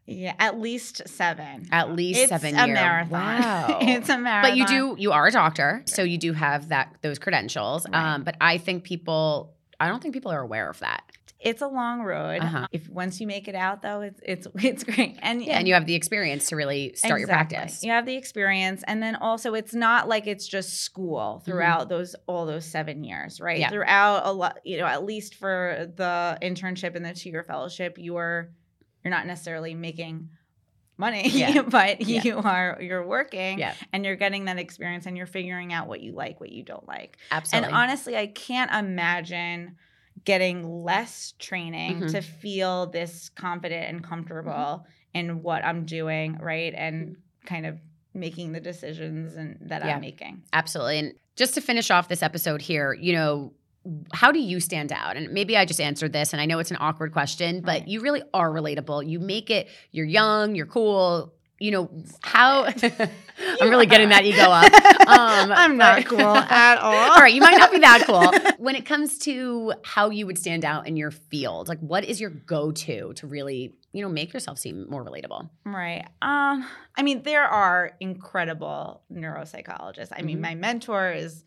Yeah, 0.05 0.33
at 0.39 0.59
least 0.59 1.07
seven. 1.07 1.67
at 1.71 1.91
least 1.95 2.19
it's 2.21 2.29
seven 2.29 2.55
a 2.57 2.65
year. 2.65 2.75
marathon. 2.75 3.11
Wow. 3.41 3.77
it's 3.81 4.09
a 4.09 4.17
marathon. 4.17 4.51
but 4.51 4.57
you 4.57 4.65
do 4.65 4.95
you 4.97 5.11
are 5.11 5.27
a 5.27 5.31
doctor, 5.31 5.83
so 5.85 6.03
you 6.03 6.17
do 6.17 6.33
have 6.33 6.69
that 6.69 6.95
those 7.01 7.19
credentials. 7.19 7.85
Right. 7.89 8.13
Um, 8.15 8.23
but 8.23 8.35
I 8.41 8.57
think 8.57 8.83
people, 8.83 9.53
I 9.79 9.87
don't 9.87 10.01
think 10.01 10.13
people 10.13 10.31
are 10.31 10.41
aware 10.41 10.69
of 10.69 10.79
that. 10.79 11.03
It's 11.39 11.61
a 11.61 11.67
long 11.67 12.01
road. 12.01 12.41
Uh-huh. 12.41 12.67
If 12.71 12.89
once 12.89 13.21
you 13.21 13.27
make 13.27 13.47
it 13.47 13.55
out, 13.55 13.81
though, 13.81 14.01
it's 14.01 14.19
it's 14.23 14.47
it's 14.55 14.83
great. 14.83 15.17
And 15.21 15.41
Yeah, 15.41 15.57
and 15.57 15.67
you 15.67 15.73
have 15.73 15.85
the 15.85 15.95
experience 15.95 16.49
to 16.49 16.55
really 16.55 16.93
start 16.95 17.19
your 17.19 17.27
practice. 17.29 17.81
You 17.83 17.91
have 17.91 18.05
the 18.05 18.15
experience, 18.15 18.83
and 18.87 19.01
then 19.01 19.15
also 19.15 19.53
it's 19.53 19.73
not 19.73 20.07
like 20.09 20.27
it's 20.27 20.47
just 20.47 20.81
school 20.81 21.41
throughout 21.45 21.87
those 21.89 22.15
all 22.27 22.45
those 22.45 22.65
seven 22.65 23.03
years, 23.03 23.39
right? 23.39 23.53
Mm-hmm. 23.55 23.61
Yeah. 23.61 23.69
Throughout 23.69 24.25
a 24.25 24.31
lot, 24.33 24.59
you 24.65 24.77
know, 24.77 24.85
at 24.85 25.05
least 25.05 25.35
for 25.35 25.87
the 25.95 26.37
internship 26.41 26.95
and 26.95 27.05
the 27.05 27.13
two 27.13 27.29
year 27.29 27.43
fellowship, 27.43 27.95
you're 27.97 28.49
you're 29.03 29.11
not 29.11 29.25
necessarily 29.25 29.73
making 29.73 30.29
money, 30.97 31.29
Yeah. 31.29 31.61
but 31.67 32.01
Yeah. 32.01 32.21
you 32.23 32.37
are 32.39 32.77
you're 32.81 33.07
working 33.07 33.59
Yeah, 33.59 33.73
and 33.93 34.03
you're 34.03 34.17
getting 34.17 34.43
that 34.45 34.59
experience 34.59 35.05
and 35.05 35.15
you're 35.15 35.25
figuring 35.25 35.71
out 35.71 35.87
what 35.87 36.01
you 36.01 36.11
like, 36.11 36.41
what 36.41 36.51
you 36.51 36.63
don't 36.63 36.85
like. 36.85 37.17
absolutely. 37.31 37.67
And 37.69 37.77
honestly, 37.77 38.17
I 38.17 38.27
can't 38.27 38.69
imagine 38.73 39.77
getting 40.25 40.83
less 40.83 41.33
training 41.39 42.01
Mhm. 42.01 42.11
to 42.11 42.21
feel 42.21 42.87
this 42.87 43.29
confident 43.29 43.89
and 43.89 44.03
comfortable 44.03 44.85
in 45.13 45.41
what 45.43 45.63
I'm 45.65 45.85
doing, 45.85 46.37
right? 46.39 46.73
And 46.75 47.17
kind 47.45 47.65
of 47.65 47.79
making 48.13 48.51
the 48.51 48.59
decisions 48.59 49.35
and 49.35 49.57
that 49.61 49.85
Yeah. 49.85 49.95
I'm 49.95 50.01
making. 50.01 50.43
Absolutely. 50.53 50.99
And 50.99 51.13
just 51.35 51.53
to 51.55 51.61
finish 51.61 51.89
off 51.91 52.07
this 52.09 52.21
episode 52.23 52.61
here, 52.61 52.93
you 52.93 53.13
know, 53.13 53.53
how 54.13 54.31
do 54.31 54.39
you 54.39 54.59
stand 54.59 54.91
out? 54.91 55.15
And 55.15 55.31
maybe 55.31 55.55
I 55.55 55.63
just 55.65 55.79
answered 55.79 56.11
this, 56.11 56.33
and 56.33 56.41
I 56.41 56.45
know 56.45 56.59
it's 56.59 56.69
an 56.71 56.77
awkward 56.79 57.13
question, 57.13 57.61
but 57.61 57.81
Right. 57.81 57.87
you 57.87 58.01
really 58.01 58.21
are 58.33 58.49
relatable. 58.51 59.07
You 59.07 59.19
make 59.19 59.49
it, 59.49 59.67
you're 59.91 60.05
young, 60.05 60.53
you're 60.53 60.65
cool. 60.65 61.33
You 61.59 61.71
know, 61.71 61.89
how 62.21 62.63
I'm 63.61 63.69
really 63.69 63.85
getting 63.85 64.09
that 64.09 64.23
ego 64.25 64.43
up. 64.43 64.71
Um, 65.09 65.51
I'm 65.51 65.75
not 65.77 66.05
cool 66.05 66.19
at 66.21 66.77
all. 66.77 66.93
all 66.93 67.17
right, 67.17 67.33
you 67.33 67.41
might 67.41 67.57
not 67.57 67.71
be 67.71 67.79
that 67.79 68.03
cool. 68.05 68.31
When 68.63 68.75
it 68.75 68.85
comes 68.85 69.17
to 69.19 69.73
how 69.83 70.11
you 70.11 70.27
would 70.27 70.37
stand 70.37 70.63
out 70.63 70.87
in 70.87 70.95
your 70.97 71.09
field, 71.09 71.67
like 71.67 71.79
what 71.79 72.03
is 72.05 72.21
your 72.21 72.29
go-to 72.29 73.11
to 73.15 73.25
really, 73.25 73.73
you 73.91 74.03
know, 74.03 74.09
make 74.09 74.33
yourself 74.33 74.59
seem 74.59 74.87
more 74.87 75.03
relatable? 75.03 75.49
Right. 75.65 76.05
Um, 76.21 76.63
I 76.95 77.01
mean, 77.01 77.23
there 77.23 77.43
are 77.43 77.93
incredible 77.99 79.01
neuropsychologists. 79.11 80.09
I 80.15 80.21
mean, 80.21 80.37
Mhm. 80.37 80.41
my 80.41 80.55
mentor 80.55 81.11
is 81.11 81.43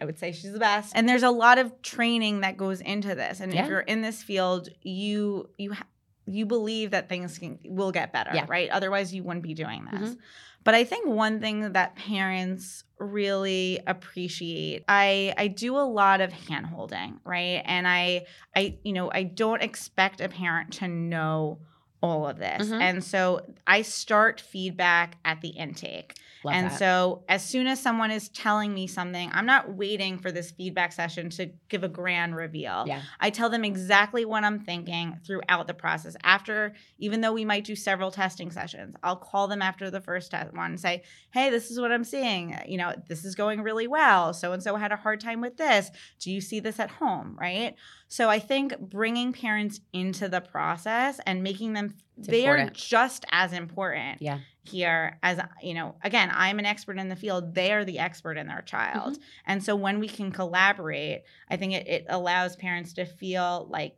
I 0.00 0.04
would 0.04 0.18
say 0.18 0.30
she's 0.30 0.52
the 0.52 0.60
best. 0.60 0.92
And 0.94 1.08
there's 1.08 1.24
a 1.24 1.30
lot 1.30 1.58
of 1.58 1.80
training 1.82 2.42
that 2.42 2.56
goes 2.56 2.80
into 2.80 3.14
this. 3.16 3.40
And 3.40 3.52
Yeah. 3.52 3.62
if 3.64 3.68
you're 3.68 3.80
in 3.80 4.02
this 4.02 4.22
field, 4.22 4.68
you 4.82 5.48
you 5.58 5.72
ha- 5.72 5.86
you 6.30 6.46
believe 6.46 6.90
that 6.92 7.08
things 7.08 7.38
can, 7.38 7.58
will 7.64 7.92
get 7.92 8.12
better, 8.12 8.30
Yeah. 8.34 8.46
right? 8.48 8.68
Otherwise, 8.70 9.14
you 9.14 9.22
wouldn't 9.22 9.42
be 9.42 9.54
doing 9.54 9.86
this. 9.90 10.10
Mhm. 10.10 10.18
But 10.64 10.74
I 10.74 10.84
think 10.84 11.06
one 11.06 11.40
thing 11.40 11.72
that 11.72 11.94
parents 11.96 12.84
really 12.98 13.78
appreciate, 13.86 14.84
I 14.88 15.32
I 15.38 15.46
do 15.48 15.76
a 15.76 15.86
lot 15.86 16.20
of 16.20 16.32
hand 16.32 16.66
holding, 16.66 17.20
right? 17.24 17.62
And 17.64 17.86
I 17.86 18.26
I 18.56 18.78
you 18.84 18.92
know, 18.92 19.10
I 19.12 19.22
don't 19.22 19.62
expect 19.62 20.20
a 20.20 20.28
parent 20.28 20.72
to 20.74 20.88
know 20.88 21.60
all 22.02 22.26
of 22.28 22.38
this. 22.38 22.68
Mhm. 22.68 22.80
And 22.80 23.04
so 23.04 23.40
I 23.66 23.82
start 23.82 24.40
feedback 24.40 25.16
at 25.24 25.40
the 25.40 25.48
intake. 25.48 26.14
Love 26.44 26.54
and 26.54 26.70
that. 26.70 26.78
so 26.78 27.24
as 27.28 27.44
soon 27.44 27.66
as 27.66 27.80
someone 27.80 28.10
is 28.10 28.28
telling 28.28 28.72
me 28.72 28.86
something, 28.86 29.30
I'm 29.32 29.46
not 29.46 29.74
waiting 29.74 30.18
for 30.18 30.30
this 30.30 30.50
feedback 30.50 30.92
session 30.92 31.30
to 31.30 31.50
give 31.68 31.84
a 31.84 31.88
grand 31.88 32.36
reveal. 32.36 32.84
yeah. 32.86 33.02
I 33.20 33.30
tell 33.30 33.50
them 33.50 33.64
exactly 33.64 34.24
what 34.24 34.44
I'm 34.44 34.60
thinking 34.60 35.18
throughout 35.26 35.66
the 35.66 35.74
process. 35.74 36.16
After, 36.22 36.74
even 36.98 37.20
though 37.20 37.32
we 37.32 37.44
might 37.44 37.64
do 37.64 37.74
several 37.74 38.10
testing 38.10 38.50
sessions, 38.50 38.94
I'll 39.02 39.16
call 39.16 39.48
them 39.48 39.62
after 39.62 39.90
the 39.90 40.00
first 40.00 40.30
test 40.30 40.52
one 40.54 40.72
and 40.72 40.80
say, 40.80 41.02
"Hey, 41.30 41.50
this 41.50 41.70
is 41.70 41.80
what 41.80 41.90
I'm 41.92 42.04
seeing. 42.04 42.56
You 42.66 42.78
know, 42.78 42.94
this 43.08 43.24
is 43.24 43.34
going 43.34 43.62
really 43.62 43.86
well. 43.86 44.32
So 44.32 44.52
and 44.52 44.62
so 44.62 44.76
had 44.76 44.92
a 44.92 44.96
hard 44.96 45.20
time 45.20 45.40
with 45.40 45.56
this. 45.56 45.90
Do 46.20 46.30
you 46.30 46.40
see 46.40 46.60
this 46.60 46.78
at 46.78 46.90
home?" 46.90 47.36
Right. 47.40 47.74
So 48.10 48.30
I 48.30 48.38
think 48.38 48.78
bringing 48.78 49.32
parents 49.32 49.80
into 49.92 50.28
the 50.28 50.40
process 50.40 51.20
and 51.26 51.42
making 51.42 51.74
them 51.74 51.94
It's 52.16 52.28
they 52.28 52.46
are 52.46 52.56
important. 52.56 52.76
just 52.76 53.24
as 53.30 53.52
important 53.52 54.22
Yeah. 54.22 54.38
Here 54.68 55.18
as 55.22 55.40
you 55.62 55.74
know 55.74 55.94
again 56.02 56.30
i'm 56.32 56.58
an 56.58 56.66
expert 56.66 56.98
in 56.98 57.08
the 57.08 57.16
field 57.16 57.54
they 57.54 57.72
are 57.72 57.84
the 57.84 57.98
expert 57.98 58.36
in 58.36 58.46
their 58.46 58.62
child. 58.62 59.14
Mm-hmm. 59.14 59.22
and 59.46 59.64
so 59.64 59.74
when 59.74 59.98
we 59.98 60.08
can 60.08 60.30
collaborate 60.30 61.22
i 61.50 61.56
think 61.56 61.72
it, 61.72 61.86
it 61.86 62.06
allows 62.08 62.56
parents 62.56 62.92
to 62.94 63.04
feel 63.04 63.66
like 63.70 63.96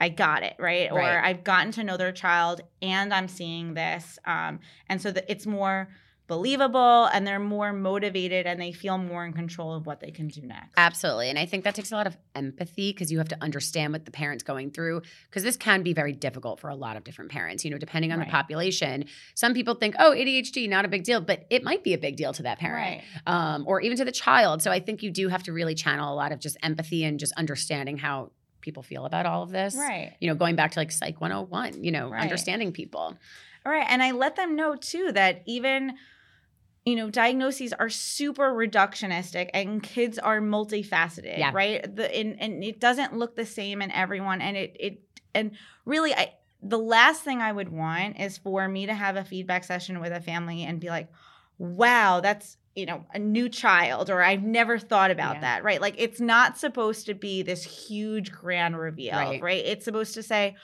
i 0.00 0.08
got 0.08 0.42
it 0.42 0.54
right, 0.58 0.90
or 0.90 1.00
i've 1.00 1.44
gotten 1.44 1.72
to 1.72 1.84
know 1.84 1.96
their 1.96 2.12
child 2.12 2.60
and 2.82 3.12
i'm 3.12 3.28
seeing 3.28 3.74
this 3.74 4.18
um, 4.26 4.60
and 4.88 5.00
so 5.00 5.10
that 5.10 5.24
it's 5.28 5.46
more 5.46 5.88
believable 6.26 7.04
and 7.06 7.26
they're 7.26 7.38
more 7.38 7.72
motivated 7.72 8.46
and 8.46 8.60
they 8.60 8.72
feel 8.72 8.96
more 8.98 9.24
in 9.24 9.32
control 9.32 9.74
of 9.74 9.86
what 9.86 10.00
they 10.00 10.10
can 10.10 10.28
do 10.28 10.40
next 10.42 10.72
Absolutely. 10.76 11.28
And 11.30 11.38
I 11.38 11.46
think 11.46 11.64
that 11.64 11.74
takes 11.74 11.92
a 11.92 11.94
lot 11.94 12.06
of 12.06 12.16
empathy 12.34 12.92
because 12.92 13.12
you 13.12 13.18
have 13.18 13.28
to 13.28 13.36
understand 13.42 13.92
what 13.92 14.04
the 14.04 14.10
parent's 14.10 14.42
going 14.42 14.70
through 14.70 15.02
because 15.28 15.42
this 15.42 15.56
can 15.56 15.82
be 15.82 15.92
very 15.92 16.12
difficult 16.12 16.60
for 16.60 16.68
a 16.70 16.74
lot 16.74 16.96
of 16.96 17.04
different 17.04 17.30
parents, 17.30 17.64
you 17.64 17.70
know, 17.70 17.78
depending 17.78 18.10
on 18.12 18.18
Right. 18.18 18.28
the 18.28 18.32
population. 18.32 19.04
Some 19.34 19.54
people 19.54 19.74
think, 19.74 19.94
oh, 19.98 20.12
ADHD, 20.12 20.68
not 20.68 20.84
a 20.84 20.88
big 20.88 21.04
deal, 21.04 21.20
but 21.20 21.46
it 21.50 21.62
might 21.62 21.84
be 21.84 21.92
a 21.94 21.98
big 21.98 22.16
deal 22.16 22.32
to 22.32 22.42
that 22.44 22.58
parent 22.58 23.02
right 23.02 23.02
um, 23.26 23.64
or 23.66 23.80
even 23.80 23.96
to 23.98 24.04
the 24.04 24.12
child. 24.12 24.62
So 24.62 24.70
I 24.70 24.80
think 24.80 25.02
you 25.02 25.10
do 25.10 25.28
have 25.28 25.42
to 25.44 25.52
really 25.52 25.74
channel 25.74 26.12
a 26.12 26.16
lot 26.16 26.32
of 26.32 26.38
just 26.40 26.56
empathy 26.62 27.04
and 27.04 27.18
just 27.20 27.32
understanding 27.34 27.98
how 27.98 28.30
people 28.60 28.82
feel 28.82 29.04
about 29.04 29.26
all 29.26 29.42
of 29.42 29.50
this. 29.50 29.74
right 29.76 30.14
You 30.20 30.28
know, 30.28 30.34
going 30.34 30.56
back 30.56 30.72
to 30.72 30.80
like 30.80 30.90
Psych 30.90 31.20
101, 31.20 31.84
you 31.84 31.92
know, 31.92 32.08
Right. 32.08 32.22
understanding 32.22 32.72
people. 32.72 33.16
All 33.66 33.72
right. 33.72 33.86
And 33.88 34.02
I 34.02 34.10
let 34.12 34.36
them 34.36 34.56
know 34.56 34.74
too 34.76 35.12
that 35.12 35.42
even, 35.46 35.94
you 36.84 36.96
know, 36.96 37.08
diagnoses 37.08 37.72
are 37.72 37.88
super 37.88 38.52
reductionistic 38.52 39.48
and 39.54 39.82
kids 39.82 40.18
are 40.18 40.40
multifaceted, 40.40 41.38
Yeah. 41.38 41.50
right? 41.54 41.94
The 41.96 42.14
and, 42.14 42.40
and 42.40 42.62
it 42.62 42.78
doesn't 42.80 43.16
look 43.16 43.36
the 43.36 43.46
same 43.46 43.80
in 43.80 43.90
everyone. 43.90 44.40
And 44.42 44.56
it 44.56 44.76
it 44.78 45.00
and 45.34 45.52
really 45.86 46.14
I 46.14 46.34
the 46.62 46.78
last 46.78 47.22
thing 47.22 47.40
I 47.40 47.52
would 47.52 47.70
want 47.70 48.20
is 48.20 48.38
for 48.38 48.66
me 48.68 48.86
to 48.86 48.94
have 48.94 49.16
a 49.16 49.24
feedback 49.24 49.64
session 49.64 50.00
with 50.00 50.12
a 50.12 50.20
family 50.20 50.64
and 50.64 50.80
be 50.80 50.88
like, 50.88 51.08
wow, 51.58 52.20
that's 52.20 52.56
you 52.74 52.86
know, 52.86 53.04
a 53.14 53.18
new 53.20 53.48
child, 53.48 54.10
or 54.10 54.20
I've 54.20 54.42
never 54.42 54.80
thought 54.80 55.12
about 55.12 55.36
Yeah. 55.36 55.40
that, 55.42 55.62
right? 55.64 55.80
Like 55.80 55.94
it's 55.96 56.20
not 56.20 56.58
supposed 56.58 57.06
to 57.06 57.14
be 57.14 57.42
this 57.42 57.62
huge 57.62 58.32
grand 58.32 58.76
reveal, 58.76 59.14
Right. 59.14 59.40
right? 59.40 59.64
It's 59.64 59.84
supposed 59.84 60.14
to 60.14 60.24
say, 60.24 60.56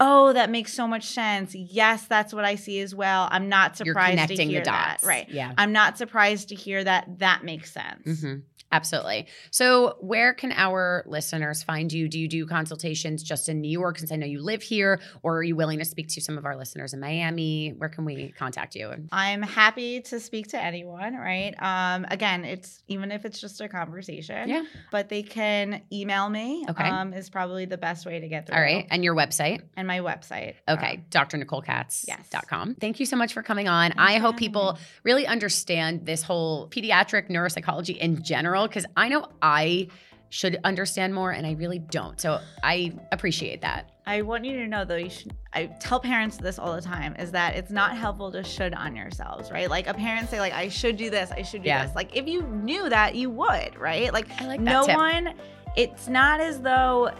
Oh, 0.00 0.32
that 0.32 0.50
makes 0.50 0.72
so 0.74 0.88
much 0.88 1.04
sense. 1.04 1.54
Yes, 1.54 2.06
that's 2.06 2.34
what 2.34 2.44
I 2.44 2.56
see 2.56 2.80
as 2.80 2.94
well. 2.94 3.28
I'm 3.30 3.48
not 3.48 3.78
You're 3.78 3.92
surprised 3.94 4.28
to 4.28 4.44
hear 4.44 4.60
the 4.60 4.64
dots. 4.64 5.02
that. 5.02 5.08
Right. 5.08 5.28
Yeah. 5.28 5.52
I'm 5.56 5.72
not 5.72 5.96
surprised 5.96 6.48
to 6.48 6.54
hear 6.56 6.82
that 6.82 7.20
that 7.20 7.44
makes 7.44 7.72
sense. 7.72 8.20
hmm 8.20 8.34
Absolutely. 8.74 9.28
So, 9.52 9.94
where 10.00 10.34
can 10.34 10.50
our 10.50 11.04
listeners 11.06 11.62
find 11.62 11.92
you? 11.92 12.08
Do 12.08 12.18
you 12.18 12.26
do 12.26 12.44
consultations 12.44 13.22
just 13.22 13.48
in 13.48 13.60
New 13.60 13.70
York 13.70 14.00
since 14.00 14.10
I 14.10 14.16
know 14.16 14.26
you 14.26 14.42
live 14.42 14.62
here, 14.62 15.00
or 15.22 15.36
are 15.36 15.42
you 15.44 15.54
willing 15.54 15.78
to 15.78 15.84
speak 15.84 16.08
to 16.08 16.20
some 16.20 16.36
of 16.36 16.44
our 16.44 16.56
listeners 16.56 16.92
in 16.92 16.98
Miami? 16.98 17.68
Where 17.70 17.88
can 17.88 18.04
we 18.04 18.32
contact 18.36 18.74
you? 18.74 18.90
I'm 19.12 19.42
happy 19.42 20.00
to 20.00 20.18
speak 20.18 20.48
to 20.48 20.60
anyone, 20.60 21.14
right? 21.14 21.54
Um, 21.62 22.04
again, 22.10 22.44
it's 22.44 22.82
even 22.88 23.12
if 23.12 23.24
it's 23.24 23.40
just 23.40 23.60
a 23.60 23.68
conversation. 23.68 24.48
Yeah. 24.48 24.64
But 24.90 25.08
they 25.08 25.22
can 25.22 25.82
email 25.92 26.28
me. 26.28 26.66
Okay. 26.68 26.88
Um, 26.88 27.12
is 27.12 27.30
probably 27.30 27.66
the 27.66 27.78
best 27.78 28.06
way 28.06 28.18
to 28.18 28.26
get 28.26 28.48
through. 28.48 28.56
All 28.56 28.62
right. 28.62 28.88
And 28.90 29.04
your 29.04 29.14
website? 29.14 29.62
And 29.76 29.86
my 29.86 30.00
website. 30.00 30.54
Okay. 30.68 31.04
Um, 31.14 31.26
drnicolekatz.com. 31.28 32.74
Thank 32.80 32.98
you 32.98 33.06
so 33.06 33.16
much 33.16 33.32
for 33.32 33.44
coming 33.44 33.68
on. 33.68 33.92
Thanks 33.92 34.02
I 34.02 34.18
hope 34.18 34.36
people 34.36 34.72
me. 34.72 34.80
really 35.04 35.26
understand 35.28 36.06
this 36.06 36.24
whole 36.24 36.68
pediatric 36.70 37.30
neuropsychology 37.30 37.96
in 37.96 38.24
general, 38.24 38.63
because 38.68 38.86
I 38.96 39.08
know 39.08 39.28
I 39.42 39.88
should 40.30 40.58
understand 40.64 41.14
more 41.14 41.30
and 41.30 41.46
I 41.46 41.52
really 41.52 41.78
don't. 41.78 42.20
So, 42.20 42.40
I 42.62 42.92
appreciate 43.12 43.60
that. 43.60 43.90
I 44.06 44.22
want 44.22 44.44
you 44.44 44.56
to 44.58 44.66
know 44.66 44.84
though, 44.84 44.96
you 44.96 45.08
should 45.08 45.32
I 45.52 45.66
tell 45.66 46.00
parents 46.00 46.36
this 46.36 46.58
all 46.58 46.74
the 46.74 46.82
time 46.82 47.14
is 47.16 47.30
that 47.30 47.54
it's 47.56 47.70
not 47.70 47.96
helpful 47.96 48.32
to 48.32 48.42
should 48.42 48.74
on 48.74 48.96
yourselves, 48.96 49.50
right? 49.52 49.70
Like 49.70 49.86
a 49.86 49.94
parent 49.94 50.28
say, 50.28 50.40
like, 50.40 50.52
I 50.52 50.68
should 50.68 50.96
do 50.96 51.08
this, 51.08 51.30
I 51.30 51.42
should 51.42 51.62
do 51.62 51.68
Yeah. 51.68 51.86
this. 51.86 51.94
Like 51.94 52.16
if 52.16 52.26
you 52.26 52.42
knew 52.42 52.88
that, 52.88 53.14
you 53.14 53.30
would, 53.30 53.76
right? 53.78 54.12
Like 54.12 54.28
like 54.40 54.60
no 54.60 54.84
tip. 54.84 54.96
one 54.96 55.34
it's 55.76 56.08
not 56.08 56.40
as 56.40 56.60
though 56.60 57.10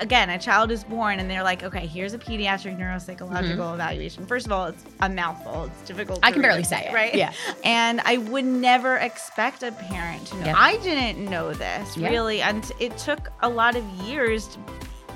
again 0.00 0.30
a 0.30 0.38
child 0.38 0.70
is 0.70 0.84
born 0.84 1.18
and 1.18 1.28
they're 1.28 1.42
like 1.42 1.62
okay 1.64 1.84
here's 1.86 2.14
a 2.14 2.18
pediatric 2.18 2.78
neuropsychological 2.78 3.74
evaluation 3.74 4.24
first 4.24 4.46
of 4.46 4.52
all 4.52 4.66
it's 4.66 4.84
a 5.00 5.08
mouthful 5.08 5.64
it's 5.64 5.82
difficult 5.88 6.18
Mm-hmm. 6.20 6.26
I 6.26 6.32
can 6.32 6.42
barely 6.42 6.58
read, 6.58 6.66
say 6.66 6.86
it. 6.88 6.94
right 6.94 7.14
Yeah. 7.14 7.32
and 7.64 8.00
i 8.04 8.18
would 8.18 8.44
never 8.44 8.96
expect 8.98 9.62
a 9.64 9.72
parent 9.72 10.24
to 10.28 10.36
know 10.36 10.46
Yeah. 10.46 10.54
i 10.56 10.76
didn't 10.78 11.28
know 11.28 11.52
this 11.52 11.96
Yeah. 11.96 12.08
really 12.10 12.40
and 12.42 12.70
it 12.78 12.96
took 12.98 13.30
a 13.42 13.48
lot 13.48 13.74
of 13.76 13.84
years 14.06 14.46
to, 14.48 14.58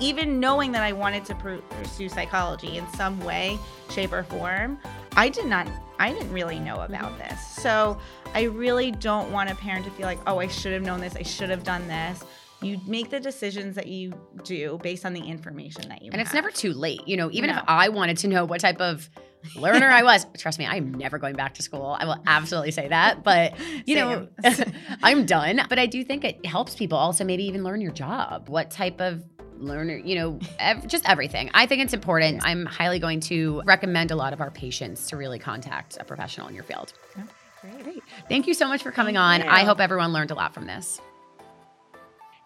even 0.01 0.39
knowing 0.41 0.71
that 0.73 0.83
i 0.83 0.91
wanted 0.91 1.23
to 1.25 1.35
pursue 1.35 2.09
psychology 2.09 2.77
in 2.77 2.85
some 2.95 3.17
way 3.23 3.57
shape 3.89 4.11
or 4.11 4.23
form 4.23 4.77
i 5.15 5.29
did 5.29 5.45
not 5.45 5.65
i 5.99 6.11
didn't 6.11 6.31
really 6.33 6.59
know 6.59 6.81
about 6.81 7.11
Mm-hmm. 7.13 7.29
this 7.29 7.47
so 7.47 7.97
i 8.33 8.41
really 8.43 8.91
don't 8.91 9.31
want 9.31 9.49
a 9.49 9.55
parent 9.55 9.85
to 9.85 9.91
feel 9.91 10.07
like 10.07 10.19
oh 10.27 10.39
i 10.39 10.47
should 10.47 10.73
have 10.73 10.81
known 10.83 10.99
this 10.99 11.15
i 11.15 11.21
should 11.23 11.49
have 11.49 11.63
done 11.63 11.87
this 11.87 12.25
You 12.63 12.79
make 12.87 13.09
the 13.09 13.19
decisions 13.19 13.75
that 13.75 13.87
you 13.87 14.13
do 14.43 14.79
based 14.81 15.05
on 15.05 15.13
the 15.13 15.21
information 15.21 15.89
that 15.89 16.01
you 16.01 16.11
have. 16.11 16.13
And 16.13 16.15
have. 16.15 16.27
it's 16.27 16.33
never 16.33 16.49
too 16.51 16.73
late. 16.73 17.07
You 17.07 17.17
know, 17.17 17.29
even 17.31 17.49
No. 17.49 17.57
if 17.57 17.63
I 17.67 17.89
wanted 17.89 18.17
to 18.19 18.27
know 18.27 18.45
what 18.45 18.61
type 18.61 18.79
of 18.81 19.09
learner 19.55 19.89
I 19.89 20.03
was, 20.03 20.25
trust 20.37 20.59
me, 20.59 20.65
I'm 20.65 20.93
never 20.93 21.17
going 21.17 21.35
back 21.35 21.55
to 21.55 21.61
school. 21.61 21.97
I 21.99 22.05
will 22.05 22.21
absolutely 22.25 22.71
say 22.71 22.87
that. 22.87 23.23
But, 23.23 23.53
you 23.85 23.95
know, 23.95 24.27
I'm 25.03 25.25
done. 25.25 25.61
But 25.69 25.79
I 25.79 25.85
do 25.85 26.03
think 26.03 26.23
it 26.23 26.45
helps 26.45 26.75
people 26.75 26.97
also 26.97 27.23
maybe 27.23 27.43
even 27.45 27.63
learn 27.63 27.81
your 27.81 27.91
job. 27.91 28.49
What 28.49 28.71
type 28.71 29.01
of 29.01 29.23
learner, 29.57 29.95
you 29.95 30.15
know, 30.15 30.39
ev- 30.59 30.87
just 30.87 31.07
everything. 31.07 31.49
I 31.53 31.65
think 31.65 31.81
it's 31.83 31.93
important. 31.93 32.41
I'm 32.45 32.65
highly 32.65 32.99
going 32.99 33.19
to 33.21 33.61
recommend 33.65 34.11
a 34.11 34.15
lot 34.15 34.33
of 34.33 34.41
our 34.41 34.51
patients 34.51 35.07
to 35.07 35.17
really 35.17 35.39
contact 35.39 35.97
a 35.99 36.03
professional 36.03 36.47
in 36.47 36.55
your 36.55 36.63
field. 36.63 36.93
Okay, 37.17 37.83
Great. 37.83 38.03
Thank 38.27 38.47
you 38.47 38.53
so 38.53 38.67
much 38.67 38.83
for 38.83 38.91
coming 38.91 39.15
Thank 39.15 39.45
on. 39.45 39.49
I 39.49 39.63
hope 39.63 39.79
everyone 39.79 40.11
learned 40.11 40.31
a 40.31 40.35
lot 40.35 40.53
from 40.53 40.67
this. 40.67 40.99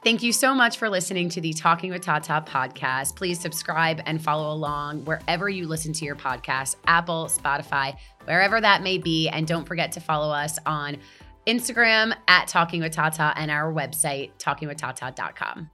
Thank 0.08 0.24
you 0.24 0.32
so 0.32 0.56
much 0.56 0.78
for 0.78 0.90
listening 0.90 1.28
to 1.32 1.42
the 1.42 1.52
Talking 1.52 1.92
with 1.92 2.02
Tata 2.02 2.42
podcast. 2.48 3.18
Please 3.18 3.42
subscribe 3.42 4.02
and 4.06 4.24
follow 4.24 4.54
along 4.54 5.04
wherever 5.04 5.50
you 5.50 5.68
listen 5.68 5.92
to 5.92 6.06
your 6.06 6.16
podcast 6.16 6.78
Apple, 6.88 7.26
Spotify, 7.26 7.94
wherever 8.24 8.62
that 8.62 8.82
may 8.84 9.00
be. 9.00 9.28
And 9.28 9.46
don't 9.46 9.66
forget 9.66 9.92
to 9.92 10.00
follow 10.00 10.34
us 10.34 10.60
on 10.66 10.96
Instagram 11.46 12.16
at 12.30 12.48
Talking 12.48 12.80
with 12.80 12.94
Tata 12.94 13.34
and 13.36 13.52
our 13.52 13.74
website, 13.74 14.32
talkingwithtata.com. 14.40 15.72